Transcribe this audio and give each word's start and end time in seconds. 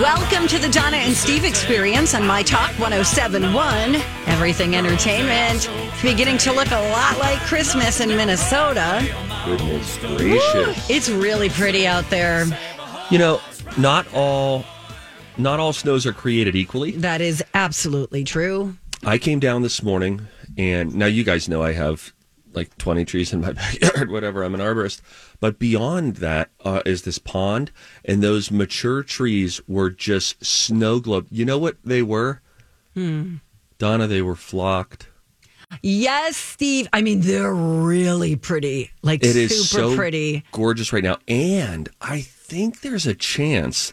Welcome 0.00 0.48
to 0.48 0.58
the 0.58 0.68
Donna 0.68 0.96
and 0.96 1.14
Steve 1.14 1.44
experience 1.44 2.16
on 2.16 2.26
My 2.26 2.42
Talk 2.42 2.70
1071. 2.80 3.94
Everything 4.26 4.74
Entertainment. 4.74 5.68
It's 5.70 6.02
beginning 6.02 6.36
to 6.38 6.52
look 6.52 6.72
a 6.72 6.90
lot 6.90 7.16
like 7.20 7.38
Christmas 7.42 8.00
in 8.00 8.08
Minnesota. 8.08 9.06
Goodness 9.44 9.96
gracious. 9.98 10.90
It's 10.90 11.08
really 11.08 11.48
pretty 11.48 11.86
out 11.86 12.10
there. 12.10 12.44
You 13.08 13.18
know, 13.18 13.40
not 13.78 14.12
all 14.12 14.64
not 15.36 15.60
all 15.60 15.72
snows 15.72 16.06
are 16.06 16.12
created 16.12 16.56
equally. 16.56 16.90
That 16.90 17.20
is 17.20 17.44
absolutely 17.54 18.24
true. 18.24 18.76
I 19.04 19.16
came 19.16 19.38
down 19.38 19.62
this 19.62 19.80
morning 19.80 20.26
and 20.58 20.92
now 20.96 21.06
you 21.06 21.22
guys 21.22 21.48
know 21.48 21.62
I 21.62 21.70
have 21.70 22.12
like 22.54 22.76
20 22.78 23.04
trees 23.04 23.32
in 23.32 23.40
my 23.40 23.52
backyard, 23.54 24.10
whatever. 24.10 24.42
I'm 24.42 24.54
an 24.54 24.60
arborist. 24.60 25.00
But 25.40 25.58
beyond 25.58 26.16
that 26.16 26.50
uh, 26.64 26.82
is 26.86 27.02
this 27.02 27.18
pond, 27.18 27.70
and 28.04 28.22
those 28.22 28.50
mature 28.50 29.02
trees 29.02 29.60
were 29.68 29.90
just 29.90 30.44
snow 30.44 31.00
globe. 31.00 31.26
You 31.30 31.44
know 31.44 31.58
what 31.58 31.76
they 31.84 32.02
were? 32.02 32.40
Hmm. 32.94 33.36
Donna, 33.78 34.06
they 34.06 34.22
were 34.22 34.36
flocked. 34.36 35.08
Yes, 35.82 36.36
Steve. 36.36 36.86
I 36.92 37.02
mean, 37.02 37.22
they're 37.22 37.52
really 37.52 38.36
pretty. 38.36 38.92
Like, 39.02 39.24
It 39.24 39.32
super 39.32 39.40
is 39.54 39.68
so 39.70 39.96
pretty. 39.96 40.44
gorgeous 40.52 40.92
right 40.92 41.02
now. 41.02 41.18
And 41.26 41.88
I 42.00 42.20
think 42.20 42.80
there's 42.82 43.06
a 43.06 43.14
chance 43.14 43.92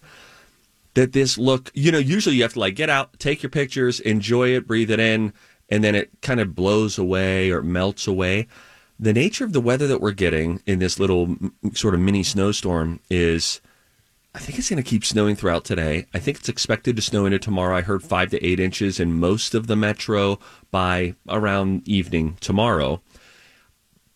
that 0.94 1.14
this 1.14 1.38
look, 1.38 1.72
you 1.74 1.92
know, 1.92 1.98
usually 1.98 2.36
you 2.36 2.44
have 2.44 2.54
to 2.54 2.60
like 2.60 2.76
get 2.76 2.90
out, 2.90 3.18
take 3.18 3.42
your 3.42 3.50
pictures, 3.50 4.00
enjoy 4.02 4.50
it, 4.50 4.68
breathe 4.68 4.92
it 4.92 5.00
in, 5.00 5.34
and 5.72 5.84
then 5.84 5.96
it 5.96 6.12
kind 6.22 6.40
of 6.40 6.54
blows 6.54 6.98
away 6.98 7.50
or 7.50 7.64
melts 7.64 8.06
away. 8.06 8.48
The 9.00 9.14
nature 9.14 9.46
of 9.46 9.54
the 9.54 9.62
weather 9.62 9.88
that 9.88 10.02
we're 10.02 10.12
getting 10.12 10.62
in 10.68 10.78
this 10.80 11.00
little 11.00 11.36
sort 11.74 11.96
of 11.96 12.00
mini 12.00 12.22
snowstorm 12.22 13.00
is 13.10 13.62
I 14.34 14.40
think 14.40 14.60
it's 14.60 14.70
going 14.70 14.82
to 14.82 14.90
keep 14.90 15.04
snowing 15.04 15.36
throughout 15.36 15.66
today. 15.66 16.06
I 16.14 16.20
think 16.20 16.38
it's 16.38 16.48
expected 16.50 16.96
to 16.96 17.02
snow 17.02 17.26
into 17.26 17.40
tomorrow. 17.40 17.76
I 17.76 17.82
heard 17.82 18.04
five 18.04 18.30
to 18.30 18.46
eight 18.46 18.60
inches 18.60 19.00
in 19.00 19.20
most 19.20 19.54
of 19.54 19.68
the 19.68 19.76
metro 19.76 20.40
by 20.70 21.16
around 21.28 21.88
evening 21.88 22.38
tomorrow. 22.40 23.02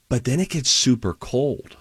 But 0.08 0.24
then 0.24 0.40
it 0.40 0.50
gets 0.50 0.70
super 0.70 1.14
cold. 1.14 1.76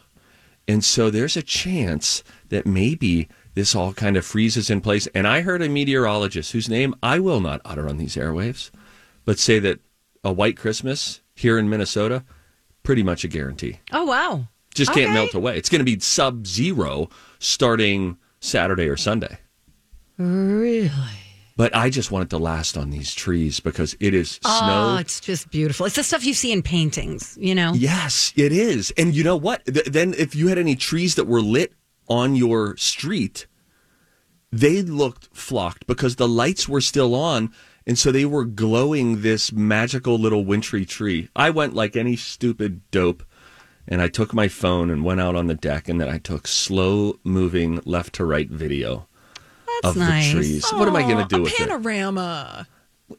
And 0.66 0.82
so 0.82 1.10
there's 1.10 1.36
a 1.36 1.42
chance 1.42 2.24
that 2.48 2.66
maybe 2.66 3.28
this 3.54 3.74
all 3.74 3.92
kind 3.92 4.16
of 4.16 4.24
freezes 4.24 4.68
in 4.68 4.80
place. 4.80 5.06
And 5.14 5.28
I 5.28 5.42
heard 5.42 5.62
a 5.62 5.68
meteorologist 5.68 6.52
whose 6.52 6.68
name 6.68 6.94
I 7.02 7.20
will 7.20 7.40
not 7.40 7.60
utter 7.64 7.88
on 7.88 7.98
these 7.98 8.16
airwaves, 8.16 8.70
but 9.24 9.38
say 9.38 9.58
that 9.58 9.80
a 10.22 10.32
white 10.32 10.56
Christmas 10.56 11.20
here 11.34 11.58
in 11.58 11.68
Minnesota, 11.68 12.24
pretty 12.82 13.02
much 13.02 13.24
a 13.24 13.28
guarantee. 13.28 13.78
Oh, 13.92 14.04
wow. 14.04 14.48
Just 14.74 14.92
can't 14.92 15.06
Okay. 15.10 15.14
melt 15.14 15.34
away. 15.34 15.56
It's 15.56 15.68
going 15.68 15.80
to 15.80 15.84
be 15.84 15.98
sub 16.00 16.46
zero 16.46 17.08
starting 17.38 18.16
Saturday 18.40 18.88
or 18.88 18.96
Sunday. 18.96 19.38
Really? 20.16 20.90
But 21.56 21.74
I 21.74 21.88
just 21.88 22.10
want 22.10 22.24
it 22.24 22.30
to 22.30 22.38
last 22.38 22.76
on 22.76 22.90
these 22.90 23.14
trees 23.14 23.60
because 23.60 23.96
it 24.00 24.12
is 24.12 24.40
Oh, 24.44 24.58
snow. 24.58 24.96
it's 24.98 25.20
just 25.20 25.50
beautiful. 25.50 25.86
It's 25.86 25.94
the 25.94 26.02
stuff 26.02 26.24
you 26.24 26.34
see 26.34 26.50
in 26.50 26.62
paintings, 26.62 27.38
you 27.40 27.54
know? 27.54 27.72
Yes, 27.74 28.32
it 28.34 28.50
is. 28.52 28.92
And 28.96 29.14
you 29.14 29.22
know 29.22 29.36
what? 29.36 29.64
Th- 29.66 29.86
then 29.86 30.14
if 30.18 30.34
you 30.34 30.48
had 30.48 30.58
any 30.58 30.74
trees 30.74 31.14
that 31.14 31.26
were 31.26 31.40
lit 31.40 31.72
on 32.08 32.34
your 32.34 32.76
street, 32.76 33.46
they 34.50 34.82
looked 34.82 35.28
flocked 35.32 35.86
because 35.86 36.16
the 36.16 36.28
lights 36.28 36.68
were 36.68 36.80
still 36.80 37.14
on. 37.14 37.52
And 37.86 37.98
so 37.98 38.10
they 38.10 38.24
were 38.24 38.44
glowing 38.44 39.20
this 39.22 39.52
magical 39.52 40.18
little 40.18 40.44
wintry 40.44 40.84
tree. 40.86 41.28
I 41.36 41.50
went 41.50 41.74
like 41.74 41.96
any 41.96 42.16
stupid 42.16 42.80
dope 42.90 43.22
and 43.86 44.00
I 44.00 44.08
took 44.08 44.32
my 44.32 44.48
phone 44.48 44.88
and 44.90 45.04
went 45.04 45.20
out 45.20 45.36
on 45.36 45.46
the 45.48 45.54
deck 45.54 45.88
and 45.88 46.00
then 46.00 46.08
I 46.08 46.18
took 46.18 46.46
slow 46.46 47.18
moving 47.24 47.80
left 47.84 48.14
to 48.14 48.24
right 48.24 48.48
video 48.48 49.06
That's 49.82 49.96
of 49.96 49.96
nice. 49.98 50.26
the 50.28 50.32
trees. 50.32 50.72
what 50.72 50.88
am 50.88 50.96
I 50.96 51.02
going 51.02 51.18
to 51.18 51.26
do 51.26 51.36
a 51.36 51.42
with 51.42 51.52
it? 51.52 51.58
panorama. 51.68 52.66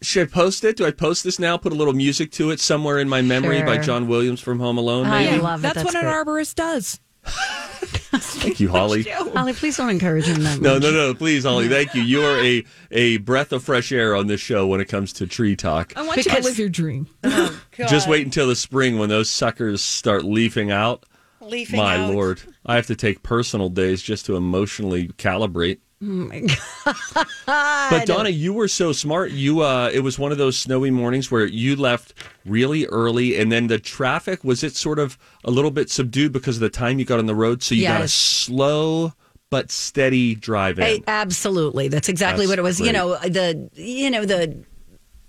Should 0.02 0.28
I 0.28 0.32
post 0.32 0.64
it? 0.64 0.78
Do 0.78 0.86
I 0.88 0.92
post 0.92 1.24
this 1.24 1.38
now? 1.38 1.58
Put 1.58 1.72
a 1.72 1.76
little 1.76 1.94
music 1.94 2.32
to 2.34 2.50
it 2.50 2.60
somewhere 2.60 2.98
in 2.98 3.08
my 3.08 3.22
memory 3.22 3.62
by 3.62 3.78
John 3.78 4.08
Williams 4.08 4.42
from 4.42 4.60
Home 4.60 4.80
Alone, 4.80 5.06
I 5.06 5.26
maybe? 5.26 5.42
love 5.44 5.60
it. 5.60 5.62
That's, 5.62 5.76
That's 5.84 5.94
what 5.94 6.04
an 6.04 6.10
arborist 6.12 6.56
does. 6.56 7.00
Thank 8.20 8.60
you, 8.60 8.70
Holly. 8.70 9.04
Holly, 9.10 9.54
please 9.54 9.78
don't 9.78 9.90
encourage 9.90 10.26
him 10.26 10.44
that 10.44 10.60
No, 10.60 10.74
much. 10.76 10.84
no, 10.84 10.92
no, 10.92 11.14
please, 11.14 11.44
Holly. 11.44 11.68
Thank 11.68 11.94
you. 11.96 12.02
You 12.02 12.24
are 12.24 12.40
a, 12.40 12.64
a 12.92 13.18
breath 13.18 13.52
of 13.52 13.64
fresh 13.64 13.92
air 13.92 14.16
on 14.16 14.28
this 14.28 14.42
show 14.42 14.68
when 14.68 14.82
it 14.82 14.86
comes 14.86 15.14
to 15.14 15.28
tree 15.28 15.56
talk. 15.56 15.94
I 15.96 16.02
want 16.06 16.18
you 16.18 16.24
Because- 16.24 16.40
to 16.44 16.50
live 16.50 16.60
your 16.60 16.70
dream. 16.70 17.08
Oh, 17.24 17.60
just 17.88 18.08
wait 18.10 18.26
until 18.26 18.48
the 18.48 18.56
spring 18.56 18.98
when 19.00 19.10
those 19.10 19.30
suckers 19.30 19.82
start 19.82 20.24
leafing 20.24 20.72
out. 20.72 21.06
Leafing 21.42 21.80
out. 21.80 21.84
My 21.84 21.98
out. 21.98 22.14
lord. 22.14 22.42
I 22.66 22.76
have 22.76 22.88
to 22.88 22.96
take 22.96 23.22
personal 23.22 23.70
days 23.70 24.02
just 24.02 24.26
to 24.26 24.36
emotionally 24.36 25.10
calibrate. 25.10 25.78
Oh 26.02 26.06
my 26.06 26.42
God. 26.86 27.90
But 27.90 28.06
Donna, 28.06 28.30
you 28.30 28.54
were 28.54 28.68
so 28.68 28.92
smart. 28.92 29.32
You 29.32 29.62
uh 29.62 29.90
it 29.94 30.02
was 30.02 30.20
one 30.20 30.32
of 30.32 30.38
those 30.38 30.58
snowy 30.58 30.92
mornings 30.92 31.32
where 31.32 31.46
you 31.46 31.76
left 31.76 32.14
really 32.46 32.86
early 32.88 33.38
and 33.38 33.52
then 33.52 33.68
the 33.68 33.80
traffic 33.80 34.44
was 34.44 34.64
it 34.64 34.76
sort 34.76 35.00
of 35.00 35.18
a 35.44 35.52
little 35.52 35.72
bit 35.72 35.90
subdued 35.90 36.32
because 36.34 36.58
of 36.58 36.62
the 36.62 36.70
time 36.70 37.00
you 37.00 37.06
got 37.06 37.20
on 37.20 37.26
the 37.26 37.36
road 37.36 37.64
so 37.64 37.76
you 37.76 37.84
got 37.84 38.02
a 38.02 38.08
slow 38.08 39.14
but 39.50 39.72
steady 39.72 40.36
drive 40.36 40.80
in. 40.80 40.86
Hey, 40.86 41.04
absolutely. 41.08 41.88
That's 41.88 42.10
exactly 42.10 42.46
That's 42.46 42.52
what 42.52 42.60
it 42.60 42.64
was. 42.64 42.82
You 42.82 42.92
know, 42.92 43.18
the 43.20 43.70
you 43.76 44.10
know 44.10 44.26
the 44.26 44.66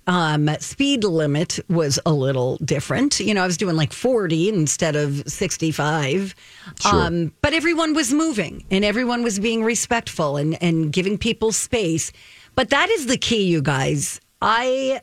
um, 0.06 0.49
speed 0.61 1.03
limit 1.05 1.59
was 1.69 1.99
a 2.06 2.12
little 2.12 2.59
different. 2.59 3.19
You 3.19 3.34
know, 3.34 3.43
I 3.43 3.47
was 3.47 3.56
doing 3.56 3.77
like 3.77 3.93
40 3.93 4.49
instead 4.49 4.94
of 4.94 5.22
65. 5.27 6.34
Sure. 6.81 6.94
Um, 6.94 7.33
but 7.43 7.53
everyone 7.53 7.93
was 7.94 8.12
moving 8.12 8.65
and 8.71 8.84
everyone 8.84 9.22
was 9.22 9.39
being 9.39 9.65
respectful 9.65 10.37
and, 10.37 10.61
and 10.62 10.93
giving 10.93 11.19
people 11.19 11.50
space. 11.50 12.12
But 12.55 12.71
that 12.71 12.89
is 12.91 13.06
the 13.06 13.16
key, 13.16 13.45
you 13.45 13.62
guys. 13.62 14.21
I 14.41 15.00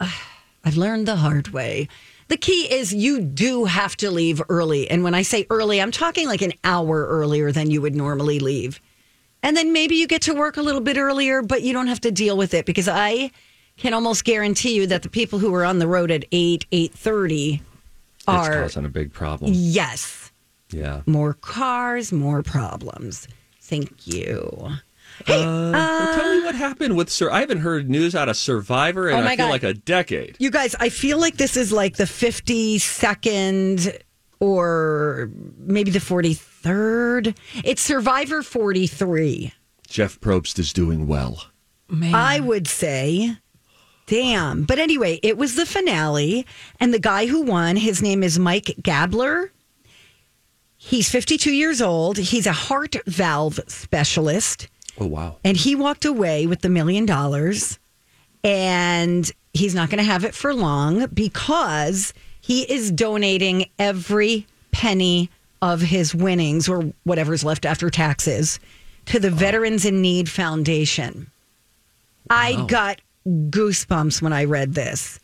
I've 0.64 0.76
learned 0.76 1.08
the 1.08 1.16
hard 1.16 1.48
way. 1.48 1.88
The 2.28 2.36
key 2.36 2.72
is 2.72 2.94
you 2.94 3.20
do 3.20 3.64
have 3.64 3.96
to 3.96 4.10
leave 4.10 4.40
early. 4.48 4.88
And 4.88 5.02
when 5.02 5.14
I 5.14 5.22
say 5.22 5.46
early, 5.50 5.82
I'm 5.82 5.90
talking 5.90 6.28
like 6.28 6.40
an 6.40 6.52
hour 6.62 7.06
earlier 7.06 7.50
than 7.50 7.70
you 7.70 7.82
would 7.82 7.96
normally 7.96 8.38
leave. 8.38 8.80
And 9.42 9.56
then 9.56 9.72
maybe 9.72 9.96
you 9.96 10.06
get 10.06 10.22
to 10.22 10.34
work 10.34 10.56
a 10.56 10.62
little 10.62 10.80
bit 10.80 10.96
earlier, 10.96 11.42
but 11.42 11.62
you 11.62 11.72
don't 11.72 11.88
have 11.88 12.00
to 12.02 12.12
deal 12.12 12.36
with 12.36 12.54
it 12.54 12.64
because 12.64 12.86
I 12.86 13.32
can 13.76 13.94
almost 13.94 14.24
guarantee 14.24 14.74
you 14.74 14.86
that 14.86 15.02
the 15.02 15.08
people 15.08 15.38
who 15.38 15.54
are 15.54 15.64
on 15.64 15.78
the 15.78 15.86
road 15.88 16.10
at 16.10 16.24
8, 16.32 16.66
8.30 16.70 17.54
it's 17.54 17.62
are, 18.28 18.62
causing 18.62 18.84
a 18.84 18.88
big 18.88 19.12
problem. 19.12 19.50
yes, 19.54 20.30
Yeah. 20.70 21.02
more 21.06 21.34
cars, 21.34 22.12
more 22.12 22.42
problems. 22.42 23.26
Thank 23.60 24.06
you. 24.06 24.68
Hey, 25.26 25.42
uh, 25.42 25.70
Well, 25.72 26.14
tell 26.14 26.34
me 26.38 26.44
what 26.44 26.54
happened 26.54 26.96
with 26.96 27.10
Sir. 27.10 27.30
I 27.30 27.40
haven't 27.40 27.58
heard 27.60 27.88
news 27.90 28.14
out 28.14 28.28
of 28.28 28.36
Survivor 28.36 29.08
in 29.10 29.16
Oh 29.16 29.20
I 29.20 29.22
my 29.24 29.36
feel 29.36 29.46
God. 29.46 29.50
like 29.52 29.62
a 29.62 29.74
decade. 29.74 30.36
You 30.38 30.50
guys, 30.50 30.74
I 30.80 30.88
feel 30.88 31.18
like 31.18 31.36
this 31.36 31.56
is 31.56 31.72
like 31.72 31.96
the 31.96 32.06
52nd 32.06 33.98
or 34.40 35.30
maybe 35.58 35.90
the 35.90 35.98
43rd. 35.98 37.36
It's 37.64 37.82
Survivor 37.82 38.42
43. 38.42 39.52
Jeff 39.88 40.18
Probst 40.20 40.58
is 40.58 40.72
doing 40.72 41.06
well. 41.06 41.44
Man. 41.88 42.14
I 42.14 42.40
would 42.40 42.66
say. 42.66 43.36
Damn. 44.06 44.64
But 44.64 44.78
anyway, 44.78 45.20
it 45.22 45.36
was 45.38 45.54
the 45.54 45.66
finale. 45.66 46.46
And 46.80 46.92
the 46.92 46.98
guy 46.98 47.26
who 47.26 47.42
won, 47.42 47.76
his 47.76 48.02
name 48.02 48.22
is 48.22 48.38
Mike 48.38 48.76
Gabler. 48.82 49.52
He's 50.76 51.08
52 51.08 51.52
years 51.52 51.80
old. 51.80 52.18
He's 52.18 52.46
a 52.46 52.52
heart 52.52 52.96
valve 53.06 53.60
specialist. 53.68 54.68
Oh 55.00 55.06
wow. 55.06 55.36
and 55.42 55.56
he 55.56 55.74
walked 55.74 56.04
away 56.04 56.46
with 56.46 56.60
the 56.60 56.68
million 56.68 57.06
dollars 57.06 57.78
and 58.44 59.30
he's 59.54 59.74
not 59.74 59.88
going 59.88 59.98
to 59.98 60.04
have 60.04 60.22
it 60.22 60.34
for 60.34 60.52
long 60.54 61.06
because 61.06 62.12
he 62.42 62.70
is 62.70 62.90
donating 62.90 63.70
every 63.78 64.46
penny 64.70 65.30
of 65.62 65.80
his 65.80 66.14
winnings 66.14 66.68
or 66.68 66.92
whatever's 67.04 67.42
left 67.42 67.64
after 67.64 67.88
taxes 67.88 68.60
to 69.06 69.18
the 69.18 69.30
Veterans 69.30 69.86
in 69.86 70.02
Need 70.02 70.28
Foundation. 70.28 71.30
I 72.28 72.66
got 72.66 73.00
goosebumps 73.26 74.22
when 74.22 74.32
I 74.32 74.44
read 74.44 74.74
this. 74.74 75.18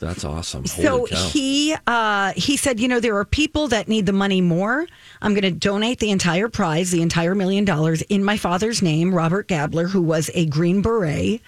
That's 0.00 0.24
awesome. 0.24 0.64
So 0.66 1.06
cow. 1.06 1.28
he 1.28 1.76
uh, 1.86 2.32
he 2.34 2.56
said, 2.56 2.80
you 2.80 2.88
know, 2.88 3.00
there 3.00 3.16
are 3.16 3.24
people 3.26 3.68
that 3.68 3.86
need 3.86 4.06
the 4.06 4.14
money 4.14 4.40
more. 4.40 4.86
I'm 5.20 5.34
going 5.34 5.42
to 5.42 5.50
donate 5.50 5.98
the 5.98 6.10
entire 6.10 6.48
prize, 6.48 6.90
the 6.90 7.02
entire 7.02 7.34
million 7.34 7.66
dollars, 7.66 8.00
in 8.02 8.24
my 8.24 8.38
father's 8.38 8.80
name, 8.80 9.14
Robert 9.14 9.46
Gabler, 9.46 9.88
who 9.88 10.00
was 10.00 10.30
a 10.32 10.46
Green 10.46 10.80
Beret. 10.80 11.42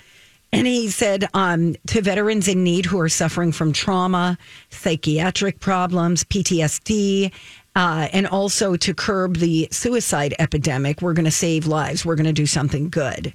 And 0.55 0.67
he 0.67 0.91
said 0.91 1.31
um, 1.33 1.77
to 1.87 2.03
veterans 2.03 2.47
in 2.47 2.63
need 2.63 2.85
who 2.85 3.01
are 3.01 3.09
suffering 3.09 3.53
from 3.53 3.73
trauma, 3.73 4.37
psychiatric 4.69 5.61
problems, 5.61 6.25
PTSD, 6.25 7.33
uh, 7.75 8.09
and 8.13 8.27
also 8.27 8.77
to 8.77 8.93
curb 8.93 9.37
the 9.37 9.69
suicide 9.71 10.35
epidemic, 10.39 11.01
we're 11.01 11.15
going 11.15 11.25
to 11.25 11.31
save 11.31 11.67
lives. 11.67 12.05
We're 12.05 12.17
going 12.17 12.27
to 12.27 12.35
do 12.35 12.45
something 12.45 12.91
good. 12.91 13.33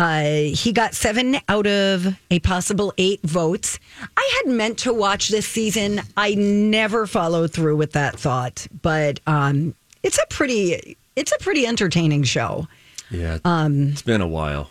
Uh, 0.00 0.54
he 0.54 0.72
got 0.72 0.94
seven 0.94 1.36
out 1.48 1.66
of 1.66 2.16
a 2.30 2.38
possible 2.40 2.94
eight 2.96 3.20
votes. 3.22 3.78
I 4.16 4.30
had 4.44 4.50
meant 4.52 4.78
to 4.78 4.94
watch 4.94 5.28
this 5.28 5.46
season. 5.46 6.00
I 6.16 6.34
never 6.34 7.06
followed 7.06 7.52
through 7.52 7.76
with 7.76 7.92
that 7.92 8.18
thought, 8.18 8.66
but 8.80 9.20
um, 9.26 9.74
it's 10.02 10.16
a 10.18 10.26
pretty 10.30 10.96
it's 11.16 11.32
a 11.32 11.38
pretty 11.38 11.66
entertaining 11.66 12.22
show. 12.22 12.66
yeah, 13.10 13.38
it's 13.44 14.02
been 14.02 14.22
a 14.22 14.26
while 14.26 14.70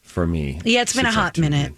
for 0.00 0.26
me. 0.26 0.54
Um, 0.56 0.62
Yeah, 0.64 0.80
it's 0.82 0.94
been 0.96 1.04
a 1.06 1.12
hot 1.12 1.36
minute. 1.36 1.66
in. 1.72 1.76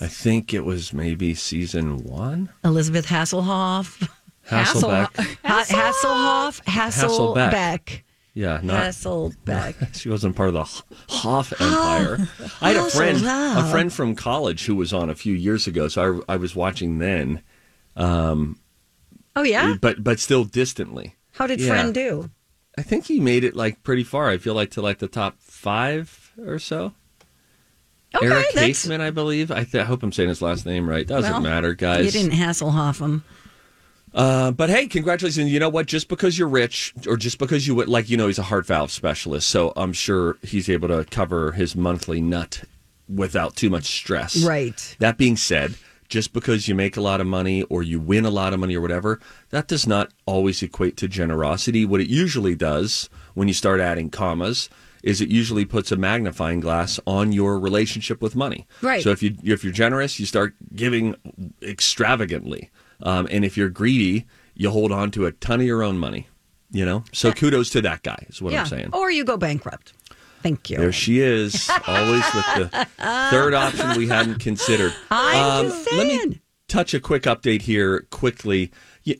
I 0.00 0.06
think 0.08 0.54
it 0.54 0.64
was 0.64 0.92
maybe 0.94 1.34
season 1.34 2.02
one. 2.04 2.48
Elizabeth 2.64 3.06
Hasselhoff, 3.06 4.08
Hasselbeck. 4.48 5.36
Ha- 5.44 5.64
Hasselhoff, 5.68 6.62
Hasselbeck. 6.64 7.50
Hasselbeck, 7.50 8.00
Yeah, 8.36 8.60
not 8.62 8.82
Hasselbeck. 8.84 9.96
she 9.98 10.10
wasn't 10.10 10.36
part 10.36 10.50
of 10.50 10.54
the 10.54 10.64
Hoff 11.14 11.52
Empire. 11.58 12.28
I 12.60 12.72
had 12.72 12.76
a 12.76 12.90
friend, 12.90 13.24
a 13.24 13.70
friend 13.70 13.90
from 13.90 14.14
college 14.14 14.66
who 14.66 14.74
was 14.76 14.92
on 14.92 15.08
a 15.08 15.14
few 15.14 15.32
years 15.32 15.66
ago, 15.66 15.88
so 15.88 16.22
I, 16.28 16.34
I 16.34 16.36
was 16.36 16.54
watching 16.54 16.98
then, 16.98 17.40
um, 17.96 18.58
Oh 19.34 19.42
yeah, 19.42 19.76
but 19.80 20.04
but 20.04 20.20
still 20.20 20.44
distantly. 20.44 21.14
how 21.32 21.46
did 21.46 21.62
Yeah. 21.62 21.68
Friend 21.68 21.94
do? 21.94 22.30
I 22.76 22.82
think 22.82 23.06
he 23.06 23.20
made 23.20 23.42
it 23.42 23.56
like 23.56 23.82
pretty 23.82 24.04
far. 24.04 24.28
I 24.28 24.36
feel 24.36 24.52
like 24.52 24.70
to 24.72 24.82
like 24.82 24.98
the 24.98 25.08
top 25.08 25.36
five 25.40 26.32
or 26.38 26.58
so. 26.58 26.92
Okay, 28.14 28.26
Eric 28.26 28.46
that's- 28.52 28.84
Caseman, 28.84 29.00
I 29.00 29.10
believe. 29.10 29.50
I, 29.50 29.64
th- 29.64 29.82
I 29.82 29.84
hope 29.86 30.02
I'm 30.02 30.12
saying 30.12 30.28
his 30.28 30.42
last 30.42 30.66
name 30.66 30.86
right. 30.86 31.06
Doesn't 31.06 31.30
well, 31.32 31.40
matter, 31.40 31.72
guys. 31.72 32.04
You 32.04 32.10
didn't 32.10 32.36
Hasselhoff 32.38 33.00
him. 33.00 33.24
Uh, 34.16 34.50
but 34.50 34.70
hey, 34.70 34.86
congratulations! 34.86 35.52
You 35.52 35.60
know 35.60 35.68
what? 35.68 35.86
Just 35.86 36.08
because 36.08 36.38
you're 36.38 36.48
rich, 36.48 36.94
or 37.06 37.18
just 37.18 37.38
because 37.38 37.66
you 37.66 37.74
would 37.74 37.86
like, 37.88 38.08
you 38.08 38.16
know, 38.16 38.26
he's 38.28 38.38
a 38.38 38.44
heart 38.44 38.64
valve 38.64 38.90
specialist, 38.90 39.46
so 39.46 39.74
I'm 39.76 39.92
sure 39.92 40.38
he's 40.42 40.70
able 40.70 40.88
to 40.88 41.04
cover 41.04 41.52
his 41.52 41.76
monthly 41.76 42.22
nut 42.22 42.62
without 43.08 43.56
too 43.56 43.68
much 43.68 43.84
stress. 43.84 44.42
Right. 44.42 44.96
That 45.00 45.18
being 45.18 45.36
said, 45.36 45.74
just 46.08 46.32
because 46.32 46.66
you 46.66 46.74
make 46.74 46.96
a 46.96 47.02
lot 47.02 47.20
of 47.20 47.26
money 47.26 47.62
or 47.64 47.82
you 47.82 48.00
win 48.00 48.24
a 48.24 48.30
lot 48.30 48.54
of 48.54 48.58
money 48.58 48.74
or 48.74 48.80
whatever, 48.80 49.20
that 49.50 49.68
does 49.68 49.86
not 49.86 50.10
always 50.24 50.62
equate 50.62 50.96
to 50.96 51.08
generosity. 51.08 51.84
What 51.84 52.00
it 52.00 52.08
usually 52.08 52.54
does 52.54 53.10
when 53.34 53.48
you 53.48 53.54
start 53.54 53.80
adding 53.80 54.08
commas 54.10 54.70
is 55.02 55.20
it 55.20 55.28
usually 55.28 55.64
puts 55.64 55.92
a 55.92 55.96
magnifying 55.96 56.60
glass 56.60 56.98
on 57.06 57.32
your 57.32 57.58
relationship 57.58 58.20
with 58.22 58.34
money. 58.34 58.66
Right. 58.82 59.02
So 59.02 59.10
if 59.10 59.22
you 59.22 59.36
if 59.44 59.62
you're 59.62 59.72
generous, 59.72 60.18
you 60.18 60.26
start 60.26 60.54
giving 60.74 61.14
extravagantly, 61.62 62.70
um, 63.02 63.28
and 63.30 63.44
if 63.44 63.56
you're 63.56 63.68
greedy, 63.68 64.26
you 64.54 64.70
hold 64.70 64.92
on 64.92 65.10
to 65.12 65.26
a 65.26 65.32
ton 65.32 65.60
of 65.60 65.66
your 65.66 65.82
own 65.82 65.98
money. 65.98 66.28
You 66.70 66.84
know. 66.84 67.04
So 67.12 67.32
kudos 67.32 67.70
to 67.70 67.82
that 67.82 68.02
guy. 68.02 68.26
Is 68.28 68.42
what 68.42 68.52
yeah, 68.52 68.62
I'm 68.62 68.66
saying. 68.66 68.90
or 68.92 69.10
you 69.10 69.24
go 69.24 69.36
bankrupt. 69.36 69.92
Thank 70.42 70.70
you. 70.70 70.76
There 70.76 70.92
she 70.92 71.20
is, 71.20 71.68
always 71.88 72.24
with 72.34 72.54
the 72.54 72.86
third 73.30 73.54
option 73.54 73.96
we 73.96 74.06
hadn't 74.06 74.38
considered. 74.38 74.92
I'm 75.10 75.66
just 75.66 75.92
Let 75.92 76.06
me 76.06 76.40
touch 76.68 76.94
a 76.94 77.00
quick 77.00 77.24
update 77.24 77.62
here 77.62 78.06
quickly 78.10 78.70
Yeah, 79.02 79.16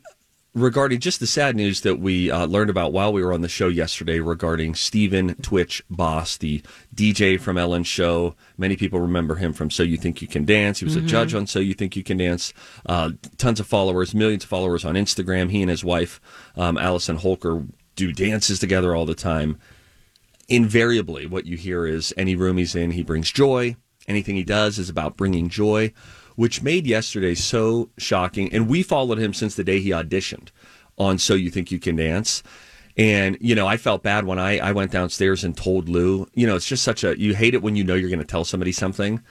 regarding 0.57 0.99
just 0.99 1.21
the 1.21 1.27
sad 1.27 1.55
news 1.55 1.83
that 1.83 2.01
we 2.01 2.31
uh, 2.31 2.47
learned 2.47 2.71
about 2.71 2.93
while 2.93 3.13
we 3.13 3.23
were 3.23 3.33
on 3.33 3.43
the 3.43 3.49
show 3.49 3.69
yesterday 3.69 4.19
regarding 4.21 4.75
Stephen 4.75 5.35
Twitch 5.37 5.85
Boss, 5.91 6.37
the 6.39 6.63
DJ 6.95 7.39
from 7.39 7.59
Ellen's 7.59 7.87
show. 7.87 8.35
Many 8.57 8.75
people 8.77 8.99
remember 8.99 9.35
him 9.37 9.53
from 9.53 9.71
So 9.71 9.83
You 9.83 9.99
Think 9.99 10.23
You 10.23 10.29
Can 10.29 10.45
Dance. 10.47 10.79
He 10.79 10.87
was 10.87 10.97
Mm-hmm. 10.97 11.07
a 11.07 11.09
judge 11.09 11.35
on 11.35 11.47
So 11.47 11.59
You 11.59 11.75
Think 11.75 11.95
You 11.95 12.03
Can 12.03 12.17
Dance. 12.17 12.55
Uh, 12.87 13.11
tons 13.37 13.61
of 13.61 13.67
followers, 13.67 14.15
millions 14.15 14.45
of 14.45 14.49
followers 14.49 14.85
on 14.85 14.95
Instagram. 14.95 15.51
He 15.51 15.61
and 15.61 15.71
his 15.71 15.85
wife, 15.85 16.21
um, 16.57 16.79
Allison 16.79 17.17
Holker, 17.17 17.65
do 17.95 18.13
dances 18.13 18.59
together 18.59 18.95
all 18.95 19.05
the 19.07 19.15
time 19.15 19.59
invariably 20.49 21.27
what 21.27 21.45
you 21.45 21.57
hear 21.57 21.85
is 21.87 22.15
any 22.17 22.37
room 22.37 22.57
he's 22.57 22.77
in, 22.77 22.93
he 22.93 23.03
brings 23.03 23.33
joy. 23.33 23.75
Anything 24.07 24.37
he 24.37 24.45
does 24.45 24.79
is 24.79 24.89
about 24.89 25.17
bringing 25.17 25.49
joy, 25.49 25.93
which 26.37 26.63
made 26.63 26.87
yesterday 26.87 27.35
so 27.35 27.91
shocking. 27.99 28.53
And 28.53 28.69
we 28.69 28.83
followed 28.83 29.19
him 29.19 29.35
since 29.35 29.55
the 29.55 29.65
day 29.65 29.81
he 29.81 29.91
auditioned 29.91 30.49
on 30.97 31.19
So 31.19 31.35
You 31.35 31.51
Think 31.51 31.71
You 31.71 31.79
Can 31.79 31.97
Dance. 31.97 32.43
And, 32.97 33.37
you 33.41 33.55
know, 33.55 33.67
I 33.67 33.77
felt 33.77 34.03
bad 34.03 34.25
when 34.25 34.39
I, 34.39 34.59
I 34.59 34.73
went 34.73 34.91
downstairs 34.91 35.45
and 35.45 35.55
told 35.57 35.89
Lou, 35.89 36.27
you 36.35 36.47
know, 36.47 36.57
it's 36.57 36.67
just 36.67 36.83
such 36.85 37.05
a, 37.05 37.19
you 37.19 37.35
hate 37.35 37.55
it 37.55 37.63
when 37.63 37.77
you 37.77 37.85
know 37.85 37.95
you're 37.95 38.09
going 38.09 38.21
to 38.21 38.25
tell 38.25 38.45
somebody 38.45 38.73
something 38.73 39.23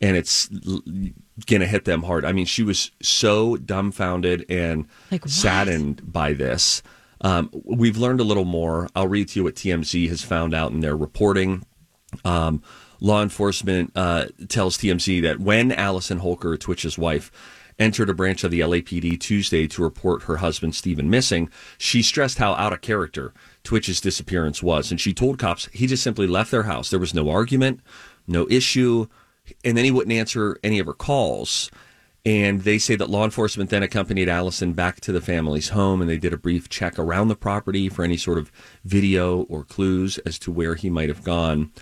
and 0.00 0.16
it's 0.16 0.48
going 0.48 1.60
to 1.60 1.66
hit 1.66 1.84
them 1.84 2.02
hard. 2.02 2.24
I 2.24 2.32
mean, 2.32 2.46
she 2.46 2.64
was 2.64 2.90
so 3.00 3.56
dumbfounded 3.56 4.44
and 4.48 4.86
Like, 5.12 5.28
saddened 5.28 6.12
by 6.12 6.32
this. 6.32 6.82
Um, 7.20 7.50
we've 7.64 7.96
learned 7.96 8.18
a 8.18 8.24
little 8.24 8.44
more. 8.44 8.88
I'll 8.96 9.06
read 9.06 9.28
to 9.28 9.38
you 9.38 9.44
what 9.44 9.54
TMZ 9.54 10.08
has 10.08 10.22
found 10.22 10.54
out 10.54 10.72
in 10.72 10.80
their 10.80 10.96
reporting. 10.96 11.64
Um, 12.24 12.62
law 13.02 13.20
enforcement 13.20 13.92
uh, 13.96 14.26
tells 14.48 14.78
TMZ 14.78 15.22
that 15.22 15.40
when 15.40 15.72
Allison 15.72 16.18
Holker, 16.18 16.56
Twitch's 16.56 16.96
wife, 16.96 17.32
entered 17.78 18.08
a 18.08 18.14
branch 18.14 18.44
of 18.44 18.52
the 18.52 18.60
LAPD 18.60 19.18
Tuesday 19.18 19.66
to 19.66 19.82
report 19.82 20.22
her 20.22 20.36
husband 20.36 20.74
Stephen 20.74 21.10
missing, 21.10 21.50
she 21.78 22.00
stressed 22.00 22.38
how 22.38 22.54
out 22.54 22.72
of 22.72 22.80
character 22.80 23.34
Twitch's 23.64 24.00
disappearance 24.00 24.62
was. 24.62 24.90
And 24.90 25.00
she 25.00 25.12
told 25.12 25.38
cops 25.38 25.68
he 25.72 25.88
just 25.88 26.04
simply 26.04 26.28
left 26.28 26.52
their 26.52 26.62
house. 26.62 26.90
There 26.90 27.00
was 27.00 27.12
no 27.12 27.28
argument, 27.28 27.80
no 28.28 28.48
issue, 28.48 29.08
and 29.64 29.76
then 29.76 29.84
he 29.84 29.90
wouldn't 29.90 30.16
answer 30.16 30.58
any 30.62 30.78
of 30.78 30.86
her 30.86 30.92
calls. 30.92 31.70
And 32.24 32.60
they 32.60 32.78
say 32.78 32.94
that 32.94 33.10
law 33.10 33.24
enforcement 33.24 33.70
then 33.70 33.82
accompanied 33.82 34.28
Allison 34.28 34.74
back 34.74 35.00
to 35.00 35.10
the 35.10 35.20
family's 35.20 35.70
home 35.70 36.00
and 36.00 36.08
they 36.08 36.18
did 36.18 36.32
a 36.32 36.38
brief 36.38 36.68
check 36.68 37.00
around 37.00 37.26
the 37.26 37.34
property 37.34 37.88
for 37.88 38.04
any 38.04 38.16
sort 38.16 38.38
of 38.38 38.52
video 38.84 39.42
or 39.42 39.64
clues 39.64 40.18
as 40.18 40.38
to 40.40 40.52
where 40.52 40.76
he 40.76 40.88
might 40.88 41.08
have 41.08 41.24
gone. 41.24 41.72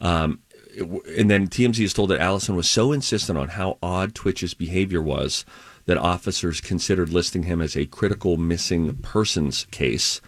Um, 0.00 0.40
and 0.78 1.30
then 1.30 1.48
TMZ 1.48 1.80
is 1.80 1.92
told 1.92 2.10
that 2.10 2.20
Allison 2.20 2.56
was 2.56 2.68
so 2.68 2.92
insistent 2.92 3.38
on 3.38 3.48
how 3.48 3.78
odd 3.82 4.14
Twitch's 4.14 4.54
behavior 4.54 5.02
was 5.02 5.44
that 5.86 5.98
officers 5.98 6.60
considered 6.60 7.10
listing 7.10 7.44
him 7.44 7.60
as 7.60 7.76
a 7.76 7.86
critical 7.86 8.36
missing 8.36 8.96
persons 8.98 9.66
case. 9.70 10.20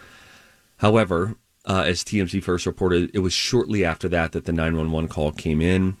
However, 0.77 1.35
uh, 1.65 1.83
as 1.87 2.03
TMZ 2.03 2.43
first 2.43 2.65
reported, 2.65 3.09
it 3.13 3.19
was 3.19 3.33
shortly 3.33 3.85
after 3.85 4.09
that 4.09 4.33
that 4.33 4.45
the 4.45 4.51
911 4.51 5.09
call 5.09 5.31
came 5.31 5.61
in 5.61 5.97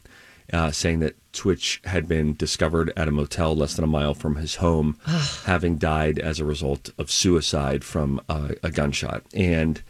uh, 0.53 0.71
saying 0.71 0.99
that 0.99 1.15
Twitch 1.33 1.81
had 1.85 2.07
been 2.07 2.35
discovered 2.35 2.93
at 2.95 3.07
a 3.07 3.11
motel 3.11 3.55
less 3.55 3.75
than 3.75 3.83
a 3.83 3.87
mile 3.87 4.13
from 4.13 4.35
his 4.35 4.55
home, 4.55 4.97
having 5.45 5.77
died 5.77 6.19
as 6.19 6.39
a 6.39 6.45
result 6.45 6.89
of 6.97 7.11
suicide 7.11 7.83
from 7.83 8.21
uh, 8.29 8.49
a 8.63 8.71
gunshot. 8.71 9.23
And 9.33 9.81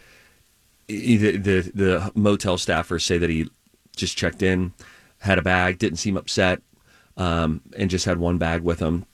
the, 0.88 1.38
the 1.38 1.71
the 1.74 2.12
motel 2.13 2.57
staffers 2.57 3.01
say 3.01 3.17
that 3.17 3.29
he 3.29 3.50
just 3.96 4.18
checked 4.18 4.42
in, 4.44 4.74
had 5.20 5.38
a 5.38 5.42
bag, 5.42 5.80
didn't 5.80 5.98
seem 6.00 6.18
upset, 6.18 6.62
um, 7.18 7.62
and 7.78 7.90
just 7.90 8.06
had 8.06 8.18
one 8.18 8.38
bag 8.38 8.62
with 8.62 8.80
him, 8.80 9.06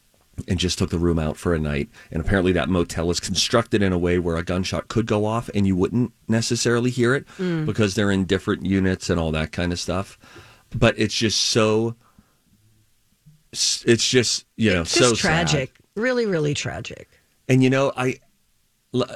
and 0.48 0.58
just 0.60 0.78
took 0.78 0.90
the 0.90 0.98
room 0.98 1.20
out 1.20 1.38
for 1.38 1.54
a 1.54 1.60
night. 1.60 1.90
And 2.12 2.20
apparently, 2.22 2.52
that 2.54 2.70
motel 2.70 3.10
is 3.12 3.20
constructed 3.20 3.82
in 3.84 3.94
a 3.94 3.98
way 3.98 4.18
where 4.20 4.38
a 4.38 4.44
gunshot 4.44 4.88
could 4.88 5.06
go 5.06 5.26
off 5.26 5.50
and 5.54 5.68
you 5.68 5.76
wouldn't 5.76 6.12
necessarily 6.28 6.90
hear 6.90 7.14
it 7.14 7.26
because 7.66 7.94
they're 7.96 8.12
in 8.12 8.26
different 8.26 8.66
units 8.66 9.10
and 9.10 9.20
all 9.20 9.32
that 9.34 9.52
kind 9.52 9.72
of 9.72 9.80
stuff. 9.80 10.18
But 10.76 10.98
it's 10.98 11.14
just 11.16 11.40
so. 11.42 11.96
It's 13.52 14.08
just 14.08 14.46
you 14.56 14.74
know 14.74 14.82
It's 14.82 14.92
so 14.92 15.10
just 15.10 15.22
sad. 15.22 15.48
tragic. 15.48 15.76
Really, 15.96 16.26
really 16.26 16.54
tragic. 16.54 17.10
And 17.50 17.62
you 17.62 17.70
know, 17.70 17.92
I 17.98 18.16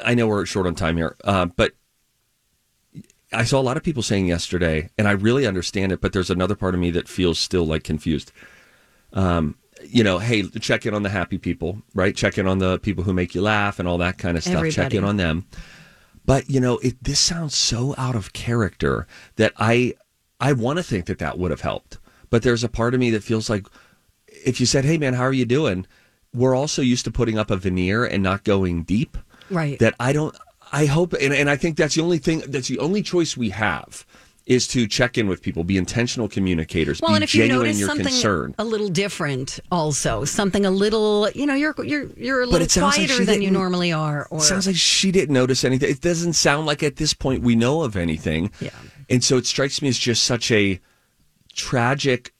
I 0.03 0.13
know 0.13 0.27
we're 0.27 0.45
short 0.45 0.67
on 0.67 0.75
time 0.75 0.97
here, 0.97 1.15
uh, 1.23 1.45
but 1.45 1.71
I 3.35 3.43
saw 3.43 3.59
a 3.59 3.61
lot 3.61 3.77
of 3.77 3.83
people 3.83 4.03
saying 4.03 4.27
yesterday, 4.27 4.89
and 4.97 5.07
I 5.07 5.11
really 5.11 5.45
understand 5.45 5.91
it. 5.91 6.01
But 6.01 6.13
there's 6.13 6.29
another 6.29 6.55
part 6.55 6.73
of 6.73 6.79
me 6.79 6.91
that 6.91 7.07
feels 7.07 7.39
still 7.39 7.65
like 7.65 7.83
confused. 7.83 8.31
Um, 9.13 9.55
you 9.83 10.03
know, 10.03 10.19
hey, 10.19 10.43
check 10.43 10.85
in 10.85 10.93
on 10.93 11.03
the 11.03 11.09
happy 11.09 11.37
people, 11.37 11.81
right? 11.93 12.15
Check 12.15 12.37
in 12.37 12.47
on 12.47 12.59
the 12.59 12.79
people 12.79 13.03
who 13.03 13.13
make 13.13 13.35
you 13.35 13.41
laugh 13.41 13.79
and 13.79 13.87
all 13.87 13.97
that 13.99 14.17
kind 14.17 14.37
of 14.37 14.43
stuff. 14.43 14.69
Check 14.71 14.93
in 14.93 15.03
on 15.03 15.17
them. 15.17 15.45
But 16.25 16.49
you 16.49 16.59
know, 16.59 16.79
it 16.79 17.03
this 17.03 17.19
sounds 17.19 17.55
so 17.55 17.93
out 17.97 18.15
of 18.15 18.33
character 18.33 19.05
that 19.35 19.53
I 19.57 19.93
I 20.39 20.53
want 20.53 20.77
to 20.77 20.83
think 20.83 21.05
that 21.05 21.19
that 21.19 21.37
would 21.37 21.51
have 21.51 21.61
helped. 21.61 21.99
But 22.29 22.41
there's 22.41 22.63
a 22.63 22.69
part 22.69 22.93
of 22.93 22.99
me 22.99 23.11
that 23.11 23.23
feels 23.23 23.49
like 23.49 23.67
if 24.27 24.59
you 24.59 24.65
said, 24.65 24.85
"Hey 24.85 24.97
man, 24.97 25.13
how 25.13 25.23
are 25.23 25.33
you 25.33 25.45
doing?" 25.45 25.85
We're 26.33 26.55
also 26.55 26.81
used 26.81 27.05
to 27.05 27.11
putting 27.11 27.37
up 27.37 27.49
a 27.49 27.55
veneer 27.55 28.03
and 28.03 28.21
not 28.21 28.43
going 28.43 28.83
deep. 28.83 29.17
Right. 29.49 29.79
That 29.79 29.95
I 29.99 30.11
don't 30.11 30.35
I 30.71 30.85
hope 30.85 31.13
and, 31.13 31.33
and 31.33 31.49
I 31.49 31.55
think 31.55 31.77
that's 31.77 31.95
the 31.95 32.01
only 32.01 32.17
thing 32.17 32.43
that's 32.47 32.67
the 32.67 32.79
only 32.79 33.01
choice 33.01 33.37
we 33.37 33.49
have 33.49 34.05
is 34.45 34.67
to 34.67 34.85
check 34.87 35.17
in 35.17 35.27
with 35.27 35.41
people, 35.41 35.63
be 35.63 35.75
intentional 35.75 36.29
communicators, 36.29 37.01
Well, 37.01 37.11
be 37.11 37.15
and 37.15 37.23
if 37.23 37.33
you 37.33 37.41
genuine 37.41 37.67
in 37.67 37.77
your 37.77 37.87
something 37.87 38.05
concern. 38.05 38.53
a 38.59 38.63
little 38.63 38.89
different, 38.89 39.59
also 39.71 40.23
something 40.23 40.65
a 40.65 40.71
little, 40.71 41.29
you 41.33 41.47
know, 41.47 41.55
you're 41.55 41.73
you're 41.83 42.05
you're 42.15 42.41
a 42.41 42.45
little 42.45 42.61
it 42.61 42.71
sounds 42.71 42.97
like 42.97 43.07
quieter 43.07 43.25
than 43.25 43.41
you 43.41 43.49
normally 43.49 43.91
are. 43.91 44.27
Or 44.29 44.41
sounds 44.41 44.67
like 44.67 44.75
she 44.75 45.11
didn't 45.11 45.33
notice 45.33 45.63
anything. 45.63 45.89
It 45.89 46.01
doesn't 46.01 46.33
sound 46.33 46.67
like 46.67 46.83
at 46.83 46.97
this 46.97 47.13
point 47.13 47.41
we 47.41 47.55
know 47.55 47.81
of 47.81 47.95
anything. 47.95 48.51
Yeah. 48.59 48.69
And 49.09 49.23
so 49.23 49.37
it 49.37 49.45
strikes 49.45 49.81
me 49.81 49.89
as 49.89 49.97
just 49.97 50.23
such 50.23 50.51
a 50.51 50.79
tragic, 51.53 52.33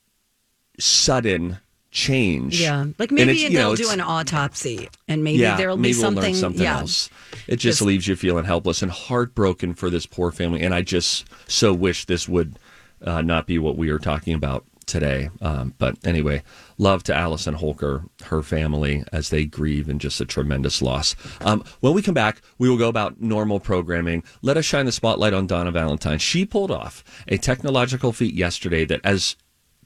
sudden 0.80 1.58
change. 1.96 2.62
yeah, 2.62 2.86
like 3.00 3.10
maybe 3.10 3.48
they'll 3.48 3.70
know, 3.72 3.76
do 3.76 3.90
an 3.90 4.02
autopsy, 4.02 4.90
and 5.08 5.24
maybe 5.24 5.40
yeah, 5.40 5.56
there'll 5.56 5.78
maybe 5.78 5.90
be 5.90 5.94
something. 5.94 6.22
we'll 6.22 6.32
learn 6.32 6.40
something 6.40 6.62
yeah, 6.62 6.80
else. 6.80 7.10
It 7.48 7.56
just 7.56 7.80
Just- 7.80 7.82
leaves 7.82 8.08
you 8.08 8.16
feeling 8.16 8.46
helpless 8.46 8.82
and 8.82 8.92
heartbroken 8.92 9.74
for 9.74 9.90
this 9.90 10.06
poor 10.06 10.32
family. 10.32 10.62
And 10.62 10.74
I 10.76 10.82
just 10.82 11.26
so 11.48 11.74
wish 11.74 12.06
this 12.06 12.28
would 12.28 12.60
uh, 13.02 13.22
not 13.22 13.48
be 13.48 13.58
what 13.58 13.78
we 13.78 13.90
are 13.90 14.00
talking 14.00 14.34
about 14.34 14.66
today. 14.86 15.30
Um, 15.42 15.74
but 15.80 15.96
anyway, 16.06 16.44
love 16.78 17.02
to 17.04 17.16
Allison 17.16 17.56
Holker, 17.56 18.04
her 18.26 18.44
family, 18.44 19.04
as 19.12 19.30
they 19.30 19.46
grieve 19.46 19.90
and 19.90 20.00
just 20.00 20.22
a 20.22 20.26
tremendous 20.26 20.82
loss. 20.82 21.16
Um, 21.42 21.64
when 21.80 21.94
we 21.94 22.02
come 22.04 22.14
back, 22.14 22.42
we 22.60 22.70
will 22.70 22.78
go 22.78 22.90
about 22.90 23.20
normal 23.22 23.60
programming. 23.60 24.24
Let 24.44 24.58
us 24.58 24.66
shine 24.66 24.86
the 24.86 24.92
spotlight 24.92 25.34
on 25.34 25.48
Donna 25.48 25.72
Valentine. 25.72 26.20
She 26.20 26.46
pulled 26.46 26.72
off 26.72 27.04
a 27.28 27.38
technological 27.38 28.12
feat 28.12 28.36
yesterday 28.36 28.86
that, 28.86 29.02
as 29.04 29.36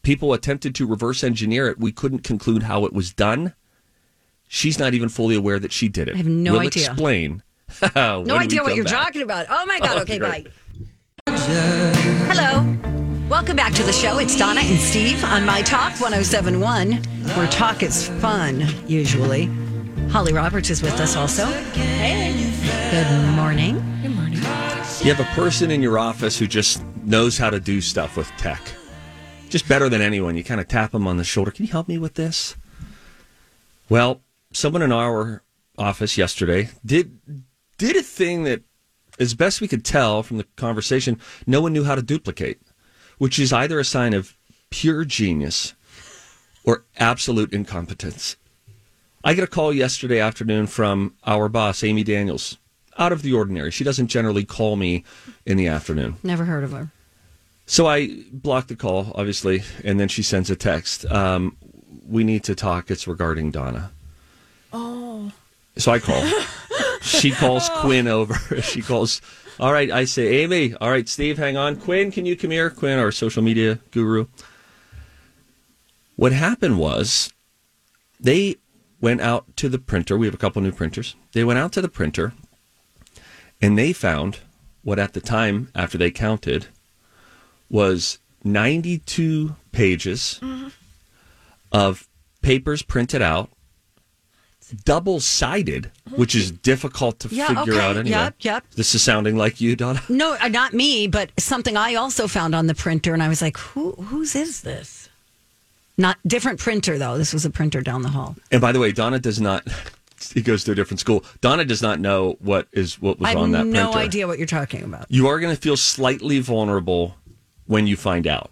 people 0.02 0.34
attempted 0.34 0.76
to 0.76 0.86
reverse 0.88 1.24
engineer 1.24 1.68
it, 1.68 1.80
we 1.80 1.92
couldn't 1.92 2.20
conclude 2.24 2.64
how 2.64 2.86
it 2.86 2.94
was 2.94 3.14
done. 3.14 3.54
She's 4.48 4.80
not 4.80 4.94
even 4.94 5.10
fully 5.10 5.36
aware 5.36 5.60
that 5.60 5.72
she 5.72 5.88
did 5.90 6.08
it. 6.08 6.16
I 6.16 6.18
have 6.18 6.28
no 6.28 6.54
we'll 6.54 6.62
idea. 6.62 6.90
explain. 6.90 7.44
No 7.96 8.36
idea 8.36 8.64
what 8.64 8.76
you're 8.76 8.84
talking 8.84 9.22
about. 9.22 9.46
Oh 9.50 9.66
my 9.68 9.80
God. 9.80 9.90
Oh, 9.98 10.02
okay, 10.02 10.18
great. 10.18 10.48
bye. 11.26 11.34
Hello. 12.32 12.66
Welcome 13.30 13.56
back 13.56 13.74
to 13.74 13.84
the 13.84 13.94
show. 13.94 14.18
It's 14.18 14.36
Donna 14.36 14.62
and 14.62 14.80
Steve 14.80 15.24
on 15.24 15.46
My 15.46 15.62
Talk 15.62 15.92
1071, 16.02 16.94
where 17.36 17.48
talk 17.50 17.84
is 17.84 18.08
fun, 18.20 18.66
usually. 18.88 19.46
Holly 20.10 20.34
Roberts 20.34 20.72
is 20.72 20.82
with 20.82 21.00
us 21.00 21.16
also. 21.16 21.46
Hey. 21.46 22.34
Good 22.90 23.36
morning. 23.36 23.76
Good 24.02 24.16
morning. 24.16 24.40
You 24.40 25.14
have 25.14 25.20
a 25.20 25.30
person 25.36 25.70
in 25.70 25.84
your 25.84 26.00
office 26.00 26.40
who 26.40 26.48
just 26.48 26.84
knows 27.04 27.38
how 27.38 27.52
to 27.52 27.60
do 27.60 27.82
stuff 27.82 28.18
with 28.18 28.28
tech. 28.38 28.60
Just 29.50 29.68
better 29.68 29.90
than 29.90 30.02
anyone. 30.02 30.38
You 30.38 30.44
kind 30.44 30.62
of 30.62 30.68
tap 30.68 30.92
them 30.92 31.08
on 31.08 31.18
the 31.18 31.24
shoulder. 31.24 31.52
Can 31.52 31.66
you 31.66 31.72
help 31.72 31.88
me 31.88 31.98
with 31.98 32.14
this? 32.14 32.56
Well, 33.90 34.22
someone 34.54 34.84
in 34.84 34.92
our 34.92 35.44
office 35.78 36.18
yesterday 36.18 36.70
did 36.86 37.20
did 37.78 37.96
a 37.96 38.04
thing 38.04 38.44
that, 38.44 38.62
as 39.20 39.34
best 39.34 39.62
we 39.62 39.68
could 39.68 39.84
tell 39.84 40.22
from 40.22 40.38
the 40.38 40.44
conversation, 40.56 41.20
no 41.48 41.62
one 41.62 41.74
knew 41.74 41.84
how 41.84 41.96
to 41.96 42.02
duplicate, 42.02 42.60
which 43.18 43.40
is 43.40 43.52
either 43.52 43.80
a 43.80 43.86
sign 43.86 44.14
of 44.14 44.38
pure 44.70 45.06
genius 45.06 45.74
or 46.64 46.86
absolute 46.98 47.52
incompetence. 47.52 48.36
I 49.24 49.34
get 49.34 49.44
a 49.44 49.48
call 49.48 49.74
yesterday 49.74 50.20
afternoon 50.20 50.68
from 50.68 51.16
our 51.26 51.50
boss, 51.50 51.84
Amy 51.84 52.04
Daniels. 52.04 52.58
Out 52.98 53.12
of 53.12 53.22
the 53.22 53.34
ordinary. 53.34 53.72
She 53.72 53.84
doesn't 53.86 54.08
generally 54.08 54.44
call 54.44 54.76
me 54.76 55.06
in 55.46 55.58
the 55.58 55.68
afternoon. 55.68 56.18
Never 56.22 56.46
heard 56.46 56.64
of 56.66 56.72
her. 56.72 56.92
So 57.70 57.86
I 57.86 58.24
block 58.34 58.66
the 58.66 58.76
call, 58.76 59.12
obviously, 59.14 59.62
and 59.84 60.00
then 60.00 60.08
she 60.08 60.24
sends 60.24 60.50
a 60.50 60.56
text. 60.56 61.06
Um, 61.06 61.56
we 62.08 62.24
need 62.24 62.44
to 62.46 62.56
talk. 62.56 62.90
It's 62.90 63.08
regarding 63.08 63.52
Donna. 63.52 63.92
Oh. 64.74 65.32
So 65.78 65.92
I 65.92 66.00
call. 66.00 66.28
she 67.02 67.30
calls 67.30 67.70
Quinn 67.70 68.08
over. 68.08 68.34
she 68.64 68.82
calls. 68.82 69.22
All 69.60 69.72
right, 69.72 69.92
I 69.92 70.06
say, 70.06 70.38
Amy. 70.38 70.74
All 70.82 70.90
right, 70.90 71.08
Steve, 71.08 71.38
hang 71.38 71.58
on. 71.58 71.76
Quinn, 71.76 72.12
can 72.12 72.26
you 72.26 72.36
come 72.36 72.50
here? 72.50 72.72
Quinn, 72.72 72.98
our 72.98 73.12
social 73.12 73.44
media 73.44 73.78
guru. 73.92 74.26
What 76.16 76.32
happened 76.32 76.80
was 76.80 77.32
they 78.20 78.56
went 79.00 79.22
out 79.22 79.56
to 79.58 79.70
the 79.70 79.78
printer. 79.78 80.18
We 80.18 80.26
have 80.26 80.34
a 80.34 80.40
couple 80.40 80.64
new 80.64 80.72
printers. 80.72 81.16
They 81.34 81.44
went 81.44 81.60
out 81.60 81.72
to 81.74 81.82
the 81.84 81.88
printer 81.88 82.34
and 83.62 83.78
they 83.78 83.94
found 83.94 84.40
what 84.82 84.98
at 84.98 85.14
the 85.14 85.22
time, 85.22 85.70
after 85.76 86.00
they 86.00 86.10
counted, 86.10 86.66
was 87.70 88.20
92 88.44 89.56
pages 89.72 90.40
of 91.72 92.08
papers 92.42 92.82
printed 92.82 93.22
out, 93.22 93.50
double 94.86 95.20
sided, 95.20 95.92
which 96.16 96.36
is 96.36 96.52
difficult 96.52 97.20
to 97.20 97.28
Yeah, 97.30 97.48
figure 97.48 97.74
okay. 97.74 97.82
out 97.82 97.98
anyway. 97.98 98.18
Yep, 98.18 98.36
yep. 98.42 98.64
This 98.76 98.94
is 98.96 99.02
sounding 99.02 99.36
like 99.36 99.60
you, 99.62 99.76
Donna. 99.76 100.02
No, 100.10 100.38
uh, 100.40 100.48
not 100.48 100.74
me, 100.74 101.08
but 101.08 101.32
something 101.40 101.76
I 101.78 101.96
also 101.96 102.28
found 102.28 102.54
on 102.56 102.68
the 102.68 102.76
printer, 102.76 103.14
and 103.14 103.22
I 103.24 103.28
was 103.30 103.42
like, 103.42 103.58
"Who? 103.58 103.92
Whose 103.94 104.36
is 104.36 104.62
this?" 104.62 105.10
Not 105.98 106.18
different 106.26 106.60
printer 106.60 106.98
though. 106.98 107.18
This 107.18 107.34
was 107.34 107.46
a 107.46 107.50
printer 107.50 107.82
down 107.82 108.04
the 108.04 108.10
hall. 108.10 108.36
And 108.52 108.62
by 108.62 108.72
the 108.72 108.80
way, 108.80 108.92
Donna 108.92 109.20
does 109.20 109.40
not. 109.42 109.68
He 110.34 110.42
goes 110.42 110.66
to 110.66 110.74
a 110.74 110.76
different 110.76 111.00
school. 111.00 111.24
Donna 111.42 111.64
does 111.64 111.82
not 111.82 112.00
know 112.02 112.36
what 112.42 112.68
is 112.74 113.02
what 113.02 113.20
was 113.20 113.34
on 113.36 113.52
that 113.52 113.60
printer. 113.60 113.60
I 113.60 113.60
have 113.60 113.66
on 113.68 113.72
that 113.72 113.80
no 113.80 113.92
printer. 113.92 114.06
idea 114.06 114.28
what 114.28 114.38
you're 114.38 114.48
talking 114.48 114.84
about. 114.84 115.06
You 115.10 115.28
are 115.28 115.40
going 115.40 115.56
to 115.56 115.60
feel 115.62 115.78
slightly 115.78 116.40
vulnerable 116.40 117.16
when 117.70 117.86
you 117.86 117.96
find 117.96 118.26
out. 118.26 118.50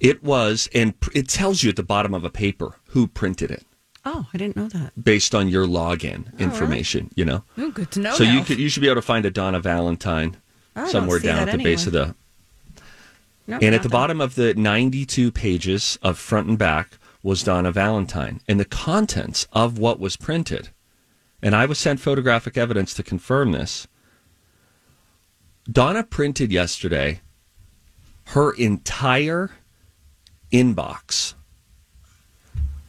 It 0.00 0.20
was, 0.24 0.68
and 0.74 0.94
it 1.14 1.28
tells 1.28 1.62
you 1.62 1.70
at 1.70 1.76
the 1.76 1.84
bottom 1.84 2.12
of 2.12 2.24
a 2.24 2.30
paper 2.30 2.74
who 2.88 3.06
printed 3.06 3.52
it 3.52 3.64
Oh, 4.04 4.26
I 4.34 4.36
didn't 4.36 4.56
know 4.56 4.66
that. 4.66 4.92
based 5.02 5.32
on 5.32 5.46
your 5.46 5.64
login 5.64 6.36
information. 6.40 7.10
You 7.14 7.24
know, 7.24 7.44
Oh, 7.56 7.70
good 7.70 7.92
to 7.92 8.00
know. 8.00 8.14
so 8.14 8.24
you 8.24 8.42
could 8.42 8.58
you 8.58 8.68
should 8.68 8.80
be 8.80 8.88
able 8.88 8.96
to 8.96 9.02
find 9.02 9.24
a 9.24 9.30
Donna 9.30 9.60
Valentine 9.60 10.38
I 10.74 10.88
somewhere 10.90 11.20
down 11.20 11.48
at 11.48 11.56
the 11.56 11.62
base 11.62 11.86
of 11.86 11.92
the. 11.92 12.16
No, 13.46 13.58
And 13.62 13.76
at 13.76 13.82
the 13.84 13.88
that. 13.88 13.92
bottom 13.92 14.20
of 14.20 14.34
the 14.34 14.54
92 14.54 15.30
pages 15.30 15.98
of 16.02 16.18
front 16.18 16.48
and 16.48 16.58
back 16.58 16.98
was 17.22 17.44
Donna 17.44 17.70
Valentine 17.70 18.40
and 18.48 18.58
the 18.58 18.64
contents 18.64 19.46
of 19.52 19.78
what 19.78 20.00
was 20.00 20.16
printed. 20.16 20.70
And 21.40 21.54
I 21.54 21.66
was 21.66 21.78
sent 21.78 22.00
photographic 22.00 22.56
evidence 22.56 22.92
to 22.94 23.04
confirm 23.04 23.52
this. 23.52 23.86
Donna 25.70 26.02
printed 26.02 26.50
yesterday 26.50 27.20
her 28.32 28.52
entire 28.52 29.50
inbox. 30.50 31.34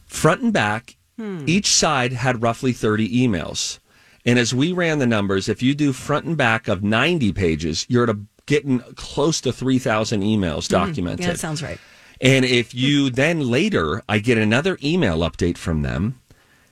Front 0.06 0.40
and 0.40 0.52
back, 0.52 0.96
hmm. 1.18 1.44
each 1.46 1.68
side 1.68 2.14
had 2.14 2.42
roughly 2.42 2.72
30 2.72 3.08
emails. 3.10 3.78
And 4.24 4.38
as 4.38 4.54
we 4.54 4.72
ran 4.72 5.00
the 5.00 5.06
numbers, 5.06 5.50
if 5.50 5.62
you 5.62 5.74
do 5.74 5.92
front 5.92 6.24
and 6.24 6.36
back 6.36 6.66
of 6.66 6.82
90 6.82 7.32
pages, 7.32 7.84
you're 7.90 8.10
a, 8.10 8.16
getting 8.46 8.80
close 8.96 9.42
to 9.42 9.52
3,000 9.52 10.22
emails 10.22 10.66
documented. 10.66 11.26
Yeah, 11.26 11.32
that 11.32 11.38
sounds 11.38 11.62
right. 11.62 11.78
And 12.22 12.46
if 12.46 12.74
you 12.74 13.10
then 13.10 13.40
later, 13.40 14.02
I 14.08 14.20
get 14.20 14.38
another 14.38 14.78
email 14.82 15.18
update 15.18 15.58
from 15.58 15.82
them, 15.82 16.22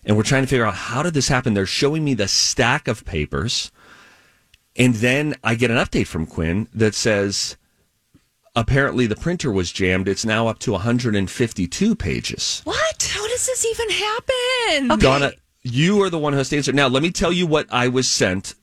and 0.07 0.17
we're 0.17 0.23
trying 0.23 0.45
to 0.45 0.49
figure 0.49 0.65
out 0.65 0.75
how 0.75 1.03
did 1.03 1.13
this 1.13 1.29
happen. 1.29 1.53
They're 1.53 1.67
showing 1.67 2.05
me 2.05 2.15
the 2.15 2.29
stack 2.29 2.89
of 2.89 3.05
papers, 3.05 3.71
and 4.77 4.95
then 4.95 5.35
I 5.45 5.57
get 5.57 5.71
an 5.71 5.77
update 5.77 6.07
from 6.07 6.25
Quinn 6.25 6.69
that 6.73 6.95
says 6.95 7.59
apparently 8.57 9.07
the 9.07 9.17
printer 9.17 9.51
was 9.53 9.73
jammed. 9.73 10.09
It's 10.09 10.25
now 10.25 10.49
up 10.49 10.59
to 10.61 10.73
152 10.73 11.95
pages. 11.95 12.61
What? 12.65 13.11
How 13.11 13.27
does 13.29 13.47
this 13.47 13.65
even 13.65 13.91
happen? 13.91 14.99
Donna, 14.99 15.33
you 15.63 16.03
are 16.03 16.11
the 16.11 16.19
one 16.19 16.33
who 16.33 16.39
has 16.39 16.49
to 16.51 16.57
answer. 16.57 16.73
Now, 16.73 16.89
let 16.89 17.03
me 17.03 17.11
tell 17.11 17.33
you 17.33 17.47
what 17.47 17.67
I 17.71 17.89
was 17.89 18.09
sent, 18.09 18.55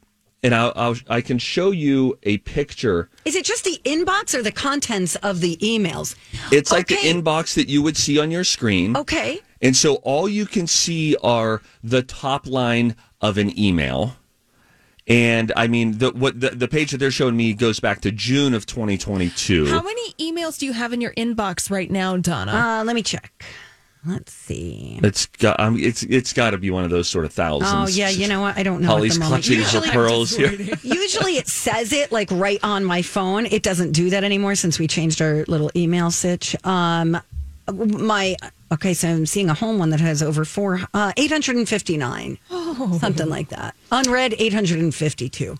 and 0.44 0.54
I'll, 0.56 0.74
I'll, 0.76 0.96
I 1.10 1.22
can 1.22 1.38
show 1.38 1.72
you 1.72 2.18
a 2.24 2.38
picture. 2.40 3.10
Is 3.26 3.36
it 3.36 3.46
just 3.46 3.64
the 3.64 3.80
inbox 3.86 4.34
or 4.34 4.42
the 4.42 4.52
contents 4.52 5.16
of 5.18 5.40
the 5.42 5.58
emails? 5.58 6.16
It's 6.52 6.72
like 6.72 6.92
Okay. 6.92 7.12
the 7.14 7.22
inbox 7.22 7.56
that 7.56 7.68
you 7.70 7.82
would 7.82 7.98
see 7.98 8.20
on 8.20 8.32
your 8.32 8.44
screen. 8.44 8.96
Okay. 8.98 9.40
And 9.62 9.76
so 9.76 9.96
all 9.96 10.30
you 10.30 10.46
can 10.46 10.68
see 10.68 11.16
are 11.22 11.62
the 11.84 12.02
top 12.02 12.48
line 12.48 12.96
of 13.22 13.38
an 13.38 13.58
email. 13.60 14.16
And 15.10 15.52
I 15.56 15.68
mean, 15.68 15.98
the 15.98 16.12
what 16.12 16.40
the, 16.40 16.52
the 16.52 16.68
page 16.68 16.92
that 16.92 17.00
they're 17.00 17.10
showing 17.10 17.36
me 17.36 17.54
goes 17.54 17.80
back 17.80 18.02
to 18.02 18.12
June 18.12 18.54
of 18.54 18.68
2022. 18.68 19.66
How 19.66 19.82
many 19.82 20.14
emails 20.14 20.60
do 20.60 20.68
you 20.68 20.74
have 20.74 20.94
in 20.94 21.02
your 21.02 21.14
inbox 21.16 21.72
right 21.72 21.90
now, 21.90 22.16
Donna? 22.16 22.52
Uh, 22.52 22.84
let 22.84 22.96
me 22.96 23.02
check. 23.02 23.44
Let's 24.06 24.32
see. 24.32 25.00
It's 25.04 25.26
got 25.26 25.60
um, 25.60 25.78
it's 25.78 26.04
it's 26.04 26.32
got 26.32 26.52
to 26.52 26.58
be 26.58 26.70
one 26.70 26.86
of 26.86 26.90
those 26.90 27.10
sort 27.10 27.26
of 27.26 27.34
thousands. 27.34 27.72
Oh 27.74 27.88
yeah, 27.88 28.10
you 28.10 28.28
know 28.28 28.40
what? 28.40 28.56
I 28.58 28.64
don't 28.64 28.82
know. 28.82 28.88
Holly's 28.88 29.18
at 29.18 29.24
the 29.24 29.26
moment. 29.26 29.44
clutching 29.44 29.82
her 29.82 29.92
pearls 29.92 30.30
here. 30.36 30.54
usually 30.84 31.38
it 31.38 31.48
says 31.48 31.92
it 31.92 32.12
like 32.12 32.30
right 32.32 32.60
on 32.64 32.86
my 32.86 33.02
phone. 33.02 33.46
It 33.48 33.62
doesn't 33.62 33.92
do 33.92 34.12
that 34.12 34.24
anymore 34.24 34.56
since 34.56 34.80
we 34.80 34.88
changed 34.88 35.22
our 35.22 35.44
little 35.48 35.70
email 35.76 36.12
sitch. 36.12 36.56
Um, 36.66 37.20
my 37.68 38.38
Okay, 38.72 38.94
so 38.94 39.10
I'm 39.10 39.26
seeing 39.26 39.50
a 39.50 39.54
home 39.56 39.80
one 39.80 39.90
that 39.90 40.00
has 40.00 40.22
over 40.22 40.46
four, 40.46 40.82
uh, 40.94 41.12
859. 41.18 42.38
Something 43.00 43.30
like 43.30 43.50
that. 43.50 43.76
Unread, 43.92 44.36
852. 44.38 45.56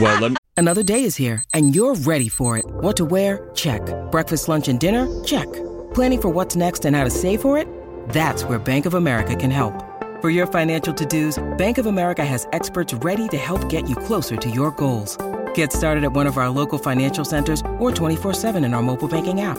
well, 0.00 0.28
me, 0.30 0.36
Another 0.56 0.82
day 0.82 1.02
is 1.04 1.16
here, 1.16 1.44
and 1.52 1.74
you're 1.74 1.96
ready 1.96 2.28
for 2.28 2.56
it. 2.56 2.64
What 2.66 2.96
to 2.96 3.04
wear? 3.04 3.50
Check. 3.54 3.82
Breakfast, 4.10 4.48
lunch, 4.48 4.68
and 4.68 4.80
dinner? 4.80 5.06
Check. 5.24 5.52
Planning 5.92 6.20
for 6.22 6.28
what's 6.30 6.56
next 6.56 6.84
and 6.86 6.96
how 6.96 7.04
to 7.04 7.10
save 7.10 7.42
for 7.42 7.58
it? 7.58 7.68
That's 8.08 8.44
where 8.44 8.58
Bank 8.58 8.86
of 8.86 8.94
America 8.94 9.36
can 9.36 9.50
help. 9.50 9.74
For 10.22 10.30
your 10.30 10.46
financial 10.46 10.94
to-dos, 10.94 11.42
Bank 11.58 11.76
of 11.78 11.86
America 11.86 12.24
has 12.24 12.46
experts 12.52 12.94
ready 12.94 13.28
to 13.28 13.36
help 13.36 13.68
get 13.68 13.88
you 13.88 13.96
closer 13.96 14.36
to 14.36 14.48
your 14.48 14.70
goals. 14.70 15.18
Get 15.54 15.72
started 15.72 16.04
at 16.04 16.12
one 16.12 16.26
of 16.26 16.38
our 16.38 16.48
local 16.48 16.78
financial 16.78 17.24
centers 17.24 17.60
or 17.78 17.90
24-7 17.90 18.64
in 18.64 18.72
our 18.72 18.82
mobile 18.82 19.08
banking 19.08 19.42
app. 19.42 19.58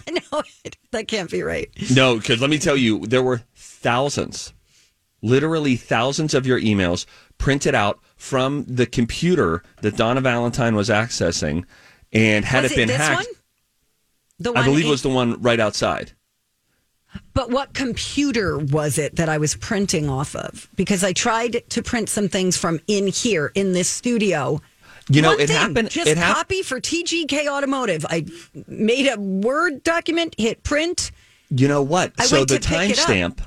no, 0.32 0.42
that 0.90 1.08
can't 1.08 1.30
be 1.30 1.42
right. 1.42 1.70
no, 1.94 2.16
because 2.16 2.40
let 2.40 2.50
me 2.50 2.58
tell 2.58 2.76
you, 2.76 3.00
there 3.06 3.22
were 3.22 3.42
thousands, 3.54 4.52
literally 5.22 5.76
thousands 5.76 6.34
of 6.34 6.46
your 6.46 6.60
emails 6.60 7.06
printed 7.38 7.74
out 7.74 8.00
from 8.16 8.64
the 8.66 8.86
computer 8.86 9.62
that 9.82 9.96
Donna 9.96 10.20
Valentine 10.20 10.74
was 10.76 10.88
accessing, 10.88 11.64
and 12.12 12.44
had 12.44 12.62
Was 12.62 12.72
it 12.72 12.76
been 12.76 12.88
this 12.88 12.96
hacked, 12.96 13.16
one? 13.16 13.26
The 14.38 14.52
I 14.58 14.64
believe 14.64 14.84
in- 14.84 14.88
it 14.88 14.90
was 14.90 15.02
the 15.02 15.08
one 15.10 15.40
right 15.42 15.60
outside. 15.60 16.12
But 17.32 17.50
what 17.50 17.74
computer 17.74 18.58
was 18.58 18.98
it 18.98 19.16
that 19.16 19.28
I 19.28 19.38
was 19.38 19.54
printing 19.54 20.08
off 20.08 20.34
of? 20.34 20.68
Because 20.74 21.04
I 21.04 21.12
tried 21.12 21.62
to 21.70 21.82
print 21.82 22.08
some 22.08 22.28
things 22.28 22.56
from 22.56 22.80
in 22.88 23.06
here 23.06 23.52
in 23.54 23.72
this 23.72 23.88
studio. 23.88 24.60
You 25.08 25.20
know, 25.22 25.30
One 25.32 25.40
it 25.40 25.48
thing, 25.48 25.56
happened. 25.56 25.90
Just 25.90 26.06
it 26.08 26.16
hap- 26.16 26.36
copy 26.36 26.62
for 26.62 26.80
TGK 26.80 27.46
Automotive. 27.46 28.06
I 28.08 28.24
made 28.66 29.06
a 29.06 29.20
Word 29.20 29.82
document, 29.82 30.34
hit 30.38 30.62
print. 30.62 31.10
You 31.50 31.68
know 31.68 31.82
what? 31.82 32.12
I 32.18 32.24
so 32.24 32.44
the 32.44 32.58
to 32.58 32.68
pick 32.68 32.90
it 32.90 32.98
up. 32.98 33.06
timestamp. 33.08 33.38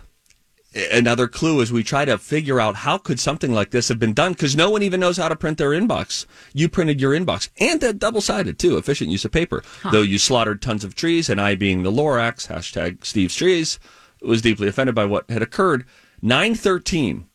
Another 0.91 1.27
clue 1.27 1.59
is 1.61 1.71
we 1.71 1.81
try 1.81 2.05
to 2.05 2.19
figure 2.19 2.59
out 2.59 2.75
how 2.75 2.99
could 2.99 3.19
something 3.19 3.51
like 3.51 3.71
this 3.71 3.87
have 3.87 3.97
been 3.97 4.13
done 4.13 4.33
because 4.33 4.55
no 4.55 4.69
one 4.69 4.83
even 4.83 4.99
knows 4.99 5.17
how 5.17 5.27
to 5.27 5.35
print 5.35 5.57
their 5.57 5.71
inbox. 5.71 6.27
You 6.53 6.69
printed 6.69 7.01
your 7.01 7.13
inbox 7.13 7.49
and 7.59 7.81
a 7.81 7.93
double 7.93 8.21
sided 8.21 8.59
too, 8.59 8.77
efficient 8.77 9.09
use 9.09 9.25
of 9.25 9.31
paper. 9.31 9.63
Though 9.91 10.03
you 10.03 10.19
slaughtered 10.19 10.61
tons 10.61 10.83
of 10.83 10.93
trees, 10.93 11.29
and 11.29 11.41
I, 11.41 11.55
being 11.55 11.81
the 11.81 11.91
Lorax 11.91 12.47
hashtag 12.49 13.03
Steve's 13.03 13.35
trees, 13.35 13.79
was 14.21 14.43
deeply 14.43 14.67
offended 14.67 14.93
by 14.93 15.05
what 15.05 15.27
had 15.31 15.41
occurred. 15.41 15.85
Nine 16.21 16.53
thirteen 16.53 17.25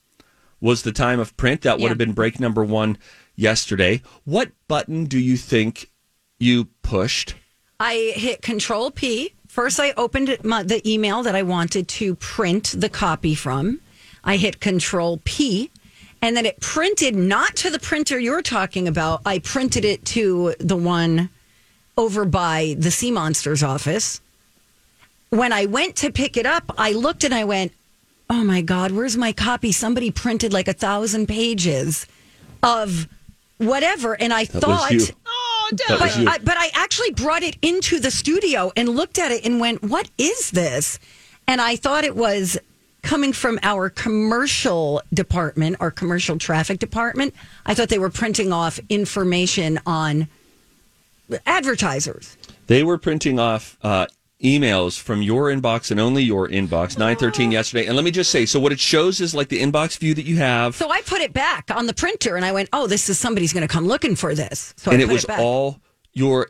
was 0.61 0.83
the 0.83 0.93
time 0.93 1.19
of 1.19 1.37
print. 1.37 1.63
That 1.63 1.79
would 1.79 1.83
Yeah. 1.85 1.89
have 1.89 1.99
been 1.99 2.13
break 2.13 2.39
number 2.39 2.63
one 2.63 2.97
yesterday. 3.37 4.03
What 4.25 4.53
button 4.69 5.05
do 5.07 5.19
you 5.19 5.37
think 5.37 5.91
you 6.39 6.67
pushed? 6.83 7.35
I 7.79 8.13
hit 8.15 8.43
Control 8.43 8.91
P. 8.91 9.35
First, 9.49 9.81
I 9.81 9.93
opened 9.97 10.37
my, 10.45 10.63
the 10.63 10.89
email 10.89 11.23
that 11.25 11.35
I 11.35 11.43
wanted 11.43 11.89
to 11.89 12.15
print 12.15 12.75
the 12.77 12.89
copy 12.89 13.35
from. 13.35 13.81
I 14.25 14.37
hit 14.37 14.61
Control 14.61 15.21
P, 15.25 15.71
and 16.23 16.37
then 16.37 16.47
it 16.47 16.61
printed 16.61 17.15
not 17.17 17.57
to 17.57 17.71
the 17.71 17.79
printer 17.79 18.19
you're 18.19 18.43
talking 18.43 18.87
about. 18.89 19.21
I 19.27 19.41
printed 19.41 19.85
it 19.85 20.05
to 20.07 20.55
the 20.59 20.77
one 20.77 21.29
over 21.99 22.25
by 22.25 22.77
the 22.79 22.91
Sea 22.91 23.11
Monsters 23.11 23.63
office. 23.63 24.21
When 25.31 25.53
I 25.53 25.67
went 25.67 25.97
to 25.97 26.13
pick 26.13 26.37
it 26.37 26.47
up, 26.47 26.73
I 26.79 26.93
looked 26.93 27.25
and 27.25 27.35
I 27.35 27.45
went, 27.45 27.73
"Oh 28.31 28.45
my 28.45 28.61
God, 28.63 28.93
where's 28.93 29.17
my 29.17 29.33
copy? 29.33 29.73
Somebody 29.73 30.11
printed 30.11 30.53
like 30.53 30.69
a 30.69 30.73
thousand 30.73 31.27
pages 31.27 32.07
of 32.63 33.09
whatever." 33.63 34.15
And 34.15 34.33
I 34.33 34.45
That 34.45 34.61
thought. 34.61 34.93
Oh, 35.27 35.69
That 35.73 35.89
Donna. 35.89 36.01
was 36.01 36.19
you. 36.19 36.29
I, 36.29 36.39
but 36.39 36.57
I 36.59 36.71
actually 36.75 37.13
brought 37.13 37.43
it 37.43 37.57
into 37.63 37.99
the 38.01 38.11
studio 38.11 38.73
and 38.77 38.89
looked 38.91 39.19
at 39.19 39.33
it 39.33 39.45
and 39.45 39.61
went, 39.61 39.83
"What 39.83 40.11
is 40.19 40.51
this?" 40.51 40.99
And 41.49 41.61
I 41.61 41.77
thought 41.77 42.05
it 42.05 42.15
was 42.17 42.59
coming 43.03 43.33
from 43.33 43.59
our 43.65 43.91
commercial 43.91 45.03
department, 45.13 45.77
our 45.81 45.91
commercial 45.91 46.39
traffic 46.39 46.79
department. 46.79 47.35
I 47.67 47.75
thought 47.75 47.89
they 47.89 47.99
were 47.99 48.11
printing 48.11 48.53
off 48.53 48.79
information 48.89 49.81
on 49.87 50.29
advertisers. 51.47 52.37
They 52.67 52.83
were 52.83 52.99
printing 52.99 53.39
off 53.39 53.77
uh, 53.83 54.07
emails 54.43 54.99
from 54.99 55.23
your 55.23 55.47
inbox 55.47 55.91
and 55.91 56.01
only 56.01 56.23
your 56.23 56.49
inbox, 56.49 56.99
913 56.99 57.53
yesterday. 57.53 57.87
And 57.87 57.97
let 57.97 58.05
me 58.05 58.11
just 58.11 58.31
say 58.31 58.45
so, 58.47 58.61
what 58.61 58.73
it 58.73 58.81
shows 58.81 59.21
is 59.21 59.35
like 59.35 59.49
the 59.49 59.61
inbox 59.61 59.99
view 59.99 60.15
that 60.15 60.25
you 60.27 60.37
have. 60.39 60.75
So 60.75 60.91
I 60.91 61.01
put 61.03 61.21
it 61.21 61.33
back 61.33 61.71
on 61.71 61.87
the 61.87 61.95
printer 61.95 62.37
and 62.37 62.45
I 62.45 62.53
went, 62.53 62.69
"Oh, 62.73 62.87
this 62.87 63.09
is 63.09 63.19
somebody's 63.19 63.53
going 63.53 63.67
to 63.67 63.73
come 63.73 63.87
looking 63.87 64.17
for 64.17 64.35
this." 64.35 64.75
So 64.77 64.91
and 64.91 65.01
I 65.01 65.05
it 65.05 65.09
was 65.09 65.25
back. 65.25 65.39
all 65.39 65.81
your 66.13 66.49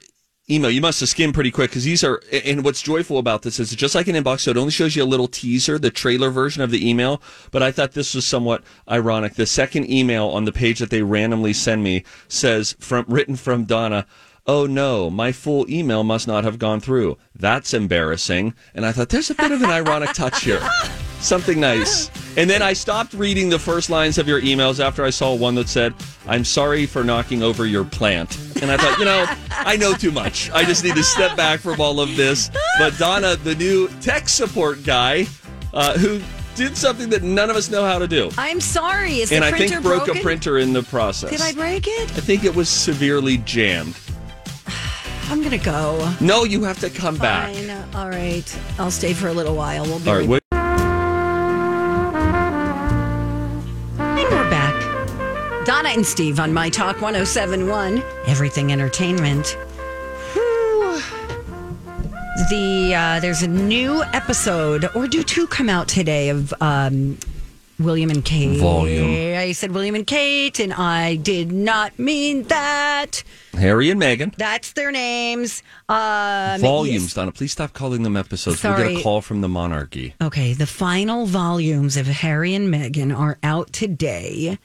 email. 0.51 0.71
You 0.71 0.81
must 0.81 1.01
have 1.01 1.09
skimmed 1.09 1.35
pretty 1.35 1.51
quick 1.51 1.71
because 1.71 1.85
these 1.85 2.03
are. 2.03 2.23
And 2.45 2.65
what's 2.65 2.83
joyful 2.83 3.19
about 3.19 3.43
this 3.43 3.61
is 3.61 3.75
just 3.75 3.95
like 3.95 4.09
an 4.09 4.17
inbox, 4.17 4.41
so 4.41 4.51
it 4.51 4.57
only 4.57 4.73
shows 4.73 4.97
you 4.97 5.03
a 5.03 5.05
little 5.05 5.29
teaser, 5.29 5.79
the 5.79 5.91
trailer 5.91 6.31
version 6.31 6.63
of 6.63 6.71
the 6.71 6.89
email. 6.89 7.23
But 7.51 7.63
I 7.63 7.71
thought 7.71 7.93
this 7.93 8.15
was 8.15 8.27
somewhat 8.27 8.63
ironic. 8.91 9.35
The 9.35 9.47
second 9.47 9.91
email 9.91 10.29
on 10.29 10.45
the 10.45 10.53
page 10.53 10.79
that 10.79 10.91
they 10.91 11.03
randomly 11.03 11.53
send 11.53 11.83
me 11.83 12.05
says, 12.29 12.75
"From 12.81 13.05
written 13.09 13.37
from 13.37 13.65
Donna." 13.65 14.07
Oh 14.45 14.67
no, 14.67 15.09
my 15.09 15.31
full 15.31 15.71
email 15.71 16.03
must 16.03 16.27
not 16.27 16.43
have 16.43 16.59
gone 16.59 16.81
through. 16.81 17.17
That's 17.39 17.73
embarrassing. 17.73 18.55
And 18.75 18.85
I 18.85 18.91
thought 18.91 19.09
there's 19.09 19.31
a 19.31 19.37
bit 19.37 19.53
of 19.53 19.63
an 19.63 19.71
ironic 19.71 20.13
touch 20.15 20.43
here. 20.43 20.61
Something 21.21 21.61
nice. 21.61 22.11
And 22.37 22.51
then 22.51 22.61
I 22.61 22.73
stopped 22.73 23.15
reading 23.15 23.49
the 23.49 23.59
first 23.59 23.89
lines 23.89 24.19
of 24.19 24.27
your 24.27 24.41
emails 24.41 24.85
after 24.85 25.05
I 25.05 25.11
saw 25.11 25.33
one 25.33 25.55
that 25.55 25.69
said, 25.69 25.95
I'm 26.27 26.45
sorry 26.45 26.87
for 26.87 27.05
knocking 27.05 27.45
over 27.45 27.67
your 27.67 27.85
plant. 27.85 28.37
And 28.61 28.73
I 28.73 28.77
thought, 28.77 28.99
you 28.99 29.05
know, 29.05 29.27
I 29.51 29.77
know 29.77 29.93
too 29.95 30.11
much. 30.11 30.51
I 30.51 30.65
just 30.65 30.83
need 30.83 30.97
to 30.97 31.05
step 31.05 31.37
back 31.37 31.61
from 31.61 31.81
all 31.81 32.01
of 32.01 32.17
this. 32.17 32.51
But 32.79 32.99
Donna, 32.99 33.37
the 33.37 33.55
new 33.55 33.87
tech 34.01 34.29
support 34.29 34.83
guy, 34.83 35.27
uh, 35.73 35.97
who 35.97 36.21
did 36.57 36.77
something 36.77 37.09
that 37.11 37.23
none 37.23 37.49
of 37.49 37.55
us 37.55 37.71
know 37.71 37.85
how 37.85 38.01
to 38.01 38.09
do. 38.09 38.29
I'm 38.37 38.61
sorry. 38.61 39.21
Is 39.21 39.31
and 39.31 39.45
I 39.45 39.53
think 39.53 39.71
broke 39.83 40.07
broken? 40.07 40.19
a 40.19 40.23
printer 40.23 40.59
in 40.59 40.73
the 40.73 40.83
process. 40.83 41.31
Did 41.31 41.41
I 41.41 41.53
break 41.53 41.87
it? 41.87 42.11
I 42.11 42.21
think 42.21 42.43
it 42.43 42.55
was 42.55 42.69
severely 42.69 43.39
jammed. 43.39 43.97
I'm 45.33 45.39
going 45.39 45.59
to 45.59 45.65
go. 45.65 46.15
No, 46.21 46.45
you 46.45 46.63
have 46.65 46.79
to 46.81 46.91
come 46.91 47.17
back. 47.17 47.55
Fine. 47.55 47.71
All 47.95 48.11
right. 48.11 48.61
I'll 48.79 48.91
stay 48.91 49.15
for 49.15 49.29
a 49.29 49.33
little 49.33 49.57
while. 49.57 49.85
We'll 49.85 49.99
be 49.99 50.11
All 50.11 50.17
right 50.17 50.29
right, 50.29 50.29
wait. 50.29 50.43
And 53.99 54.29
we're 54.31 54.51
back. 54.51 55.65
Donna 55.65 55.89
and 55.89 56.05
Steve 56.05 56.39
on 56.39 56.53
My 56.53 56.69
Talk 56.69 57.01
1071, 57.01 58.03
Everything 58.27 58.73
Entertainment. 58.73 59.57
Whew. 60.35 61.01
The 62.51 62.95
uh, 62.95 63.21
there's 63.21 63.41
a 63.41 63.49
new 63.49 64.03
episode, 64.13 64.91
or 64.95 65.09
do 65.09 65.23
two 65.23 65.47
come 65.47 65.71
out 65.71 65.89
today 65.89 66.29
of 66.29 66.53
um, 66.61 67.17
William 67.79 68.11
and 68.11 68.23
Kate? 68.23 68.61
Volume. 68.61 69.39
I 69.39 69.53
said 69.53 69.71
William 69.71 69.95
and 69.95 70.07
Kate, 70.07 70.61
and 70.61 70.75
I 70.75 71.17
did 71.17 71.53
not 71.53 71.99
mean 71.99 72.43
that. 72.49 73.25
Harry 73.55 73.91
and 73.91 74.01
Meghan. 74.01 74.35
That's 74.37 74.73
their 74.73 74.91
names. 74.91 75.63
Um, 75.89 76.61
Volumes, 76.61 77.03
yes. 77.03 77.15
Donna. 77.15 77.33
Please 77.33 77.53
stop 77.53 77.73
calling 77.73 78.03
them 78.03 78.17
episodes. 78.17 78.63
We'll 78.63 78.77
get 78.77 78.99
a 78.99 79.03
call 79.03 79.21
from 79.21 79.41
the 79.41 79.49
monarchy. 79.49 80.15
Okay, 80.21 80.53
the 80.53 80.67
final 80.67 81.27
volumes 81.27 81.97
of 81.97 82.07
Harry 82.07 82.55
and 82.55 82.73
Meghan 82.73 83.17
are 83.17 83.39
out 83.43 83.73
today. 83.73 84.59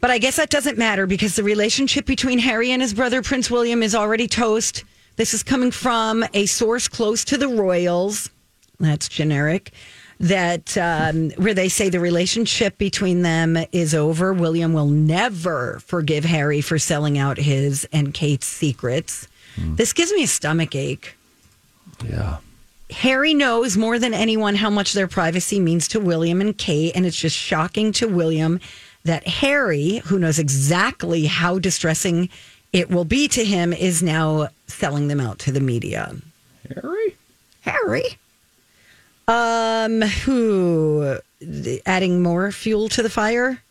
But 0.00 0.10
I 0.10 0.18
guess 0.18 0.36
that 0.36 0.50
doesn't 0.50 0.78
matter 0.78 1.06
because 1.06 1.34
the 1.34 1.42
relationship 1.42 2.06
between 2.06 2.38
Harry 2.38 2.70
and 2.70 2.80
his 2.80 2.94
brother 2.94 3.22
Prince 3.22 3.50
William 3.50 3.82
is 3.82 3.94
already 3.94 4.28
toast. 4.28 4.84
This 5.16 5.34
is 5.34 5.42
coming 5.42 5.72
from 5.72 6.24
a 6.34 6.46
source 6.46 6.86
close 6.86 7.24
to 7.24 7.36
the 7.36 7.48
royals. 7.48 8.30
That's 8.78 9.08
generic. 9.08 9.72
That 10.20 10.76
um, 10.76 11.30
where 11.36 11.54
they 11.54 11.68
say 11.68 11.90
the 11.90 12.00
relationship 12.00 12.76
between 12.76 13.22
them 13.22 13.56
is 13.70 13.94
over. 13.94 14.32
William 14.32 14.72
will 14.72 14.88
never 14.88 15.80
forgive 15.86 16.24
Harry 16.24 16.60
for 16.60 16.78
selling 16.78 17.18
out 17.18 17.36
his 17.38 17.86
and 17.92 18.12
Kate's 18.12 18.46
secrets. 18.46 19.28
This 19.56 19.92
gives 19.92 20.12
me 20.12 20.22
a 20.22 20.28
stomach 20.28 20.74
ache. 20.74 21.16
Yeah. 22.04 22.38
Harry 22.90 23.34
knows 23.34 23.76
more 23.76 23.98
than 23.98 24.14
anyone 24.14 24.54
how 24.54 24.70
much 24.70 24.92
their 24.92 25.08
privacy 25.08 25.60
means 25.60 25.88
to 25.88 26.00
William 26.00 26.40
and 26.40 26.56
Kate, 26.56 26.92
and 26.94 27.04
it's 27.04 27.20
just 27.20 27.36
shocking 27.36 27.92
to 27.92 28.06
William 28.06 28.60
that 29.04 29.26
Harry, 29.26 29.98
who 30.04 30.18
knows 30.18 30.38
exactly 30.38 31.26
how 31.26 31.58
distressing 31.58 32.28
it 32.72 32.90
will 32.90 33.04
be 33.04 33.28
to 33.28 33.44
him, 33.44 33.72
is 33.72 34.02
now 34.02 34.48
selling 34.66 35.08
them 35.08 35.20
out 35.20 35.38
to 35.40 35.52
the 35.52 35.60
media. 35.60 36.14
Harry? 36.74 37.16
Harry. 37.62 38.04
Um, 39.28 40.00
who 40.00 41.18
adding 41.86 42.22
more 42.22 42.50
fuel 42.50 42.88
to 42.88 43.02
the 43.02 43.10
fire? 43.10 43.62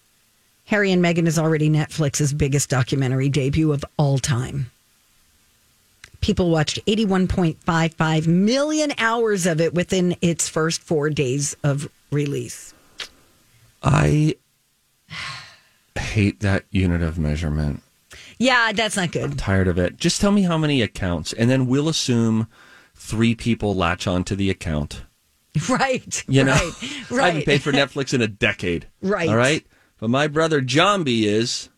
Harry 0.66 0.92
and 0.92 1.04
Meghan 1.04 1.28
is 1.28 1.40
already 1.40 1.70
Netflix's 1.70 2.34
biggest 2.34 2.70
documentary 2.70 3.30
debut 3.30 3.72
of 3.72 3.84
all 3.98 4.20
time. 4.20 4.70
People 6.22 6.50
watched 6.50 6.86
81.55 6.86 8.28
million 8.28 8.92
hours 8.98 9.46
of 9.46 9.62
it 9.62 9.74
within 9.74 10.16
its 10.22 10.48
first 10.48 10.82
four 10.82 11.10
days 11.10 11.56
of 11.64 11.90
release. 12.12 12.74
I 13.82 14.36
hate 15.98 16.42
that 16.42 16.66
unit 16.70 17.02
of 17.02 17.18
measurement. 17.18 17.82
Yeah, 18.38 18.72
that's 18.74 18.98
not 18.98 19.12
good. 19.12 19.24
I'm 19.24 19.38
tired 19.38 19.68
of 19.68 19.78
it. 19.78 19.98
Just 19.98 20.22
tell 20.22 20.32
me 20.32 20.44
how 20.44 20.58
many 20.58 20.82
accounts, 20.82 21.34
and 21.34 21.50
then 21.50 21.66
we'll 21.66 21.90
assume 21.90 22.48
three 22.94 23.36
people 23.36 23.74
latch 23.74 24.06
onto 24.06 24.36
the 24.36 24.50
account. 24.50 25.02
Right. 25.70 26.24
You 26.28 26.44
know, 26.44 26.72
right. 27.10 27.12
I 27.24 27.28
haven't 27.28 27.46
paid 27.46 27.62
for 27.64 27.72
Netflix 27.72 28.14
in 28.14 28.22
a 28.22 28.28
decade. 28.28 28.88
Right. 29.02 29.30
All 29.30 29.36
right. 29.38 29.66
But 30.00 30.10
my 30.10 30.28
brother 30.28 30.62
John 30.62 31.04
B 31.04 31.28
is. 31.28 31.70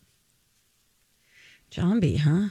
John 1.70 2.00
B, 2.00 2.18
huh? 2.18 2.50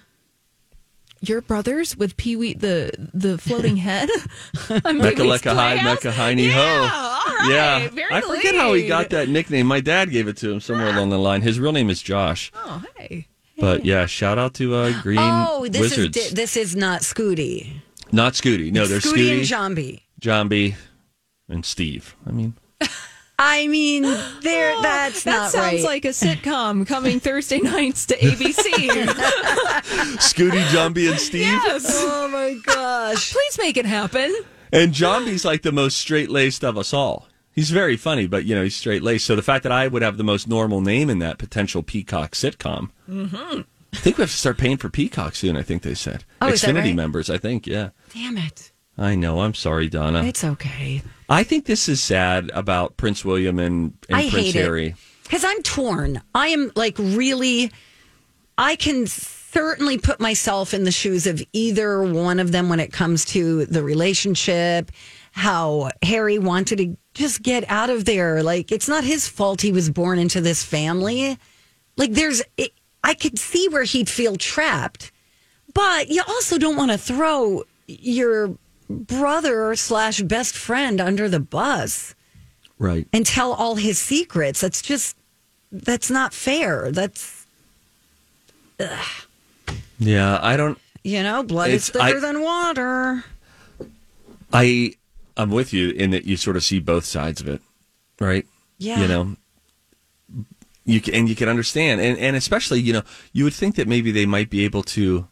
Your 1.20 1.40
brothers 1.40 1.96
with 1.96 2.16
Pee 2.16 2.36
Wee 2.36 2.54
the 2.54 2.92
the 3.12 3.38
floating 3.38 3.76
head. 3.78 4.08
I'm 4.84 4.98
Mecca 4.98 5.22
Lecca 5.22 5.52
Hi, 5.52 5.82
Mecca 5.82 6.12
Heiny 6.12 6.48
Ho. 6.48 6.60
Yeah, 6.60 6.90
all 6.92 7.34
right. 7.34 7.48
Yeah. 7.50 7.88
Very 7.88 8.14
I 8.14 8.20
forget 8.20 8.54
how 8.54 8.72
he 8.74 8.86
got 8.86 9.10
that 9.10 9.28
nickname. 9.28 9.66
My 9.66 9.80
dad 9.80 10.10
gave 10.12 10.28
it 10.28 10.36
to 10.38 10.52
him 10.52 10.60
somewhere 10.60 10.88
along 10.94 11.10
the 11.10 11.18
line. 11.18 11.42
His 11.42 11.58
real 11.58 11.72
name 11.72 11.90
is 11.90 12.00
Josh. 12.02 12.52
Oh, 12.54 12.84
hey. 12.96 13.26
But 13.58 13.84
yeah, 13.84 14.06
shout 14.06 14.38
out 14.38 14.54
to 14.54 14.76
uh, 14.76 15.02
Green 15.02 15.18
Oh, 15.20 15.66
this 15.68 15.80
Wizards. 15.80 16.16
is 16.16 16.30
this 16.30 16.56
is 16.56 16.76
not 16.76 17.00
Scooty. 17.00 17.80
Not 18.12 18.34
Scooty. 18.34 18.70
No, 18.70 18.86
there's 18.86 19.04
Scooty 19.04 19.32
and 19.32 19.40
Scooty, 19.40 19.44
John 19.44 19.74
B. 19.74 20.02
John 20.20 20.46
B, 20.48 20.76
and 21.48 21.64
Steve. 21.64 22.16
I 22.26 22.30
mean, 22.30 22.54
I 23.38 23.66
mean, 23.68 24.02
there. 24.42 24.74
That's 24.82 25.24
That 25.24 25.30
not 25.30 25.50
sounds 25.52 25.64
right. 25.74 25.82
like 25.84 26.04
a 26.04 26.08
sitcom 26.08 26.86
coming 26.86 27.20
Thursday 27.20 27.60
nights 27.60 28.06
to 28.06 28.16
ABC. 28.16 29.06
Scooty, 30.18 30.68
John 30.70 30.92
B, 30.92 31.08
and 31.08 31.18
Steve. 31.18 31.42
yes. 31.42 31.84
oh 31.88 32.28
my 32.28 32.56
gosh. 32.64 33.32
Please 33.32 33.58
make 33.58 33.76
it 33.76 33.86
happen. 33.86 34.34
And 34.72 34.92
John 34.92 35.24
B's 35.24 35.44
like 35.44 35.62
the 35.62 35.72
most 35.72 35.96
straight 35.98 36.30
laced 36.30 36.64
of 36.64 36.76
us 36.76 36.92
all. 36.92 37.28
He's 37.52 37.70
very 37.70 37.96
funny, 37.96 38.26
but 38.28 38.44
you 38.44 38.54
know 38.54 38.62
he's 38.62 38.76
straight 38.76 39.02
laced. 39.02 39.26
So 39.26 39.34
the 39.34 39.42
fact 39.42 39.62
that 39.64 39.72
I 39.72 39.88
would 39.88 40.02
have 40.02 40.16
the 40.16 40.24
most 40.24 40.46
normal 40.48 40.80
name 40.80 41.10
in 41.10 41.18
that 41.20 41.38
potential 41.38 41.82
Peacock 41.82 42.32
sitcom, 42.32 42.90
mm-hmm. 43.08 43.62
I 43.92 43.96
think 43.96 44.18
we 44.18 44.22
have 44.22 44.30
to 44.30 44.36
start 44.36 44.58
paying 44.58 44.76
for 44.76 44.88
Peacock 44.90 45.34
soon. 45.34 45.56
I 45.56 45.62
think 45.62 45.82
they 45.82 45.94
said 45.94 46.24
Oh, 46.40 46.48
is 46.48 46.60
that 46.60 46.70
Xfinity 46.74 46.82
right? 46.84 46.94
members. 46.96 47.30
I 47.30 47.38
think 47.38 47.66
yeah. 47.66 47.90
Damn 48.14 48.36
it. 48.38 48.70
I 48.98 49.14
know. 49.14 49.40
I'm 49.40 49.54
sorry, 49.54 49.88
Donna. 49.88 50.24
It's 50.24 50.42
okay. 50.42 51.02
I 51.28 51.44
think 51.44 51.66
this 51.66 51.88
is 51.88 52.02
sad 52.02 52.50
about 52.52 52.96
Prince 52.96 53.24
William 53.24 53.58
and, 53.58 53.94
and 54.08 54.18
I 54.18 54.30
Prince 54.30 54.52
Harry. 54.52 54.94
because 55.22 55.44
I'm 55.44 55.62
torn. 55.62 56.20
I 56.34 56.48
am 56.48 56.72
like 56.74 56.98
really. 56.98 57.70
I 58.56 58.74
can 58.74 59.06
certainly 59.06 59.98
put 59.98 60.18
myself 60.18 60.74
in 60.74 60.82
the 60.82 60.90
shoes 60.90 61.26
of 61.26 61.40
either 61.52 62.02
one 62.02 62.40
of 62.40 62.50
them 62.50 62.68
when 62.68 62.80
it 62.80 62.92
comes 62.92 63.24
to 63.26 63.66
the 63.66 63.82
relationship. 63.84 64.90
How 65.30 65.90
Harry 66.02 66.38
wanted 66.40 66.78
to 66.78 66.96
just 67.14 67.42
get 67.42 67.64
out 67.68 67.90
of 67.90 68.04
there. 68.04 68.42
Like 68.42 68.72
it's 68.72 68.88
not 68.88 69.04
his 69.04 69.28
fault 69.28 69.60
he 69.60 69.70
was 69.70 69.90
born 69.90 70.18
into 70.18 70.40
this 70.40 70.64
family. 70.64 71.38
Like 71.96 72.12
there's, 72.12 72.42
it, 72.56 72.72
I 73.04 73.14
could 73.14 73.38
see 73.38 73.68
where 73.68 73.84
he'd 73.84 74.08
feel 74.08 74.36
trapped, 74.36 75.12
but 75.74 76.08
you 76.08 76.22
also 76.26 76.58
don't 76.58 76.76
want 76.76 76.90
to 76.90 76.98
throw 76.98 77.62
your 77.86 78.56
brother 78.88 79.74
slash 79.76 80.20
best 80.22 80.56
friend 80.56 81.00
under 81.00 81.28
the 81.28 81.40
bus 81.40 82.14
Right. 82.78 83.06
and 83.12 83.26
tell 83.26 83.52
all 83.52 83.74
his 83.76 83.98
secrets. 83.98 84.60
That's 84.60 84.80
just 84.82 85.16
that's 85.70 86.10
not 86.10 86.32
fair. 86.32 86.90
That's 86.90 87.44
Yeah. 89.98 90.38
I 90.42 90.56
don't. 90.56 90.78
you 91.04 91.22
know, 91.22 91.42
blood 91.42 91.70
is 91.70 91.88
thicker 91.90 92.16
I- 92.16 92.20
than 92.20 92.42
water. 92.42 93.24
I 94.52 94.94
I'm 95.36 95.50
with 95.50 95.72
you 95.72 95.90
in 95.90 96.10
that 96.10 96.24
you 96.24 96.36
sort 96.36 96.56
of 96.56 96.64
see 96.64 96.78
both 96.80 97.04
sides 97.04 97.40
of 97.40 97.48
it, 97.48 97.60
right? 98.18 98.46
Yeah. 98.78 99.00
You 99.02 99.08
know, 99.08 99.36
you 100.84 101.00
can, 101.00 101.14
and 101.14 101.28
you 101.28 101.34
can 101.36 101.48
understand, 101.48 102.00
and 102.00 102.18
and 102.18 102.34
especially 102.36 102.80
you 102.80 102.92
know 102.94 103.02
you 103.32 103.44
would 103.44 103.52
think 103.54 103.76
that 103.76 103.86
maybe 103.86 104.10
they 104.10 104.24
might 104.26 104.48
be 104.50 104.64
able 104.64 104.82
to 104.84 105.28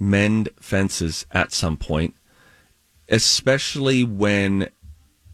mend 0.00 0.48
fences 0.60 1.24
at 1.30 1.52
some 1.52 1.76
point, 1.76 2.14
especially 3.12 4.02
when 4.02 4.70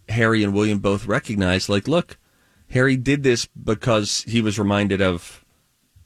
Harry 0.08 0.42
and 0.42 0.52
William 0.52 0.80
both 0.80 1.06
recognize, 1.06 1.68
like, 1.68 1.86
look, 1.88 2.18
Harry 2.70 2.96
did 2.96 3.22
this 3.22 3.46
because 3.46 4.22
he 4.22 4.42
was 4.42 4.58
reminded 4.58 5.00
of 5.00 5.44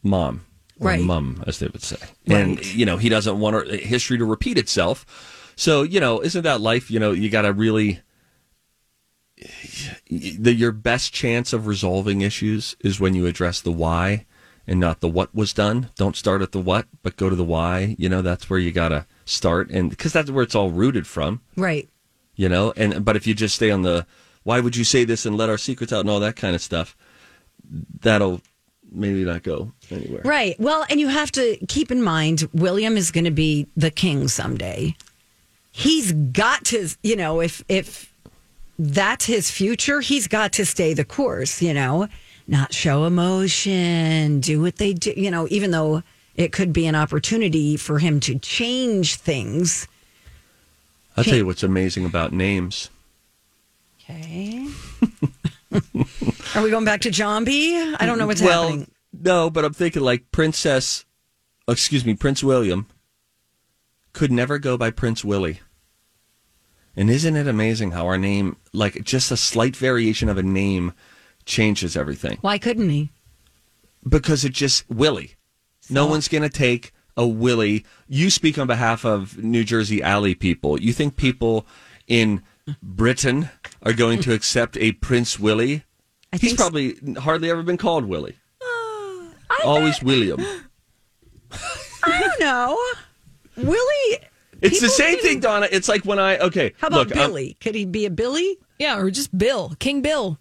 mom. 0.02 0.44
Or 0.78 0.88
Right. 0.88 1.00
mum, 1.00 1.42
as 1.46 1.58
they 1.58 1.68
would 1.68 1.82
say. 1.82 1.96
And, 2.26 2.64
you 2.74 2.84
know, 2.84 2.96
he 2.96 3.08
doesn't 3.08 3.38
want 3.38 3.70
history 3.70 4.18
to 4.18 4.24
repeat 4.24 4.58
itself. 4.58 5.52
So, 5.56 5.82
you 5.82 6.00
know, 6.00 6.20
isn't 6.20 6.42
that 6.42 6.60
life? 6.60 6.90
You 6.90 7.00
know, 7.00 7.12
you 7.12 7.30
got 7.30 7.42
to 7.42 7.52
really. 7.52 8.00
The, 10.08 10.54
your 10.54 10.72
best 10.72 11.12
chance 11.12 11.52
of 11.52 11.66
resolving 11.66 12.20
issues 12.20 12.76
is 12.80 13.00
when 13.00 13.14
you 13.14 13.26
address 13.26 13.60
the 13.60 13.72
why 13.72 14.26
and 14.66 14.78
not 14.78 15.00
the 15.00 15.08
what 15.08 15.34
was 15.34 15.52
done. 15.52 15.90
Don't 15.96 16.16
start 16.16 16.42
at 16.42 16.52
the 16.52 16.60
what, 16.60 16.86
but 17.02 17.16
go 17.16 17.28
to 17.28 17.34
the 17.36 17.44
why. 17.44 17.96
You 17.98 18.08
know, 18.08 18.22
that's 18.22 18.48
where 18.48 18.58
you 18.58 18.72
got 18.72 18.90
to 18.90 19.06
start. 19.24 19.70
And 19.70 19.90
because 19.90 20.12
that's 20.12 20.30
where 20.30 20.42
it's 20.44 20.54
all 20.54 20.70
rooted 20.70 21.06
from 21.06 21.40
Right. 21.56 21.88
you 22.34 22.48
know 22.48 22.72
and 22.76 23.04
but 23.04 23.16
if 23.16 23.26
you 23.26 23.34
just 23.34 23.54
stay 23.54 23.70
on 23.70 23.82
the 23.82 24.06
why 24.44 24.58
would 24.60 24.74
you 24.76 24.84
say 24.84 25.04
this 25.04 25.24
and 25.26 25.36
let 25.36 25.48
our 25.48 25.58
secrets 25.58 25.92
out 25.92 26.00
and 26.00 26.10
all 26.10 26.20
that 26.20 26.34
kind 26.36 26.54
of 26.54 26.60
stuff 26.62 26.96
that'll 28.00 28.40
maybe 28.90 29.24
not 29.24 29.42
go 29.42 29.72
anywhere 29.90 30.20
Right. 30.24 30.58
Well, 30.60 30.84
and 30.90 30.98
you 31.00 31.08
have 31.08 31.30
to 31.32 31.56
keep 31.68 31.90
in 31.90 32.02
mind 32.02 32.48
William 32.52 32.96
is 32.96 33.10
going 33.10 33.24
to 33.24 33.30
be 33.30 33.66
the 33.76 33.90
king 33.90 34.28
someday. 34.28 34.94
He's 35.70 36.12
got 36.12 36.64
to, 36.66 36.88
you 37.02 37.16
know, 37.16 37.40
if 37.40 37.62
if 37.68 38.12
that's 38.78 39.24
his 39.26 39.50
future, 39.50 40.00
he's 40.00 40.26
got 40.28 40.52
to 40.54 40.66
stay 40.66 40.92
the 40.92 41.04
course, 41.04 41.62
you 41.62 41.72
know, 41.72 42.08
not 42.46 42.74
show 42.74 43.04
emotion, 43.04 44.40
do 44.40 44.60
what 44.60 44.76
they 44.76 44.92
do, 44.92 45.12
you 45.16 45.30
know, 45.30 45.46
even 45.50 45.70
though 45.70 46.02
it 46.34 46.52
could 46.52 46.72
be 46.72 46.86
an 46.86 46.94
opportunity 46.94 47.76
for 47.76 47.98
him 47.98 48.20
to 48.20 48.38
change 48.38 49.16
things. 49.16 49.86
i'll 51.16 51.24
tell 51.24 51.36
you 51.36 51.46
what's 51.46 51.62
amazing 51.62 52.04
about 52.04 52.32
names 52.32 52.90
Okay. 54.04 54.66
Are 56.54 56.62
we 56.62 56.70
going 56.70 56.84
back 56.84 57.02
to 57.02 57.10
John 57.10 57.46
I 57.48 57.96
don't 58.04 58.18
know 58.18 58.26
what's 58.26 58.42
well 58.42 58.64
happening. 58.64 58.90
no 59.12 59.48
but 59.48 59.64
i'm 59.64 59.72
thinking 59.72 60.02
like 60.02 60.30
princess 60.32 61.04
oh, 61.68 61.72
excuse 61.72 62.04
me 62.04 62.14
prince 62.14 62.42
william 62.42 62.86
could 64.12 64.30
never 64.32 64.58
go 64.58 64.76
by 64.76 64.90
prince 64.90 65.24
willie 65.24 65.60
and 66.96 67.08
isn't 67.08 67.36
it 67.36 67.46
amazing 67.48 67.92
how 67.92 68.06
our 68.06 68.18
name 68.18 68.56
like 68.72 69.02
just 69.04 69.30
a 69.30 69.36
slight 69.36 69.76
variation 69.76 70.28
of 70.28 70.36
a 70.36 70.42
name 70.42 70.92
changes 71.46 71.96
everything 71.96 72.38
Why 72.40 72.58
couldn't 72.58 72.90
he? 72.90 73.10
because 74.08 74.44
it 74.44 74.52
just 74.52 74.88
Willie. 74.90 75.36
No 75.90 76.06
one's 76.06 76.28
going 76.28 76.42
to 76.42 76.48
take 76.48 76.92
a 77.16 77.26
Willie. 77.26 77.84
You 78.08 78.30
speak 78.30 78.58
on 78.58 78.66
behalf 78.66 79.04
of 79.04 79.36
New 79.38 79.64
Jersey 79.64 80.02
Alley 80.02 80.34
people. 80.34 80.80
You 80.80 80.92
think 80.92 81.16
people 81.16 81.66
in 82.06 82.42
Britain 82.82 83.50
are 83.82 83.92
going 83.92 84.20
to 84.22 84.32
accept 84.32 84.76
a 84.78 84.92
Prince 84.92 85.38
Willie? 85.38 85.84
I 86.32 86.36
He's 86.38 86.50
think 86.50 86.58
probably 86.58 86.94
hardly 87.18 87.50
ever 87.50 87.62
been 87.62 87.76
called 87.76 88.04
Willie. 88.06 88.36
I 88.62 89.60
Always 89.64 90.02
William. 90.02 90.40
I 92.02 92.20
don't 92.20 92.40
know. 92.40 92.78
Willie. 93.56 94.18
It's 94.62 94.80
the 94.80 94.88
same 94.88 95.16
didn't- 95.16 95.22
thing, 95.24 95.40
Donna. 95.40 95.68
It's 95.70 95.88
like 95.88 96.04
when 96.04 96.18
I 96.18 96.38
okay. 96.38 96.72
How 96.78 96.86
about 96.86 97.08
look, 97.08 97.14
Billy? 97.14 97.56
Could 97.60 97.74
he 97.74 97.84
be 97.84 98.06
a 98.06 98.10
Billy? 98.10 98.56
Yeah, 98.78 98.98
or 98.98 99.10
just 99.10 99.36
Bill, 99.36 99.74
King 99.78 100.00
Bill. 100.02 100.38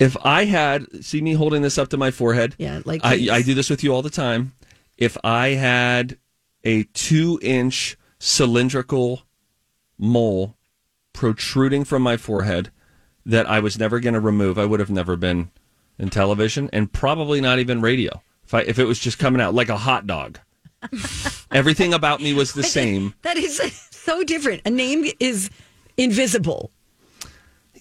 If 0.00 0.16
I 0.24 0.44
had 0.44 1.04
see 1.04 1.20
me 1.20 1.34
holding 1.34 1.62
this 1.62 1.78
up 1.78 1.88
to 1.88 1.96
my 1.96 2.10
forehead, 2.10 2.54
Yeah, 2.58 2.80
like 2.84 3.00
I. 3.04 3.28
I 3.30 3.42
do 3.42 3.54
this 3.54 3.70
with 3.70 3.82
you 3.82 3.94
all 3.94 4.02
the 4.02 4.10
time. 4.10 4.52
If 4.96 5.16
I 5.22 5.48
had 5.50 6.18
a 6.64 6.84
two 6.84 7.38
inch 7.42 7.96
cylindrical 8.18 9.22
mole 9.96 10.56
protruding 11.12 11.84
from 11.84 12.02
my 12.02 12.16
forehead 12.16 12.70
that 13.24 13.48
I 13.48 13.60
was 13.60 13.78
never 13.78 14.00
going 14.00 14.14
to 14.14 14.20
remove, 14.20 14.58
I 14.58 14.64
would 14.64 14.80
have 14.80 14.90
never 14.90 15.16
been 15.16 15.50
in 15.98 16.10
television 16.10 16.70
and 16.72 16.92
probably 16.92 17.40
not 17.40 17.58
even 17.58 17.80
radio. 17.80 18.22
If 18.44 18.54
I, 18.54 18.60
if 18.62 18.78
it 18.78 18.84
was 18.84 18.98
just 18.98 19.18
coming 19.18 19.40
out 19.40 19.54
like 19.54 19.68
a 19.68 19.76
hot 19.76 20.06
dog, 20.06 20.38
everything 21.52 21.92
about 21.92 22.20
me 22.20 22.32
was 22.32 22.52
the 22.54 22.62
same. 22.62 23.14
That 23.22 23.36
is 23.36 23.60
so 23.90 24.22
different. 24.24 24.62
A 24.64 24.70
name 24.70 25.06
is 25.20 25.50
invisible. 25.96 26.70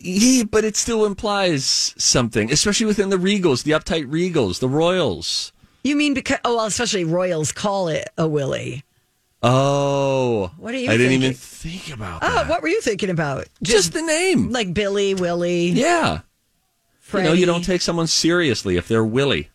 Yeah, 0.08 0.44
but 0.44 0.64
it 0.64 0.76
still 0.78 1.06
implies 1.06 1.66
something, 1.98 2.52
especially 2.52 2.86
within 2.86 3.10
the 3.10 3.18
Regals, 3.18 3.64
the 3.64 3.72
uptight 3.72 4.08
Regals, 4.10 4.60
the 4.60 4.70
Royals. 4.70 5.52
You 5.84 5.96
mean 5.96 6.14
because, 6.14 6.40
oh, 6.46 6.56
well, 6.58 6.66
especially 6.66 7.04
Royals 7.04 7.52
call 7.52 7.88
it 7.90 8.08
a 8.18 8.28
Willie. 8.28 8.84
Oh, 9.44 10.52
What 10.58 10.74
are 10.74 10.78
you 10.78 10.90
I 10.90 10.98
didn't 10.98 11.12
even 11.14 11.34
think 11.34 11.94
about 11.94 12.24
Oh, 12.24 12.28
that. 12.34 12.48
what 12.50 12.62
were 12.64 12.68
you 12.70 12.82
thinking 12.82 13.10
about? 13.12 13.46
Just 13.62 13.94
the 13.94 14.02
name. 14.02 14.50
like 14.52 14.74
Billy, 14.74 15.14
Willie, 15.14 15.68
yeah. 15.70 16.22
Freddie. 17.00 17.26
You 17.28 17.30
know, 17.34 17.40
you 17.40 17.46
don't 17.46 17.64
take 17.64 17.82
someone 17.82 18.08
seriously 18.08 18.78
if 18.78 18.88
they're 18.88 19.06
Willie. 19.06 19.50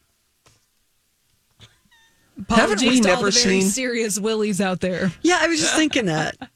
Haven't 2.49 2.81
we 2.81 3.01
to 3.01 3.09
all 3.11 3.17
never 3.17 3.31
the 3.31 3.38
very 3.38 3.61
seen- 3.61 3.71
serious 3.71 4.19
willies 4.19 4.61
out 4.61 4.81
there? 4.81 5.12
Yeah, 5.23 5.38
I 5.41 5.49
was 5.49 5.61
just 5.61 5.75
thinking 5.75 6.07
that. 6.07 6.37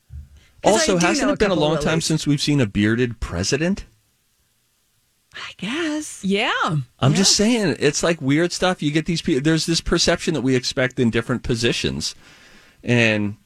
'Cause 0.67 0.81
Also, 0.89 0.99
hasn't 0.99 1.31
it 1.31 1.39
been 1.39 1.51
a 1.51 1.55
couple 1.55 1.69
long 1.69 1.81
time 1.83 2.01
since 2.01 2.27
we've 2.27 2.43
seen 2.43 2.61
a 2.61 2.67
bearded 2.67 3.21
president? 3.21 3.85
I 5.35 5.53
guess. 5.59 6.25
Yeah. 6.25 6.77
I'm 6.99 7.15
just 7.15 7.37
saying, 7.37 7.77
it's 7.79 8.03
like 8.03 8.21
weird 8.23 8.53
stuff. 8.53 8.83
You 8.83 8.91
get 8.91 9.07
these 9.07 9.21
people. 9.23 9.43
There's 9.43 9.67
this 9.67 9.81
perception 9.81 10.35
that 10.35 10.41
we 10.41 10.55
expect 10.57 10.99
in 10.99 11.11
different 11.11 11.43
positions, 11.43 12.15
and 12.83 13.37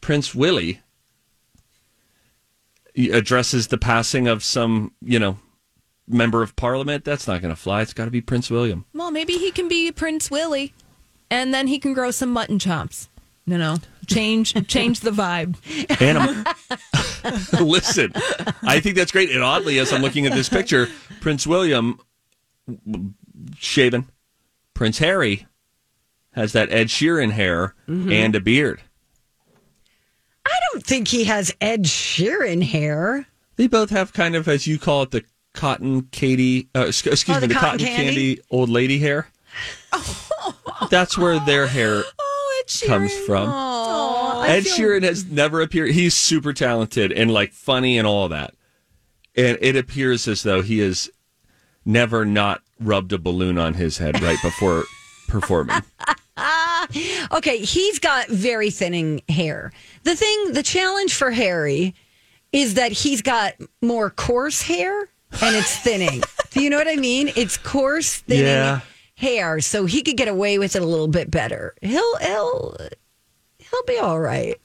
Prince 0.00 0.34
Willie 0.34 0.80
he 2.94 3.10
addresses 3.10 3.68
the 3.68 3.78
passing 3.78 4.26
of 4.26 4.42
some, 4.42 4.92
you 5.00 5.18
know, 5.18 5.38
member 6.08 6.42
of 6.42 6.56
parliament. 6.56 7.04
That's 7.04 7.28
not 7.28 7.40
going 7.40 7.54
to 7.54 7.60
fly. 7.60 7.82
It's 7.82 7.92
got 7.92 8.06
to 8.06 8.10
be 8.10 8.20
Prince 8.20 8.50
William. 8.50 8.84
Well, 8.92 9.10
maybe 9.12 9.34
he 9.34 9.52
can 9.52 9.68
be 9.68 9.92
Prince 9.92 10.30
Willie, 10.30 10.74
and 11.30 11.54
then 11.54 11.68
he 11.68 11.78
can 11.78 11.92
grow 11.92 12.10
some 12.10 12.32
mutton 12.32 12.58
chops. 12.58 13.08
No, 13.46 13.56
no, 13.56 13.78
change 14.10 14.54
change 14.68 15.00
the 15.00 15.10
vibe. 15.10 15.56
And 16.00 16.18
I'm, 16.18 17.64
listen, 17.66 18.12
I 18.62 18.80
think 18.80 18.96
that's 18.96 19.12
great. 19.12 19.30
And 19.30 19.42
oddly, 19.42 19.78
as 19.78 19.92
I'm 19.92 20.02
looking 20.02 20.26
at 20.26 20.32
this 20.32 20.48
picture, 20.48 20.88
Prince 21.20 21.46
William 21.46 21.98
shaven, 23.56 24.08
Prince 24.74 24.98
Harry 24.98 25.46
has 26.32 26.52
that 26.52 26.70
Ed 26.72 26.88
Sheeran 26.88 27.32
hair 27.32 27.74
and 27.86 28.34
a 28.34 28.40
beard. 28.40 28.80
I 30.46 30.56
don't 30.72 30.84
think 30.84 31.08
he 31.08 31.24
has 31.24 31.54
Ed 31.60 31.84
Sheeran 31.84 32.62
hair. 32.62 33.26
They 33.56 33.66
both 33.66 33.90
have 33.90 34.12
kind 34.12 34.34
of, 34.36 34.48
as 34.48 34.66
you 34.66 34.78
call 34.78 35.02
it, 35.02 35.10
the 35.10 35.24
cotton 35.54 36.02
Katie, 36.12 36.68
uh, 36.74 36.82
ex- 36.86 37.06
excuse 37.06 37.36
Oh, 37.36 37.40
me, 37.40 37.46
the 37.48 37.54
the 37.54 37.60
cotton 37.60 37.78
cotton 37.80 37.86
candy? 37.86 38.36
candy? 38.36 38.40
old 38.50 38.68
lady 38.68 38.98
hair. 38.98 39.28
That's 40.90 41.18
where 41.18 41.38
their 41.40 41.66
hair 41.66 42.02
Oh, 42.04 42.04
Ed 42.04 42.14
Sheeran. 42.14 42.29
Comes 42.86 43.12
from. 43.20 43.48
Aw. 43.48 44.42
Ed 44.44 44.64
Sheeran 44.64 45.02
has 45.02 45.24
never 45.24 45.60
appeared. 45.60 45.90
He's 45.92 46.14
super 46.14 46.52
talented 46.52 47.12
and 47.12 47.30
like 47.32 47.52
funny 47.52 47.98
and 47.98 48.06
all 48.06 48.28
that. 48.28 48.54
And 49.36 49.58
it 49.60 49.76
appears 49.76 50.26
as 50.28 50.42
though 50.42 50.62
he 50.62 50.78
has 50.80 51.10
never 51.84 52.24
not 52.24 52.62
rubbed 52.80 53.12
a 53.12 53.18
balloon 53.18 53.58
on 53.58 53.74
his 53.74 53.98
head 53.98 54.20
right 54.22 54.38
before 54.42 54.84
performing. 55.28 55.82
Okay, 57.32 57.58
he's 57.58 57.98
got 57.98 58.28
very 58.28 58.70
thinning 58.70 59.22
hair. 59.28 59.72
The 60.04 60.16
thing, 60.16 60.52
the 60.52 60.62
challenge 60.62 61.14
for 61.14 61.30
Harry 61.30 61.94
is 62.52 62.74
that 62.74 62.90
he's 62.92 63.22
got 63.22 63.54
more 63.82 64.10
coarse 64.10 64.62
hair 64.62 65.00
and 65.42 65.54
it's 65.54 65.76
thinning. 65.78 66.22
Do 66.50 66.62
you 66.62 66.70
know 66.70 66.78
what 66.78 66.88
I 66.88 66.96
mean? 66.96 67.30
It's 67.36 67.56
coarse, 67.56 68.16
thinning 68.16 68.46
Yeah. 68.46 68.80
Hair, 69.20 69.60
so 69.60 69.84
he 69.84 70.02
could 70.02 70.16
get 70.16 70.28
away 70.28 70.58
with 70.58 70.74
it 70.74 70.82
a 70.82 70.86
little 70.86 71.08
bit 71.08 71.30
better. 71.30 71.74
He'll 71.82 72.16
he'll 72.16 72.76
he'll 73.58 73.84
be 73.86 73.98
all 73.98 74.18
right. 74.18 74.58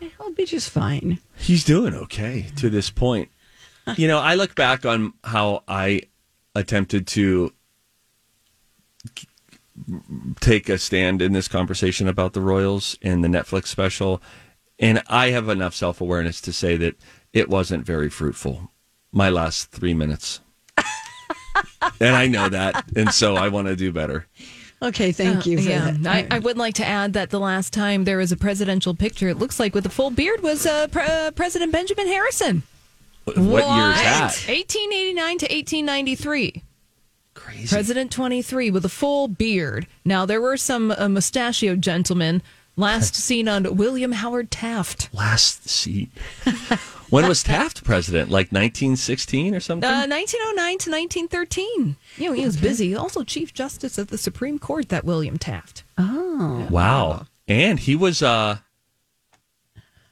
He'll 0.00 0.32
be 0.32 0.44
just 0.44 0.70
fine. 0.70 1.18
He's 1.36 1.64
doing 1.64 1.94
okay 1.94 2.46
to 2.56 2.70
this 2.70 2.90
point. 2.90 3.30
You 3.96 4.06
know, 4.06 4.18
I 4.18 4.34
look 4.34 4.54
back 4.54 4.84
on 4.84 5.12
how 5.24 5.64
I 5.66 6.02
attempted 6.54 7.06
to 7.08 7.52
take 10.40 10.68
a 10.68 10.78
stand 10.78 11.22
in 11.22 11.32
this 11.32 11.48
conversation 11.48 12.08
about 12.08 12.32
the 12.32 12.40
Royals 12.40 12.98
and 13.02 13.24
the 13.24 13.28
Netflix 13.28 13.66
special, 13.66 14.22
and 14.78 15.02
I 15.08 15.30
have 15.30 15.48
enough 15.48 15.74
self 15.74 16.00
awareness 16.00 16.40
to 16.42 16.52
say 16.52 16.76
that 16.76 16.96
it 17.32 17.48
wasn't 17.48 17.84
very 17.84 18.08
fruitful. 18.08 18.70
My 19.10 19.30
last 19.30 19.70
three 19.70 19.94
minutes. 19.94 20.40
And 22.00 22.14
I 22.14 22.26
know 22.26 22.48
that, 22.48 22.84
and 22.96 23.12
so 23.12 23.36
I 23.36 23.48
want 23.48 23.68
to 23.68 23.76
do 23.76 23.92
better. 23.92 24.26
Okay, 24.80 25.10
thank 25.10 25.44
you 25.44 25.58
for 25.58 25.68
yeah, 25.68 25.90
that. 25.90 26.32
I, 26.32 26.36
I 26.36 26.38
would 26.38 26.56
like 26.56 26.74
to 26.74 26.86
add 26.86 27.14
that 27.14 27.30
the 27.30 27.40
last 27.40 27.72
time 27.72 28.04
there 28.04 28.18
was 28.18 28.30
a 28.30 28.36
presidential 28.36 28.94
picture, 28.94 29.28
it 29.28 29.36
looks 29.36 29.58
like 29.58 29.74
with 29.74 29.84
a 29.86 29.90
full 29.90 30.10
beard, 30.10 30.40
was 30.40 30.66
uh, 30.66 30.86
Pre- 30.88 31.02
uh, 31.02 31.32
President 31.32 31.72
Benjamin 31.72 32.06
Harrison, 32.06 32.62
What 33.24 33.36
year 33.36 33.90
is 33.90 33.96
that? 33.96 34.44
1889 34.46 35.38
to 35.38 35.46
1893. 35.46 36.62
Crazy. 37.34 37.68
President 37.68 38.12
23 38.12 38.70
with 38.70 38.84
a 38.84 38.88
full 38.88 39.28
beard. 39.28 39.86
Now, 40.04 40.26
there 40.26 40.40
were 40.40 40.56
some 40.56 40.92
uh, 40.92 41.08
mustachioed 41.08 41.82
gentlemen 41.82 42.42
last 42.78 43.14
seen 43.14 43.46
on 43.48 43.76
William 43.76 44.12
Howard 44.12 44.50
Taft. 44.50 45.10
Last 45.12 45.68
seat. 45.68 46.08
when 47.10 47.28
was 47.28 47.42
Taft 47.42 47.84
president? 47.84 48.30
Like 48.30 48.46
1916 48.52 49.54
or 49.54 49.60
something? 49.60 49.86
Uh, 49.88 50.06
1909 50.06 50.78
to 50.78 50.90
1913. 50.90 51.96
You 52.16 52.24
know, 52.28 52.32
he 52.32 52.44
was 52.46 52.56
busy. 52.56 52.94
Also, 52.94 53.22
Chief 53.24 53.52
Justice 53.52 53.98
of 53.98 54.06
the 54.08 54.16
Supreme 54.18 54.58
Court, 54.58 54.88
that 54.88 55.04
William 55.04 55.36
Taft. 55.36 55.82
Oh. 55.98 56.66
Wow. 56.70 57.26
And 57.46 57.80
he 57.80 57.94
was 57.96 58.22
uh 58.22 58.58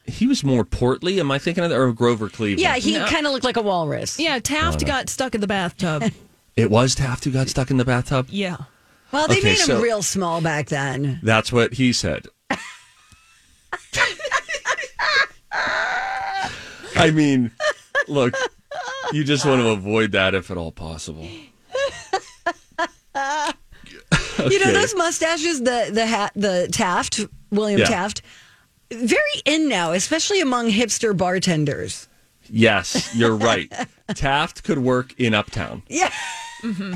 he 0.07 0.27
was 0.27 0.45
more 0.45 0.65
portly, 0.65 1.19
am 1.19 1.31
I 1.33 1.39
thinking 1.39 1.65
of 1.65 1.71
that? 1.71 1.77
Or 1.77 1.93
Grover 1.93 2.29
Cleveland? 2.29 2.61
yeah, 2.61 2.77
he 2.77 2.95
kind 2.97 3.27
of 3.27 3.33
looked 3.33 3.45
like 3.45 3.57
a 3.57 3.63
walrus. 3.63 4.19
Yeah, 4.21 4.39
Taft 4.39 4.87
got 4.87 5.09
stuck 5.09 5.35
in 5.35 5.41
the 5.41 5.47
bathtub. 5.47 6.05
It 6.57 6.71
was 6.71 6.95
Taft 6.95 7.25
who 7.25 7.31
got 7.33 7.49
stuck 7.51 7.71
in 7.71 7.77
the 7.77 7.85
bathtub? 7.85 8.29
yeah. 8.31 8.57
Well, 9.13 9.29
they 9.29 9.35
Okay, 9.41 9.49
made 9.51 9.59
him 9.59 9.67
so- 9.67 9.83
real 9.83 10.01
small 10.03 10.41
back 10.41 10.69
then. 10.69 11.21
That's 11.23 11.53
what 11.53 11.75
he 11.75 11.93
said. 11.93 12.29
I 16.97 17.11
mean, 17.11 17.51
look, 18.09 18.35
you 19.13 19.25
just 19.25 19.45
want 19.45 19.61
to 19.61 19.69
avoid 19.69 20.13
that 20.13 20.35
if 20.35 20.51
at 20.51 20.57
all 20.57 20.73
possible. 20.73 21.29
You 23.15 24.65
know 24.65 24.73
those 24.73 24.95
mustaches, 24.95 25.61
the 25.63 25.91
the 25.93 26.07
hat, 26.07 26.33
the 26.37 26.69
Taft, 26.71 27.21
William 27.51 27.81
Yeah. 27.81 27.87
Taft, 27.87 28.23
very 28.93 29.21
in 29.45 29.69
now, 29.69 29.93
especially 29.93 30.41
among 30.41 30.71
hipster 30.71 31.17
bartenders. 31.17 32.09
Yes, 32.49 33.13
you're 33.15 33.35
right. 33.35 33.73
Taft 34.15 34.63
could 34.63 34.79
work 34.79 35.19
in 35.19 35.35
Uptown. 35.35 35.83
Yeah. 35.89 36.13
Mm-hmm. 36.63 36.95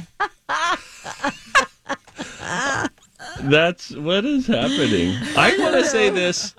That's 3.40 3.94
what 3.94 4.24
is 4.24 4.46
happening. 4.46 5.16
I 5.36 5.56
want 5.58 5.74
to 5.76 5.84
say 5.84 6.10
this. 6.10 6.54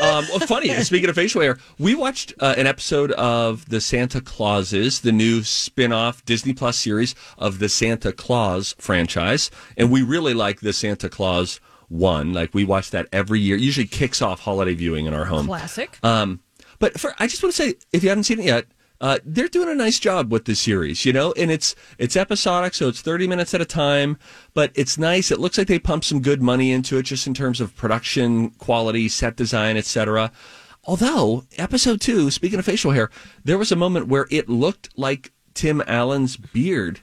Um, 0.00 0.24
well, 0.30 0.38
funny. 0.40 0.72
Speaking 0.84 1.08
of 1.08 1.16
facial 1.16 1.40
hair, 1.40 1.58
we 1.78 1.96
watched 1.96 2.32
uh, 2.38 2.54
an 2.56 2.68
episode 2.68 3.10
of 3.12 3.68
the 3.68 3.80
Santa 3.80 4.20
Clauses, 4.20 5.00
the 5.00 5.10
new 5.10 5.42
spin-off 5.42 6.24
Disney 6.24 6.52
Plus 6.52 6.78
series 6.78 7.14
of 7.38 7.58
the 7.58 7.68
Santa 7.68 8.12
Claus 8.12 8.76
franchise, 8.78 9.50
and 9.76 9.90
we 9.90 10.02
really 10.02 10.32
like 10.32 10.60
the 10.60 10.72
Santa 10.72 11.08
Claus 11.08 11.58
one. 11.88 12.32
Like 12.32 12.54
we 12.54 12.64
watch 12.64 12.90
that 12.92 13.08
every 13.12 13.40
year. 13.40 13.56
It 13.56 13.62
Usually 13.62 13.86
kicks 13.86 14.22
off 14.22 14.40
holiday 14.40 14.74
viewing 14.74 15.06
in 15.06 15.14
our 15.14 15.24
home. 15.24 15.46
Classic. 15.46 15.98
Um, 16.04 16.40
but 16.78 17.00
for, 17.00 17.14
I 17.18 17.26
just 17.26 17.42
want 17.42 17.54
to 17.54 17.62
say, 17.62 17.74
if 17.92 18.04
you 18.04 18.10
haven't 18.10 18.24
seen 18.24 18.38
it 18.38 18.46
yet, 18.46 18.66
uh, 19.00 19.18
they're 19.24 19.48
doing 19.48 19.68
a 19.68 19.74
nice 19.74 19.98
job 19.98 20.30
with 20.30 20.44
the 20.44 20.54
series, 20.54 21.04
you 21.04 21.12
know, 21.12 21.32
and 21.32 21.50
it's 21.50 21.74
it's 21.98 22.16
episodic, 22.16 22.74
so 22.74 22.88
it's 22.88 23.00
thirty 23.00 23.26
minutes 23.26 23.52
at 23.52 23.60
a 23.60 23.66
time. 23.66 24.16
But 24.54 24.70
it's 24.74 24.96
nice. 24.96 25.30
It 25.30 25.40
looks 25.40 25.58
like 25.58 25.66
they 25.66 25.78
pumped 25.78 26.06
some 26.06 26.22
good 26.22 26.40
money 26.40 26.70
into 26.72 26.96
it, 26.98 27.02
just 27.02 27.26
in 27.26 27.34
terms 27.34 27.60
of 27.60 27.76
production 27.76 28.50
quality, 28.50 29.08
set 29.08 29.36
design, 29.36 29.76
etc. 29.76 30.32
Although 30.84 31.44
episode 31.58 32.00
two, 32.00 32.30
speaking 32.30 32.58
of 32.58 32.64
facial 32.64 32.92
hair, 32.92 33.10
there 33.42 33.58
was 33.58 33.72
a 33.72 33.76
moment 33.76 34.08
where 34.08 34.26
it 34.30 34.48
looked 34.48 34.90
like 34.96 35.32
Tim 35.54 35.82
Allen's 35.86 36.36
beard 36.36 37.00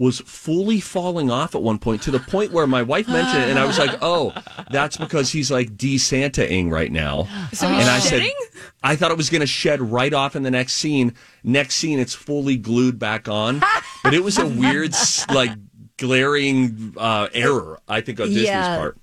was 0.00 0.18
fully 0.20 0.80
falling 0.80 1.30
off 1.30 1.54
at 1.54 1.62
one 1.62 1.78
point 1.78 2.00
to 2.00 2.10
the 2.10 2.18
point 2.18 2.50
where 2.52 2.66
my 2.66 2.80
wife 2.82 3.06
mentioned 3.06 3.42
it, 3.44 3.50
and 3.50 3.58
I 3.58 3.66
was 3.66 3.78
like, 3.78 3.98
"Oh, 4.00 4.32
that's 4.70 4.96
because 4.96 5.30
he's 5.30 5.50
like 5.50 5.76
de-Santa-ing 5.76 6.70
right 6.70 6.90
now." 6.90 7.24
So 7.52 7.68
he's 7.68 7.80
and 7.82 7.88
I 7.90 7.98
shedding? 7.98 8.32
said, 8.52 8.60
"I 8.82 8.96
thought 8.96 9.10
it 9.10 9.18
was 9.18 9.28
going 9.28 9.42
to 9.42 9.46
shed 9.46 9.80
right 9.82 10.14
off 10.14 10.34
in 10.34 10.42
the 10.42 10.50
next 10.50 10.72
scene. 10.74 11.14
Next 11.44 11.74
scene, 11.76 11.98
it's 11.98 12.14
fully 12.14 12.56
glued 12.56 12.98
back 12.98 13.28
on, 13.28 13.60
but 14.02 14.14
it 14.14 14.24
was 14.24 14.38
a 14.38 14.46
weird, 14.46 14.94
like 15.30 15.50
glaring 15.98 16.94
uh, 16.96 17.28
error. 17.34 17.78
I 17.86 18.00
think 18.00 18.20
on 18.20 18.26
Disney's 18.28 18.46
Yeah. 18.46 18.76
part." 18.78 18.96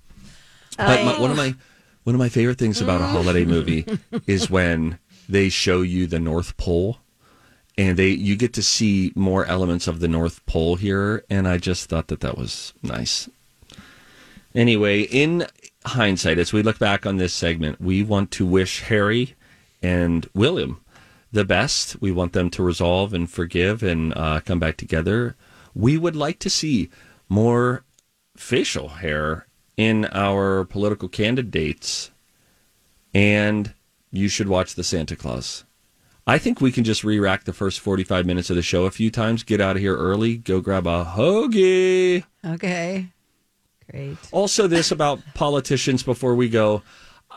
But 0.78 1.06
my, 1.06 1.20
one 1.20 1.32
of 1.32 1.38
my 1.38 1.54
one 2.06 2.16
of 2.16 2.20
my 2.20 2.30
favorite 2.30 2.58
things 2.58 2.82
about 2.82 3.02
a 3.02 3.06
holiday 3.08 3.46
movie 3.46 3.86
is 4.28 4.50
when 4.50 4.98
they 5.30 5.50
show 5.50 5.82
you 5.82 6.08
the 6.08 6.20
North 6.20 6.58
Pole 6.58 6.98
and 7.78 7.98
they 7.98 8.10
you 8.10 8.36
get 8.36 8.54
to 8.54 8.64
see 8.64 9.12
more 9.16 9.46
elements 9.46 9.88
of 9.88 10.00
the 10.00 10.08
North 10.08 10.46
Pole 10.46 10.76
here 10.76 11.24
and 11.30 11.48
I 11.48 11.58
just 11.58 11.90
thought 11.90 12.08
that 12.08 12.22
that 12.22 12.38
was 12.38 12.74
nice. 12.82 13.30
Anyway, 14.56 15.02
in 15.02 15.46
hindsight 15.86 16.40
as 16.40 16.52
we 16.52 16.64
look 16.64 16.80
back 16.80 17.06
on 17.06 17.18
this 17.18 17.34
segment, 17.34 17.80
we 17.80 18.02
want 18.04 18.32
to 18.32 18.46
wish 18.46 18.82
Harry 18.82 19.36
and 19.82 20.28
William 20.34 20.82
the 21.32 21.46
best. 21.46 22.02
We 22.02 22.12
want 22.12 22.34
them 22.34 22.50
to 22.52 22.64
resolve 22.64 23.14
and 23.14 23.30
forgive 23.30 23.84
and 23.84 24.14
uh, 24.16 24.42
come 24.42 24.60
back 24.60 24.78
together. 24.78 25.36
We 25.76 25.98
would 25.98 26.16
like 26.16 26.40
to 26.40 26.50
see 26.50 26.90
more 27.30 27.84
facial 28.36 28.90
hair 28.90 29.48
in 29.76 30.06
our 30.06 30.66
political 30.66 31.08
candidates. 31.08 32.12
And 33.14 33.74
you 34.12 34.28
should 34.28 34.48
watch 34.48 34.76
The 34.76 34.84
Santa 34.84 35.16
Claus. 35.16 35.64
I 36.30 36.38
think 36.38 36.60
we 36.60 36.74
can 36.74 36.84
just 36.84 37.06
re 37.06 37.20
rack 37.20 37.46
the 37.46 37.54
first 37.54 37.80
45 37.80 38.26
minutes 38.26 38.50
of 38.50 38.58
the 38.58 38.62
show 38.62 38.84
a 38.86 38.92
few 38.92 39.10
times, 39.10 39.44
get 39.44 39.62
out 39.62 39.78
of 39.78 39.82
here 39.82 39.96
early, 39.96 40.38
go 40.38 40.60
grab 40.60 40.86
a 40.86 41.06
hoagie. 41.16 42.26
Okay. 42.46 43.08
Great. 43.90 44.18
Also, 44.34 44.68
this 44.68 44.92
about 44.92 45.22
politicians 45.34 46.04
before 46.04 46.36
we 46.36 46.50
go. 46.50 46.84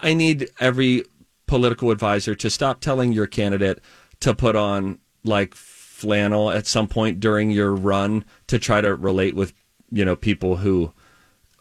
I 0.03 0.15
need 0.15 0.51
every 0.59 1.05
political 1.47 1.93
advisor 1.93 2.35
to 2.35 2.51
stop 2.51 2.81
telling 2.81 3.13
your 3.13 3.29
candidate 3.29 3.81
to 4.21 4.35
put 4.35 4.57
on 4.57 4.99
like 5.23 5.55
flannel 5.55 6.51
at 6.51 6.67
some 6.67 6.89
point 6.89 7.21
during 7.21 7.51
your 7.51 7.75
run 7.75 8.25
to 8.49 8.59
try 8.59 8.81
to 8.81 8.95
relate 8.95 9.37
with, 9.37 9.53
you 9.93 10.05
know, 10.05 10.17
people 10.17 10.57
who 10.57 10.93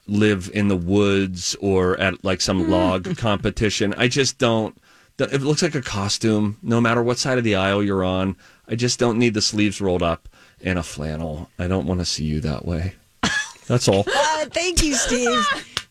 live 0.08 0.50
in 0.54 0.68
the 0.68 0.76
woods 0.76 1.56
or 1.62 1.96
at 2.00 2.24
like 2.24 2.42
some 2.42 2.64
hmm. 2.64 2.72
log 2.72 3.18
competition. 3.18 3.94
I 3.98 4.08
just 4.08 4.40
don't. 4.40 4.76
It 5.20 5.42
looks 5.42 5.62
like 5.62 5.76
a 5.76 5.82
costume, 5.82 6.58
no 6.62 6.80
matter 6.80 7.02
what 7.04 7.18
side 7.18 7.38
of 7.38 7.44
the 7.44 7.56
aisle 7.56 7.84
you're 7.84 8.04
on. 8.04 8.36
I 8.68 8.76
just 8.76 9.00
don't 9.00 9.18
need 9.18 9.34
the 9.34 9.42
sleeves 9.42 9.82
rolled 9.82 10.04
up 10.04 10.30
and 10.64 10.78
a 10.80 10.84
flannel. 10.84 11.50
I 11.60 11.68
don't 11.68 11.86
want 11.88 12.00
to 12.00 12.06
see 12.06 12.24
you 12.26 12.40
that 12.42 12.66
way. 12.66 12.94
That's 13.68 13.88
all. 13.88 14.06
Uh, 14.42 14.46
thank 14.46 14.82
you, 14.82 14.94
Steve. 14.94 15.38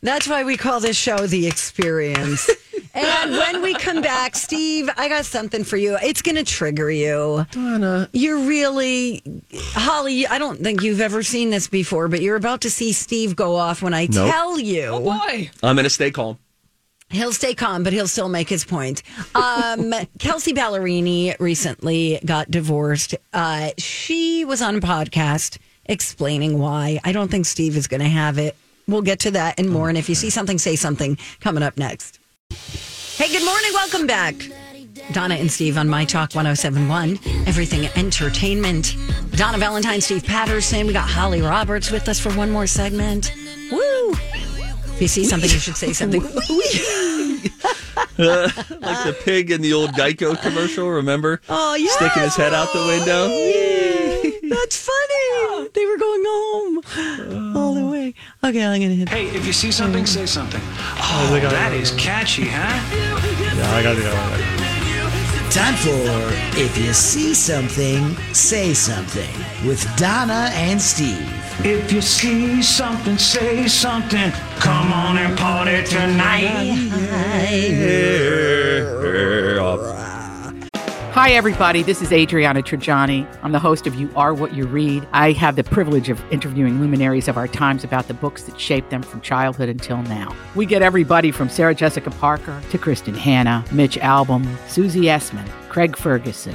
That's 0.00 0.26
why 0.26 0.42
we 0.42 0.56
call 0.56 0.80
this 0.80 0.96
show 0.96 1.26
The 1.26 1.46
Experience. 1.46 2.48
And 2.94 3.30
when 3.32 3.60
we 3.60 3.74
come 3.74 4.00
back, 4.00 4.36
Steve, 4.36 4.88
I 4.96 5.06
got 5.10 5.26
something 5.26 5.64
for 5.64 5.76
you. 5.76 5.98
It's 6.02 6.22
going 6.22 6.36
to 6.36 6.44
trigger 6.44 6.90
you. 6.90 7.44
Donna. 7.50 8.08
You're 8.14 8.38
really, 8.38 9.22
Holly, 9.74 10.26
I 10.26 10.38
don't 10.38 10.60
think 10.60 10.82
you've 10.82 11.02
ever 11.02 11.22
seen 11.22 11.50
this 11.50 11.68
before, 11.68 12.08
but 12.08 12.22
you're 12.22 12.36
about 12.36 12.62
to 12.62 12.70
see 12.70 12.92
Steve 12.92 13.36
go 13.36 13.54
off 13.56 13.82
when 13.82 13.92
I 13.92 14.06
Nope. 14.10 14.30
tell 14.32 14.58
you. 14.58 14.96
Why? 14.96 15.50
I'm 15.62 15.76
going 15.76 15.84
to 15.84 15.90
stay 15.90 16.10
calm. 16.10 16.38
He'll 17.10 17.32
stay 17.32 17.54
calm, 17.54 17.84
but 17.84 17.92
he'll 17.92 18.08
still 18.08 18.28
make 18.28 18.48
his 18.48 18.64
point. 18.64 19.02
Um, 19.34 19.94
Kelsea 20.18 20.52
Ballerini 20.52 21.38
recently 21.40 22.20
got 22.24 22.50
divorced. 22.50 23.14
Uh, 23.32 23.70
she 23.78 24.44
was 24.44 24.60
on 24.60 24.76
a 24.76 24.80
podcast 24.80 25.58
explaining 25.86 26.58
why. 26.58 27.00
I 27.04 27.12
don't 27.12 27.30
think 27.30 27.46
Steve 27.46 27.76
is 27.76 27.86
going 27.86 28.02
to 28.02 28.08
have 28.08 28.38
it. 28.38 28.56
We'll 28.86 29.02
get 29.02 29.20
to 29.20 29.30
that 29.32 29.58
and 29.58 29.70
more. 29.70 29.88
And 29.88 29.96
if 29.96 30.08
you 30.08 30.14
see 30.14 30.30
something, 30.30 30.58
say 30.58 30.76
something 30.76 31.16
coming 31.40 31.62
up 31.62 31.78
next. 31.78 32.18
Hey, 33.16 33.28
good 33.28 33.44
morning. 33.44 33.70
Welcome 33.72 34.06
back. 34.06 34.34
Donna 35.12 35.36
and 35.36 35.50
Steve 35.50 35.78
on 35.78 35.88
My 35.88 36.04
Talk 36.04 36.34
1071, 36.34 37.18
Everything 37.46 37.88
Entertainment. 37.96 38.94
Donna 39.32 39.56
Valentine, 39.56 40.00
Steve 40.00 40.24
Patterson. 40.24 40.86
We 40.86 40.92
got 40.92 41.08
Holly 41.08 41.40
Roberts 41.40 41.90
with 41.90 42.08
us 42.08 42.20
for 42.20 42.32
one 42.34 42.50
more 42.50 42.66
segment. 42.66 43.32
Woo! 43.72 44.12
If 44.98 45.02
you 45.02 45.06
see 45.06 45.24
something, 45.24 45.48
you 45.48 45.60
should 45.60 45.76
say 45.76 45.92
something. 46.00 46.20
like 46.24 46.32
the 48.18 49.16
pig 49.22 49.52
in 49.52 49.62
the 49.62 49.72
old 49.72 49.90
Geico 49.90 50.36
commercial, 50.42 50.90
remember? 50.90 51.40
Oh, 51.48 51.76
yeah. 51.76 51.88
Sticking 51.92 52.24
his 52.24 52.34
head 52.34 52.52
out 52.52 52.72
the 52.72 52.80
window. 52.80 53.28
Oh, 53.30 54.38
That's 54.42 54.76
funny. 54.76 55.68
They 55.72 55.86
were 55.86 55.98
going 55.98 56.24
home 56.26 56.78
uh. 57.54 57.60
all 57.60 57.74
the 57.74 57.86
way. 57.86 58.12
Okay, 58.42 58.66
I'm 58.66 58.80
going 58.80 58.90
to 58.90 58.96
hit. 58.96 59.08
Hey, 59.08 59.28
if 59.28 59.46
you 59.46 59.52
see 59.52 59.70
something, 59.70 60.04
say 60.04 60.26
something. 60.26 60.60
Oh, 60.64 61.28
oh 61.30 61.48
that 61.48 61.72
is 61.72 61.92
catchy, 61.92 62.46
huh? 62.46 62.56
Yeah, 63.56 63.70
I 63.70 63.84
gotta 63.84 63.94
do 63.94 64.02
that. 64.02 64.68
Time 65.52 65.76
for 65.76 66.58
If 66.60 66.76
You 66.76 66.92
See 66.92 67.34
Something, 67.34 68.16
Say 68.34 68.74
Something 68.74 69.30
with 69.64 69.80
Donna 69.96 70.50
and 70.54 70.82
Steve. 70.82 71.47
If 71.64 71.92
you 71.92 72.00
see 72.00 72.62
something, 72.62 73.18
say 73.18 73.66
something. 73.66 74.30
Come 74.60 74.92
on 74.92 75.18
and 75.18 75.36
party 75.36 75.82
tonight. 75.84 76.76
Hi, 81.12 81.30
everybody. 81.32 81.82
This 81.82 82.00
is 82.00 82.12
Adriana 82.12 82.62
Trigiani. 82.62 83.26
I'm 83.42 83.50
the 83.50 83.58
host 83.58 83.88
of 83.88 83.96
You 83.96 84.08
Are 84.14 84.32
What 84.32 84.54
You 84.54 84.68
Read. 84.68 85.04
I 85.12 85.32
have 85.32 85.56
the 85.56 85.64
privilege 85.64 86.08
of 86.10 86.22
interviewing 86.32 86.80
luminaries 86.80 87.26
of 87.26 87.36
our 87.36 87.48
times 87.48 87.82
about 87.82 88.06
the 88.06 88.14
books 88.14 88.44
that 88.44 88.60
shaped 88.60 88.90
them 88.90 89.02
from 89.02 89.20
childhood 89.20 89.68
until 89.68 90.00
now. 90.02 90.32
We 90.54 90.64
get 90.64 90.80
everybody 90.80 91.32
from 91.32 91.48
Sarah 91.48 91.74
Jessica 91.74 92.10
Parker 92.12 92.62
to 92.70 92.78
Kristin 92.78 93.16
Hannah, 93.16 93.64
Mitch 93.72 93.96
Albom, 93.96 94.46
Susie 94.68 95.06
Essman, 95.06 95.48
Craig 95.68 95.96
Ferguson, 95.96 96.54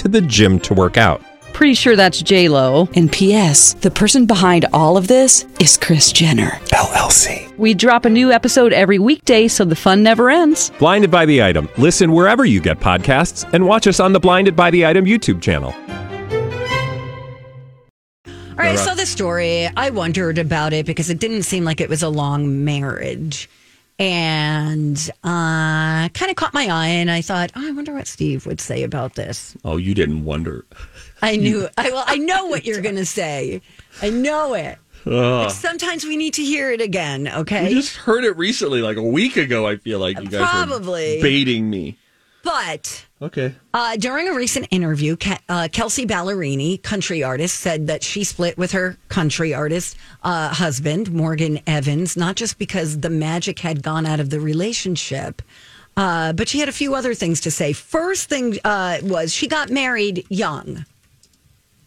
to 0.00 0.08
the 0.08 0.20
gym 0.20 0.58
to 0.60 0.74
work 0.74 0.96
out. 0.96 1.22
Pretty 1.52 1.74
sure 1.74 1.94
that's 1.94 2.22
J 2.22 2.48
Lo. 2.48 2.88
And 2.94 3.12
P.S. 3.12 3.74
The 3.74 3.90
person 3.90 4.24
behind 4.24 4.64
all 4.72 4.96
of 4.96 5.08
this 5.08 5.44
is 5.60 5.76
Kris 5.76 6.10
Jenner 6.10 6.52
LLC. 6.68 7.54
We 7.58 7.74
drop 7.74 8.06
a 8.06 8.10
new 8.10 8.32
episode 8.32 8.72
every 8.72 8.98
weekday, 8.98 9.46
so 9.46 9.64
the 9.66 9.76
fun 9.76 10.02
never 10.02 10.30
ends. 10.30 10.70
Blinded 10.78 11.10
by 11.10 11.26
the 11.26 11.42
item. 11.42 11.68
Listen 11.76 12.12
wherever 12.12 12.46
you 12.46 12.60
get 12.60 12.80
podcasts, 12.80 13.50
and 13.52 13.66
watch 13.66 13.86
us 13.86 14.00
on 14.00 14.14
the 14.14 14.20
Blinded 14.20 14.56
by 14.56 14.70
the 14.70 14.86
Item 14.86 15.04
YouTube 15.04 15.42
channel. 15.42 15.74
All 18.26 18.66
right, 18.66 18.78
so 18.78 18.94
the 18.94 19.06
story, 19.06 19.68
I 19.76 19.90
wondered 19.90 20.38
about 20.38 20.72
it 20.72 20.86
because 20.86 21.10
it 21.10 21.18
didn't 21.18 21.42
seem 21.42 21.64
like 21.64 21.80
it 21.80 21.88
was 21.88 22.02
a 22.02 22.08
long 22.08 22.64
marriage. 22.64 23.48
And 24.00 24.98
uh, 25.22 26.08
kind 26.08 26.30
of 26.30 26.36
caught 26.36 26.54
my 26.54 26.66
eye, 26.68 26.86
and 26.86 27.10
I 27.10 27.20
thought, 27.20 27.52
oh, 27.54 27.68
I 27.68 27.70
wonder 27.72 27.92
what 27.92 28.06
Steve 28.06 28.46
would 28.46 28.58
say 28.60 28.82
about 28.82 29.14
this. 29.14 29.54
Oh, 29.62 29.76
you 29.76 29.94
didn't 29.94 30.24
wonder. 30.24 30.64
I 31.20 31.36
knew, 31.36 31.68
I, 31.76 31.90
well, 31.90 32.04
I 32.06 32.16
know 32.16 32.46
what 32.46 32.64
you're 32.64 32.80
going 32.80 32.96
to 32.96 33.04
say. 33.04 33.60
I 34.00 34.08
know 34.08 34.54
it. 34.54 34.78
But 35.04 35.50
sometimes 35.50 36.04
we 36.04 36.16
need 36.16 36.34
to 36.34 36.42
hear 36.42 36.72
it 36.72 36.80
again, 36.80 37.24
We 37.24 37.30
okay? 37.30 37.74
just 37.74 37.96
heard 37.96 38.24
it 38.24 38.36
recently, 38.38 38.80
like 38.80 38.96
a 38.96 39.02
week 39.02 39.36
ago. 39.36 39.66
I 39.66 39.76
feel 39.76 39.98
like 39.98 40.18
you 40.18 40.28
guys 40.28 40.48
Probably. 40.48 41.16
were 41.16 41.22
baiting 41.22 41.68
me. 41.68 41.98
But 42.42 43.06
Okay. 43.22 43.54
Uh, 43.74 43.96
during 43.96 44.28
a 44.28 44.32
recent 44.34 44.66
interview, 44.70 45.14
Ke- 45.14 45.42
uh, 45.48 45.68
Kelsea 45.70 46.06
Ballerini, 46.06 46.82
country 46.82 47.22
artist, 47.22 47.58
said 47.58 47.86
that 47.86 48.02
she 48.02 48.24
split 48.24 48.56
with 48.56 48.72
her 48.72 48.96
country 49.08 49.52
artist 49.52 49.96
uh, 50.22 50.48
husband, 50.48 51.12
Morgan 51.12 51.60
Evans, 51.66 52.16
not 52.16 52.36
just 52.36 52.58
because 52.58 53.00
the 53.00 53.10
magic 53.10 53.58
had 53.58 53.82
gone 53.82 54.06
out 54.06 54.20
of 54.20 54.30
the 54.30 54.40
relationship, 54.40 55.42
uh, 55.98 56.32
but 56.32 56.48
she 56.48 56.60
had 56.60 56.68
a 56.68 56.72
few 56.72 56.94
other 56.94 57.12
things 57.12 57.42
to 57.42 57.50
say. 57.50 57.74
First 57.74 58.30
thing 58.30 58.56
uh, 58.64 58.98
was 59.02 59.34
she 59.34 59.46
got 59.46 59.68
married 59.68 60.24
young. 60.30 60.86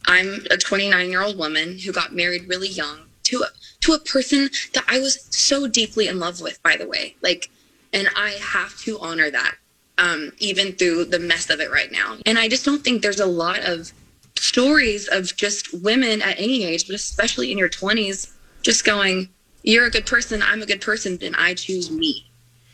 I'm 0.06 0.46
a 0.52 0.58
29 0.58 1.10
year 1.10 1.24
old 1.24 1.38
woman 1.39 1.80
who 1.80 1.92
got 1.92 2.13
married 2.13 2.48
really 2.48 2.68
young 2.68 3.06
to 3.24 3.42
a, 3.42 3.48
to 3.82 3.94
a 3.94 4.00
person 4.00 4.52
that 4.74 4.84
I 4.88 5.00
was 5.00 5.26
so 5.36 5.68
deeply 5.68 6.08
in 6.08 6.20
love 6.20 6.42
with, 6.42 6.62
by 6.62 6.78
the 6.78 6.88
way. 6.88 7.16
Like, 7.24 7.50
and 7.92 8.08
I 8.16 8.32
have 8.39 8.78
to 8.82 9.00
honor 9.00 9.32
that, 9.32 9.56
um, 9.98 10.32
even 10.40 10.74
through 10.74 11.06
the 11.06 11.20
mess 11.20 11.50
of 11.50 11.60
it 11.60 11.72
right 11.72 11.92
now. 11.92 12.18
And 12.26 12.38
I 12.40 12.48
just 12.48 12.66
don't 12.66 12.84
think 12.84 13.02
there's 13.02 13.20
a 13.20 13.26
lot 13.26 13.60
of 13.60 13.92
stories 14.36 15.08
of 15.08 15.36
just 15.36 15.74
women 15.74 16.22
at 16.22 16.38
any 16.40 16.64
age, 16.64 16.88
but 16.88 16.96
especially 16.96 17.52
in 17.52 17.58
your 17.58 17.70
20s, 17.70 18.32
just 18.62 18.86
going, 18.86 19.30
You're 19.64 19.86
a 19.86 19.92
good 19.92 20.06
person, 20.06 20.42
I'm 20.42 20.62
a 20.62 20.66
good 20.66 20.82
person, 20.82 21.18
and 21.22 21.36
I 21.36 21.54
choose 21.54 21.92
me. 21.92 22.26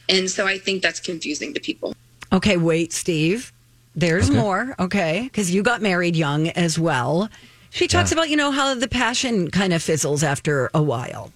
And 0.07 0.29
so 0.29 0.47
I 0.47 0.57
think 0.57 0.81
that's 0.81 0.99
confusing 0.99 1.53
to 1.53 1.59
people. 1.59 1.95
Okay, 2.31 2.57
wait, 2.57 2.93
Steve. 2.93 3.51
There's 3.95 4.31
more, 4.31 4.75
okay? 4.79 5.23
Because 5.23 5.53
you 5.53 5.61
got 5.61 5.81
married 5.81 6.15
young 6.15 6.49
as 6.49 6.79
well. 6.79 7.29
She 7.71 7.87
talks 7.87 8.11
about, 8.11 8.29
you 8.29 8.37
know, 8.37 8.51
how 8.51 8.73
the 8.73 8.87
passion 8.87 9.51
kind 9.51 9.73
of 9.73 9.83
fizzles 9.83 10.23
after 10.23 10.69
a 10.73 10.81
while. 10.81 11.31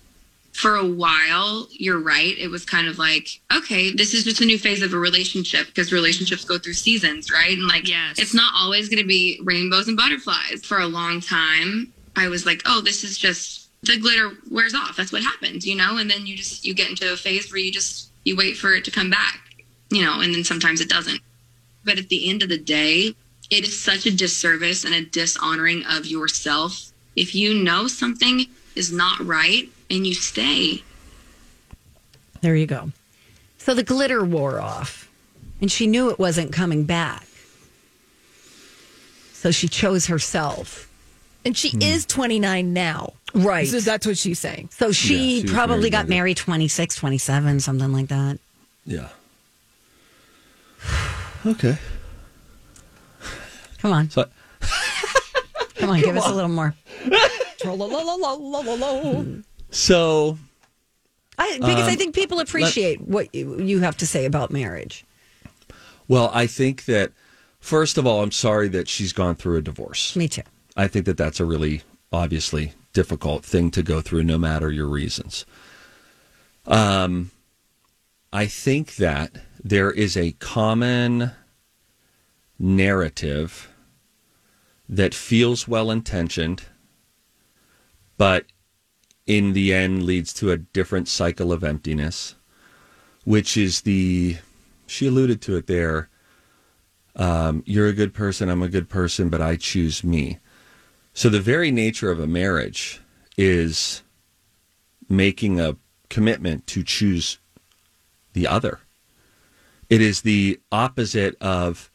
For 0.53 0.75
a 0.75 0.85
while, 0.85 1.67
you're 1.71 1.99
right. 1.99 2.37
It 2.37 2.47
was 2.47 2.63
kind 2.63 2.87
of 2.87 2.99
like, 2.99 3.41
okay, 3.55 3.91
this 3.91 4.13
is 4.13 4.23
just 4.23 4.39
a 4.41 4.45
new 4.45 4.59
phase 4.59 4.83
of 4.83 4.93
a 4.93 4.97
relationship 4.97 5.65
because 5.67 5.91
relationships 5.91 6.45
go 6.45 6.59
through 6.59 6.73
seasons, 6.73 7.31
right? 7.31 7.57
And 7.57 7.67
like, 7.67 7.87
yes. 7.87 8.19
it's 8.19 8.35
not 8.35 8.53
always 8.55 8.87
going 8.87 9.01
to 9.01 9.07
be 9.07 9.39
rainbows 9.43 9.87
and 9.87 9.97
butterflies. 9.97 10.63
For 10.63 10.79
a 10.79 10.85
long 10.85 11.21
time, 11.21 11.91
I 12.15 12.27
was 12.27 12.45
like, 12.45 12.61
oh, 12.67 12.81
this 12.81 13.03
is 13.03 13.17
just 13.17 13.69
the 13.81 13.99
glitter 13.99 14.31
wears 14.49 14.75
off. 14.75 14.95
That's 14.95 15.11
what 15.11 15.23
happens, 15.23 15.65
you 15.65 15.75
know? 15.75 15.97
And 15.97 16.09
then 16.09 16.27
you 16.27 16.37
just, 16.37 16.63
you 16.63 16.75
get 16.75 16.89
into 16.89 17.11
a 17.11 17.17
phase 17.17 17.51
where 17.51 17.59
you 17.59 17.71
just, 17.71 18.11
you 18.23 18.37
wait 18.37 18.55
for 18.55 18.73
it 18.73 18.85
to 18.85 18.91
come 18.91 19.09
back, 19.09 19.39
you 19.89 20.05
know, 20.05 20.21
and 20.21 20.33
then 20.33 20.43
sometimes 20.43 20.81
it 20.81 20.89
doesn't. 20.89 21.19
But 21.83 21.97
at 21.97 22.09
the 22.09 22.29
end 22.29 22.43
of 22.43 22.49
the 22.49 22.59
day, 22.59 23.15
it 23.49 23.63
is 23.65 23.83
such 23.83 24.05
a 24.05 24.15
disservice 24.15 24.85
and 24.85 24.93
a 24.93 25.03
dishonoring 25.03 25.83
of 25.89 26.05
yourself 26.05 26.91
if 27.15 27.35
you 27.35 27.63
know 27.63 27.87
something 27.87 28.45
is 28.75 28.91
not 28.91 29.19
right 29.19 29.69
and 29.89 30.05
you 30.05 30.13
stay. 30.13 30.83
There 32.41 32.55
you 32.55 32.65
go. 32.65 32.91
So 33.57 33.73
the 33.73 33.83
glitter 33.83 34.23
wore 34.25 34.59
off, 34.59 35.09
and 35.61 35.71
she 35.71 35.87
knew 35.87 36.09
it 36.09 36.19
wasn't 36.19 36.51
coming 36.51 36.83
back. 36.83 37.25
So 39.33 39.51
she 39.51 39.67
chose 39.67 40.07
herself. 40.07 40.89
And 41.45 41.57
she 41.57 41.77
is 41.81 42.05
29 42.05 42.71
now. 42.71 43.13
Right. 43.33 43.67
So 43.67 43.79
that's 43.81 44.05
what 44.07 44.17
she's 44.17 44.39
saying. 44.39 44.69
So 44.71 44.91
she 44.93 45.39
Yeah, 45.39 45.47
she 45.47 45.53
probably 45.53 45.89
married 45.89 45.91
got 45.91 46.07
married 46.07 46.37
26, 46.37 46.95
27, 46.95 47.59
something 47.59 47.91
like 47.91 48.07
that. 48.07 48.39
Yeah. 48.85 49.09
Okay. 51.45 51.77
Come 53.79 53.91
on. 53.91 54.09
So 54.09 54.25
Come 55.75 55.89
on, 55.89 55.99
give 55.99 56.15
us 56.15 56.29
a 56.29 56.33
little 56.33 56.49
more. 56.49 56.73
so 59.73 60.37
I, 61.37 61.57
because 61.57 61.87
I 61.87 61.91
Um, 61.91 61.97
think 61.97 62.13
people 62.15 62.39
appreciate 62.39 63.01
what 63.01 63.33
you, 63.33 63.59
you 63.59 63.79
have 63.79 63.97
to 63.97 64.07
say 64.07 64.25
about 64.25 64.51
marriage. 64.51 65.03
well, 66.07 66.29
I 66.33 66.47
think 66.47 66.85
that 66.85 67.11
first 67.59 67.97
of 67.97 68.05
all, 68.05 68.21
I'm 68.21 68.31
sorry 68.31 68.67
that 68.69 68.87
she's 68.87 69.13
gone 69.13 69.35
through 69.35 69.57
a 69.57 69.61
divorce. 69.61 70.15
Me 70.15 70.27
too. 70.27 70.43
I 70.75 70.87
think 70.87 71.05
that 71.05 71.17
that's 71.17 71.39
a 71.39 71.45
really 71.45 71.81
obviously 72.11 72.73
difficult 72.93 73.43
thing 73.43 73.71
to 73.71 73.81
go 73.83 74.01
through, 74.01 74.23
no 74.23 74.37
matter 74.37 74.71
your 74.71 74.87
reasons. 74.87 75.45
Um, 76.67 77.31
I 78.31 78.45
think 78.45 78.95
that 78.97 79.31
there 79.63 79.91
is 79.91 80.15
a 80.15 80.33
common 80.33 81.31
narrative 82.59 83.69
that 84.87 85.13
feels 85.15 85.67
well 85.67 85.89
intentioned, 85.89 86.63
but 88.17 88.45
in 89.25 89.53
the 89.53 89.73
end 89.73 90.03
leads 90.03 90.33
to 90.33 90.51
a 90.51 90.57
different 90.57 91.07
cycle 91.07 91.51
of 91.51 91.63
emptiness, 91.63 92.35
which 93.23 93.55
is 93.55 93.81
the, 93.81 94.37
she 94.85 95.07
alluded 95.07 95.41
to 95.41 95.55
it 95.55 95.67
there. 95.67 96.09
Um, 97.15 97.63
you're 97.65 97.87
a 97.87 97.93
good 97.93 98.13
person, 98.13 98.49
I'm 98.49 98.63
a 98.63 98.69
good 98.69 98.89
person, 98.89 99.29
but 99.29 99.41
I 99.41 99.55
choose 99.55 100.03
me. 100.03 100.39
So 101.13 101.29
the 101.29 101.39
very 101.39 101.71
nature 101.71 102.11
of 102.11 102.19
a 102.19 102.27
marriage 102.27 103.01
is 103.37 104.03
making 105.07 105.59
a 105.59 105.77
commitment 106.09 106.67
to 106.67 106.83
choose 106.83 107.39
the 108.33 108.47
other. 108.47 108.79
It 109.89 110.01
is 110.01 110.21
the 110.21 110.59
opposite 110.71 111.35
of 111.39 111.91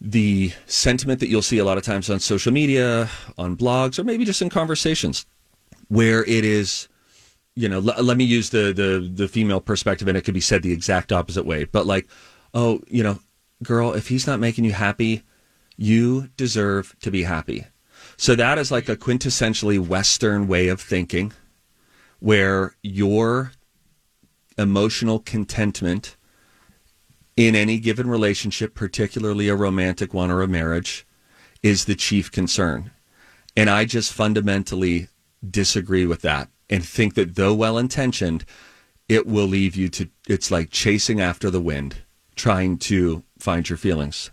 the 0.00 0.52
sentiment 0.66 1.20
that 1.20 1.28
you'll 1.28 1.40
see 1.40 1.58
a 1.58 1.64
lot 1.64 1.78
of 1.78 1.84
times 1.84 2.10
on 2.10 2.20
social 2.20 2.52
media, 2.52 3.08
on 3.38 3.56
blogs, 3.56 3.98
or 3.98 4.04
maybe 4.04 4.26
just 4.26 4.42
in 4.42 4.50
conversations, 4.50 5.24
where 5.88 6.24
it 6.24 6.44
is, 6.44 6.88
you 7.54 7.68
know, 7.68 7.76
l- 7.76 8.04
let 8.04 8.16
me 8.16 8.24
use 8.24 8.50
the, 8.50 8.72
the 8.72 9.10
the 9.12 9.28
female 9.28 9.60
perspective, 9.60 10.08
and 10.08 10.16
it 10.16 10.22
could 10.22 10.34
be 10.34 10.40
said 10.40 10.62
the 10.62 10.72
exact 10.72 11.12
opposite 11.12 11.46
way. 11.46 11.64
But 11.64 11.86
like, 11.86 12.08
oh, 12.52 12.80
you 12.88 13.02
know, 13.02 13.20
girl, 13.62 13.92
if 13.92 14.08
he's 14.08 14.26
not 14.26 14.40
making 14.40 14.64
you 14.64 14.72
happy, 14.72 15.22
you 15.76 16.28
deserve 16.36 16.94
to 17.00 17.10
be 17.10 17.24
happy. 17.24 17.66
So 18.16 18.34
that 18.34 18.58
is 18.58 18.70
like 18.70 18.88
a 18.88 18.96
quintessentially 18.96 19.78
Western 19.78 20.46
way 20.46 20.68
of 20.68 20.80
thinking, 20.80 21.32
where 22.20 22.76
your 22.82 23.52
emotional 24.56 25.18
contentment 25.18 26.16
in 27.36 27.56
any 27.56 27.78
given 27.80 28.08
relationship, 28.08 28.74
particularly 28.74 29.48
a 29.48 29.56
romantic 29.56 30.14
one 30.14 30.30
or 30.30 30.42
a 30.42 30.48
marriage, 30.48 31.04
is 31.62 31.84
the 31.84 31.96
chief 31.96 32.30
concern. 32.30 32.92
And 33.56 33.68
I 33.68 33.84
just 33.84 34.12
fundamentally 34.12 35.08
disagree 35.50 36.06
with 36.06 36.22
that 36.22 36.48
and 36.70 36.84
think 36.84 37.14
that 37.14 37.34
though 37.34 37.54
well 37.54 37.78
intentioned, 37.78 38.44
it 39.08 39.26
will 39.26 39.46
leave 39.46 39.76
you 39.76 39.88
to, 39.90 40.08
it's 40.28 40.50
like 40.50 40.70
chasing 40.70 41.20
after 41.20 41.50
the 41.50 41.60
wind, 41.60 41.96
trying 42.36 42.78
to 42.78 43.22
find 43.38 43.68
your 43.68 43.76
feelings. 43.76 44.30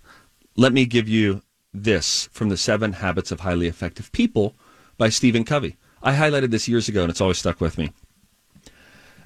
Let 0.55 0.74
me 0.74 0.86
give 0.86 1.07
you 1.07 1.41
this 1.74 2.30
from 2.32 2.49
the 2.49 2.57
Seven 2.57 2.93
Habits 2.93 3.32
of 3.32 3.41
Highly 3.41 3.68
Effective 3.68 4.12
People 4.12 4.55
by 4.97 5.09
Stephen 5.09 5.43
Covey. 5.43 5.78
I 6.03 6.16
highlighted 6.16 6.51
this 6.51 6.68
years 6.68 6.88
ago 6.88 7.01
and 7.01 7.09
it's 7.09 7.22
always 7.22 7.38
stuck 7.38 7.62
with 7.62 7.78
me. 7.78 7.91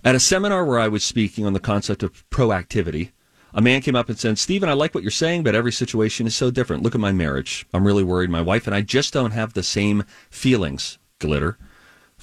At 0.03 0.15
a 0.15 0.19
seminar 0.19 0.65
where 0.65 0.79
I 0.79 0.87
was 0.87 1.03
speaking 1.03 1.45
on 1.45 1.53
the 1.53 1.59
concept 1.59 2.03
of 2.03 2.29
proactivity, 2.29 3.11
a 3.53 3.61
man 3.61 3.81
came 3.81 3.95
up 3.95 4.09
and 4.09 4.19
said, 4.19 4.37
Stephen, 4.37 4.69
I 4.69 4.73
like 4.73 4.93
what 4.93 5.03
you're 5.03 5.11
saying, 5.11 5.43
but 5.43 5.55
every 5.55 5.71
situation 5.71 6.27
is 6.27 6.35
so 6.35 6.51
different. 6.51 6.83
Look 6.83 6.93
at 6.93 7.01
my 7.01 7.13
marriage. 7.13 7.65
I'm 7.73 7.87
really 7.87 8.03
worried. 8.03 8.29
My 8.29 8.41
wife 8.41 8.67
and 8.67 8.75
I 8.75 8.81
just 8.81 9.13
don't 9.13 9.31
have 9.31 9.53
the 9.53 9.63
same 9.63 10.03
feelings, 10.29 10.99
glitter, 11.19 11.57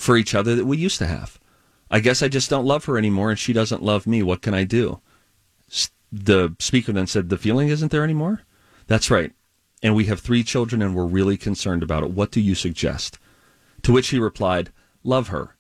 for 0.02 0.16
each 0.16 0.34
other 0.34 0.56
that 0.56 0.66
we 0.66 0.76
used 0.76 0.98
to 0.98 1.06
have. 1.06 1.38
I 1.90 2.00
guess 2.00 2.22
I 2.22 2.28
just 2.28 2.50
don't 2.50 2.66
love 2.66 2.86
her 2.86 2.98
anymore 2.98 3.30
and 3.30 3.38
she 3.38 3.52
doesn't 3.52 3.82
love 3.82 4.06
me. 4.06 4.22
What 4.22 4.42
can 4.42 4.52
I 4.52 4.64
do? 4.64 5.00
The 6.10 6.54
speaker 6.58 6.92
then 6.92 7.06
said, 7.06 7.28
The 7.28 7.38
feeling 7.38 7.68
isn't 7.68 7.92
there 7.92 8.02
anymore? 8.02 8.42
That's 8.86 9.10
right. 9.10 9.32
And 9.82 9.94
we 9.94 10.06
have 10.06 10.20
three 10.20 10.42
children 10.42 10.82
and 10.82 10.94
we're 10.94 11.06
really 11.06 11.36
concerned 11.36 11.82
about 11.82 12.02
it. 12.02 12.10
What 12.10 12.30
do 12.30 12.40
you 12.40 12.54
suggest? 12.54 13.18
To 13.82 13.92
which 13.92 14.08
he 14.08 14.18
replied, 14.18 14.70
Love 15.04 15.28
her. 15.28 15.56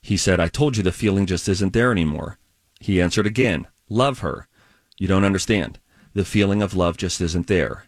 He 0.00 0.16
said, 0.16 0.40
I 0.40 0.48
told 0.48 0.76
you 0.76 0.82
the 0.82 0.92
feeling 0.92 1.26
just 1.26 1.48
isn't 1.48 1.72
there 1.72 1.92
anymore. 1.92 2.38
He 2.80 3.02
answered 3.02 3.26
again, 3.26 3.66
Love 3.88 4.20
her. 4.20 4.48
You 4.96 5.08
don't 5.08 5.24
understand. 5.24 5.78
The 6.14 6.24
feeling 6.24 6.62
of 6.62 6.74
love 6.74 6.96
just 6.96 7.20
isn't 7.20 7.46
there. 7.46 7.84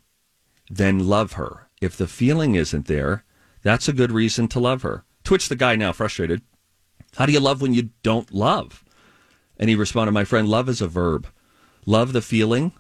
Then 0.68 1.09
love 1.09 1.33
her. 1.33 1.68
If 1.81 1.97
the 1.97 2.07
feeling 2.07 2.55
isn't 2.55 2.87
there, 2.87 3.24
that's 3.62 3.89
a 3.89 3.93
good 3.95 4.12
reason 4.12 4.47
to 4.49 4.61
love 4.61 4.83
her. 4.83 5.05
To 5.31 5.35
which 5.35 5.49
the 5.49 5.55
guy, 5.55 5.76
now 5.76 5.93
frustrated, 5.93 6.43
How 7.14 7.24
do 7.24 7.31
you 7.31 7.39
love 7.39 7.62
when 7.62 7.72
you 7.72 7.91
don't 8.03 8.35
love? 8.35 8.83
And 9.61 9.70
he 9.70 9.76
responded, 9.76 10.11
My 10.11 10.24
friend, 10.24 10.49
love 10.49 10.68
is 10.68 10.81
a 10.81 10.89
verb. 10.89 11.28
Love 11.87 12.12
the 12.12 12.20
feeling 12.20 12.72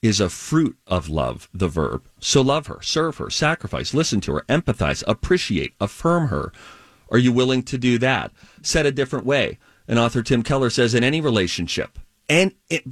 is 0.00 0.18
a 0.18 0.30
fruit 0.30 0.78
of 0.86 1.10
love, 1.10 1.50
the 1.52 1.68
verb. 1.68 2.08
So 2.18 2.40
love 2.40 2.68
her, 2.68 2.80
serve 2.80 3.18
her, 3.18 3.28
sacrifice, 3.28 3.92
listen 3.92 4.22
to 4.22 4.36
her, 4.36 4.44
empathize, 4.48 5.04
appreciate, 5.06 5.74
affirm 5.78 6.28
her. 6.28 6.50
Are 7.10 7.18
you 7.18 7.30
willing 7.30 7.62
to 7.64 7.76
do 7.76 7.98
that? 7.98 8.32
Said 8.62 8.86
a 8.86 8.90
different 8.90 9.26
way. 9.26 9.58
And 9.86 9.98
author 9.98 10.22
Tim 10.22 10.42
Keller 10.42 10.70
says 10.70 10.94
in 10.94 11.04
any 11.04 11.20
relationship, 11.20 11.98
and 12.26 12.54
it, 12.70 12.84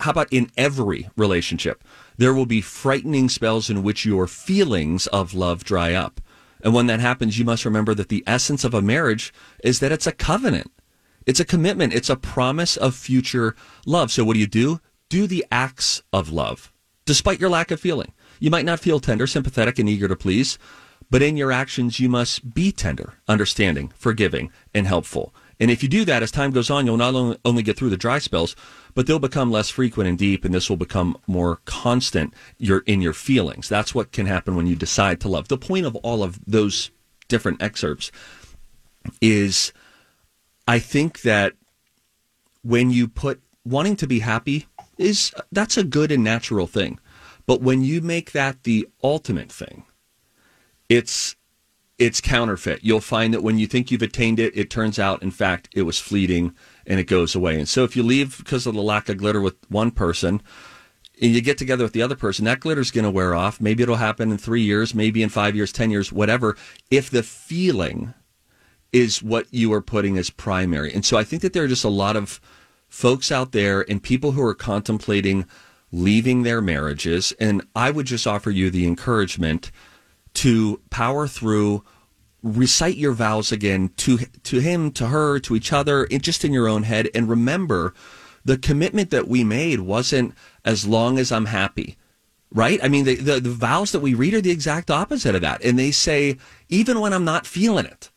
how 0.00 0.10
about 0.10 0.30
in 0.30 0.50
every 0.58 1.08
relationship, 1.16 1.82
there 2.18 2.34
will 2.34 2.44
be 2.44 2.60
frightening 2.60 3.30
spells 3.30 3.70
in 3.70 3.82
which 3.82 4.04
your 4.04 4.26
feelings 4.26 5.06
of 5.06 5.32
love 5.32 5.64
dry 5.64 5.94
up. 5.94 6.20
And 6.62 6.74
when 6.74 6.86
that 6.86 7.00
happens, 7.00 7.38
you 7.38 7.44
must 7.44 7.64
remember 7.64 7.94
that 7.94 8.08
the 8.08 8.24
essence 8.26 8.64
of 8.64 8.74
a 8.74 8.82
marriage 8.82 9.32
is 9.62 9.80
that 9.80 9.92
it's 9.92 10.06
a 10.06 10.12
covenant. 10.12 10.72
It's 11.26 11.40
a 11.40 11.44
commitment. 11.44 11.92
It's 11.92 12.10
a 12.10 12.16
promise 12.16 12.76
of 12.76 12.94
future 12.94 13.54
love. 13.84 14.10
So 14.10 14.24
what 14.24 14.34
do 14.34 14.40
you 14.40 14.46
do? 14.46 14.80
Do 15.08 15.26
the 15.26 15.44
acts 15.50 16.02
of 16.12 16.30
love, 16.30 16.72
despite 17.04 17.40
your 17.40 17.50
lack 17.50 17.70
of 17.70 17.80
feeling. 17.80 18.12
You 18.40 18.50
might 18.50 18.64
not 18.64 18.80
feel 18.80 19.00
tender, 19.00 19.26
sympathetic, 19.26 19.78
and 19.78 19.88
eager 19.88 20.08
to 20.08 20.16
please, 20.16 20.58
but 21.10 21.22
in 21.22 21.36
your 21.36 21.52
actions, 21.52 22.00
you 22.00 22.08
must 22.08 22.54
be 22.54 22.72
tender, 22.72 23.14
understanding, 23.28 23.92
forgiving, 23.96 24.50
and 24.74 24.86
helpful. 24.86 25.34
And 25.60 25.70
if 25.70 25.82
you 25.82 25.88
do 25.88 26.04
that, 26.04 26.22
as 26.22 26.30
time 26.30 26.50
goes 26.50 26.68
on, 26.68 26.84
you'll 26.84 26.96
not 26.96 27.14
only- 27.44 27.62
get 27.62 27.76
through 27.76 27.90
the 27.90 27.96
dry 27.96 28.18
spells, 28.18 28.56
but 28.96 29.06
they'll 29.06 29.18
become 29.18 29.50
less 29.50 29.68
frequent 29.68 30.08
and 30.08 30.16
deep, 30.16 30.42
and 30.42 30.54
this 30.54 30.70
will 30.70 30.78
become 30.78 31.18
more 31.26 31.60
constant 31.66 32.32
your, 32.56 32.78
in 32.86 33.02
your 33.02 33.12
feelings. 33.12 33.68
That's 33.68 33.94
what 33.94 34.10
can 34.10 34.24
happen 34.24 34.56
when 34.56 34.66
you 34.66 34.74
decide 34.74 35.20
to 35.20 35.28
love. 35.28 35.48
The 35.48 35.58
point 35.58 35.84
of 35.84 35.94
all 35.96 36.22
of 36.22 36.40
those 36.46 36.90
different 37.28 37.62
excerpts 37.62 38.10
is 39.20 39.74
I 40.66 40.78
think 40.78 41.20
that 41.22 41.52
when 42.62 42.90
you 42.90 43.06
put 43.06 43.42
wanting 43.66 43.96
to 43.96 44.06
be 44.06 44.20
happy 44.20 44.66
is 44.96 45.30
that's 45.52 45.76
a 45.76 45.84
good 45.84 46.10
and 46.10 46.24
natural 46.24 46.66
thing. 46.66 46.98
But 47.44 47.60
when 47.60 47.82
you 47.82 48.00
make 48.00 48.32
that 48.32 48.62
the 48.62 48.88
ultimate 49.04 49.52
thing, 49.52 49.84
it's 50.88 51.36
it's 51.98 52.22
counterfeit. 52.22 52.80
You'll 52.82 53.00
find 53.00 53.34
that 53.34 53.42
when 53.42 53.58
you 53.58 53.66
think 53.66 53.90
you've 53.90 54.00
attained 54.00 54.40
it, 54.40 54.56
it 54.56 54.70
turns 54.70 54.98
out 54.98 55.22
in 55.22 55.30
fact 55.30 55.68
it 55.74 55.82
was 55.82 55.98
fleeting 55.98 56.54
and 56.86 57.00
it 57.00 57.04
goes 57.04 57.34
away. 57.34 57.58
And 57.58 57.68
so 57.68 57.84
if 57.84 57.96
you 57.96 58.02
leave 58.02 58.38
because 58.38 58.66
of 58.66 58.74
the 58.74 58.82
lack 58.82 59.08
of 59.08 59.18
glitter 59.18 59.40
with 59.40 59.56
one 59.68 59.90
person 59.90 60.42
and 61.20 61.32
you 61.32 61.40
get 61.40 61.58
together 61.58 61.84
with 61.84 61.92
the 61.92 62.02
other 62.02 62.16
person, 62.16 62.44
that 62.44 62.60
glitter's 62.60 62.90
going 62.90 63.04
to 63.04 63.10
wear 63.10 63.34
off. 63.34 63.60
Maybe 63.60 63.82
it'll 63.82 63.96
happen 63.96 64.30
in 64.30 64.38
3 64.38 64.62
years, 64.62 64.94
maybe 64.94 65.22
in 65.22 65.28
5 65.28 65.56
years, 65.56 65.72
10 65.72 65.90
years, 65.90 66.12
whatever. 66.12 66.56
If 66.90 67.10
the 67.10 67.22
feeling 67.22 68.14
is 68.92 69.22
what 69.22 69.46
you 69.50 69.72
are 69.72 69.82
putting 69.82 70.16
as 70.16 70.30
primary. 70.30 70.94
And 70.94 71.04
so 71.04 71.18
I 71.18 71.24
think 71.24 71.42
that 71.42 71.52
there 71.52 71.64
are 71.64 71.68
just 71.68 71.84
a 71.84 71.88
lot 71.88 72.16
of 72.16 72.40
folks 72.88 73.32
out 73.32 73.52
there 73.52 73.84
and 73.90 74.02
people 74.02 74.32
who 74.32 74.42
are 74.42 74.54
contemplating 74.54 75.44
leaving 75.92 76.42
their 76.42 76.62
marriages. 76.62 77.32
And 77.40 77.62
I 77.74 77.90
would 77.90 78.06
just 78.06 78.26
offer 78.26 78.50
you 78.50 78.70
the 78.70 78.86
encouragement 78.86 79.70
to 80.34 80.80
power 80.90 81.26
through, 81.26 81.84
recite 82.46 82.96
your 82.96 83.12
vows 83.12 83.50
again 83.52 83.90
to, 83.96 84.18
to 84.18 84.58
him, 84.60 84.90
to 84.92 85.08
her, 85.08 85.38
to 85.40 85.56
each 85.56 85.72
other, 85.72 86.06
just 86.06 86.44
in 86.44 86.52
your 86.52 86.68
own 86.68 86.84
head. 86.84 87.08
And 87.14 87.28
remember 87.28 87.94
the 88.44 88.56
commitment 88.56 89.10
that 89.10 89.28
we 89.28 89.42
made 89.42 89.80
wasn't 89.80 90.34
as 90.64 90.86
long 90.86 91.18
as 91.18 91.32
I'm 91.32 91.46
happy. 91.46 91.96
right? 92.52 92.78
I 92.82 92.88
mean, 92.88 93.04
the, 93.04 93.16
the, 93.16 93.40
the 93.40 93.50
vows 93.50 93.92
that 93.92 94.00
we 94.00 94.14
read 94.14 94.34
are 94.34 94.40
the 94.40 94.50
exact 94.50 94.90
opposite 94.90 95.34
of 95.34 95.40
that. 95.40 95.64
And 95.64 95.78
they 95.78 95.90
say, 95.90 96.38
even 96.68 97.00
when 97.00 97.12
I'm 97.12 97.24
not 97.24 97.46
feeling 97.46 97.86
it, 97.86 98.10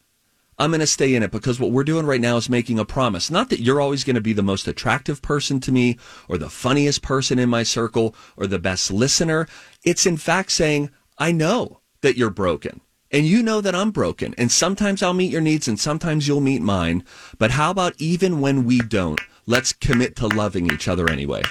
I'm 0.57 0.71
going 0.71 0.81
to 0.81 0.87
stay 0.87 1.15
in 1.15 1.23
it 1.23 1.31
because 1.31 1.59
what 1.59 1.71
we're 1.71 1.85
doing 1.85 2.05
right 2.05 2.19
now 2.19 2.35
is 2.35 2.49
making 2.49 2.79
a 2.79 2.85
promise. 2.85 3.31
Not 3.31 3.49
that 3.49 3.61
you're 3.61 3.79
always 3.81 4.03
going 4.03 4.15
to 4.15 4.21
be 4.21 4.33
the 4.33 4.43
most 4.43 4.67
attractive 4.67 5.21
person 5.21 5.59
to 5.61 5.71
me 5.71 5.97
or 6.27 6.37
the 6.37 6.49
funniest 6.49 7.01
person 7.01 7.39
in 7.39 7.49
my 7.49 7.63
circle 7.63 8.13
or 8.35 8.45
the 8.45 8.59
best 8.59 8.91
listener. 8.91 9.47
It's 9.85 10.05
in 10.05 10.17
fact 10.17 10.51
saying, 10.51 10.91
I 11.17 11.31
know 11.31 11.79
that 12.01 12.17
you're 12.17 12.29
broken 12.29 12.81
and 13.11 13.25
you 13.25 13.41
know 13.43 13.61
that 13.61 13.75
I'm 13.75 13.91
broken. 13.91 14.33
And 14.37 14.51
sometimes 14.51 15.01
I'll 15.01 15.13
meet 15.13 15.31
your 15.31 15.41
needs 15.41 15.67
and 15.67 15.79
sometimes 15.79 16.27
you'll 16.27 16.41
meet 16.41 16.61
mine. 16.61 17.03
But 17.37 17.51
how 17.51 17.71
about 17.71 17.95
even 17.97 18.41
when 18.41 18.65
we 18.65 18.79
don't, 18.79 19.19
let's 19.45 19.73
commit 19.73 20.15
to 20.17 20.27
loving 20.27 20.71
each 20.71 20.87
other 20.87 21.09
anyway. 21.09 21.41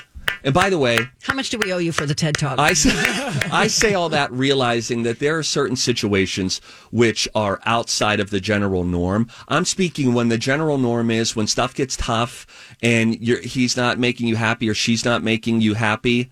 And 0.44 0.54
by 0.54 0.70
the 0.70 0.78
way, 0.78 0.98
How 1.22 1.34
much 1.34 1.50
do 1.50 1.58
we 1.58 1.72
owe 1.72 1.78
you 1.78 1.90
for 1.90 2.06
the 2.06 2.14
TED 2.14 2.36
Talk? 2.36 2.60
I 2.60 2.72
say, 2.72 2.92
I 3.50 3.66
say 3.66 3.94
all 3.94 4.08
that 4.10 4.30
realizing 4.30 5.02
that 5.02 5.18
there 5.18 5.36
are 5.36 5.42
certain 5.42 5.74
situations 5.74 6.60
which 6.92 7.28
are 7.34 7.60
outside 7.66 8.20
of 8.20 8.30
the 8.30 8.40
general 8.40 8.84
norm. 8.84 9.28
I'm 9.48 9.64
speaking 9.64 10.14
when 10.14 10.28
the 10.28 10.38
general 10.38 10.78
norm 10.78 11.10
is 11.10 11.34
when 11.34 11.48
stuff 11.48 11.74
gets 11.74 11.96
tough 11.96 12.46
and 12.82 13.20
you're, 13.20 13.40
he's 13.40 13.76
not 13.76 13.98
making 13.98 14.28
you 14.28 14.36
happy 14.36 14.68
or 14.68 14.74
she's 14.74 15.04
not 15.04 15.24
making 15.24 15.60
you 15.60 15.74
happy. 15.74 16.30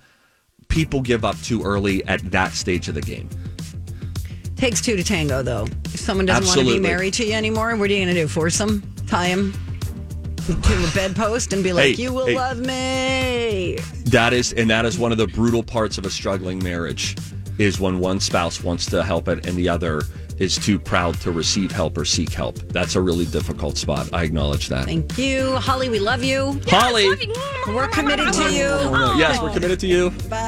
People 0.68 1.00
give 1.00 1.24
up 1.24 1.40
too 1.40 1.62
early 1.62 2.04
at 2.06 2.30
that 2.30 2.52
stage 2.52 2.88
of 2.88 2.94
the 2.94 3.02
game. 3.02 3.28
Takes 4.56 4.80
two 4.80 4.96
to 4.96 5.04
tango, 5.04 5.42
though. 5.42 5.66
If 5.84 6.00
someone 6.00 6.26
doesn't 6.26 6.46
want 6.46 6.60
to 6.60 6.74
be 6.74 6.80
married 6.80 7.14
to 7.14 7.26
you 7.26 7.34
anymore, 7.34 7.76
what 7.76 7.90
are 7.90 7.92
you 7.92 8.04
going 8.04 8.14
to 8.14 8.20
do? 8.20 8.26
Force 8.26 8.58
them? 8.58 8.82
Tie 9.06 9.28
them 9.28 9.52
to 10.46 10.52
a 10.52 10.90
bedpost 10.94 11.52
and 11.52 11.62
be 11.62 11.72
like, 11.72 11.96
Hey, 11.96 12.02
you 12.02 12.12
will 12.12 12.26
hey. 12.26 12.36
love 12.36 12.58
me? 12.58 13.78
That 14.06 14.32
is, 14.32 14.52
and 14.52 14.70
that 14.70 14.84
is 14.84 14.98
one 14.98 15.12
of 15.12 15.18
the 15.18 15.26
brutal 15.26 15.62
parts 15.62 15.98
of 15.98 16.06
a 16.06 16.10
struggling 16.10 16.62
marriage 16.62 17.16
is 17.58 17.80
when 17.80 17.98
one 17.98 18.20
spouse 18.20 18.62
wants 18.62 18.86
to 18.86 19.02
help 19.02 19.28
it 19.28 19.46
and 19.46 19.56
the 19.56 19.68
other 19.68 20.02
is 20.38 20.56
too 20.56 20.78
proud 20.78 21.14
to 21.22 21.32
receive 21.32 21.72
help 21.72 21.96
or 21.96 22.04
seek 22.04 22.30
help. 22.30 22.56
That's 22.68 22.94
a 22.94 23.00
really 23.00 23.24
difficult 23.24 23.78
spot. 23.78 24.08
I 24.12 24.22
acknowledge 24.24 24.68
that. 24.68 24.84
Thank 24.84 25.16
you. 25.16 25.56
Holly, 25.56 25.88
we 25.88 25.98
love 25.98 26.22
you. 26.22 26.60
Holly. 26.66 27.08
We're 27.66 27.88
committed 27.88 28.32
to 28.34 28.52
you. 28.52 28.68
Yes, 29.18 29.40
we're 29.40 29.52
committed 29.52 29.80
to 29.80 29.86
you. 29.86 30.10
Bye. 30.28 30.44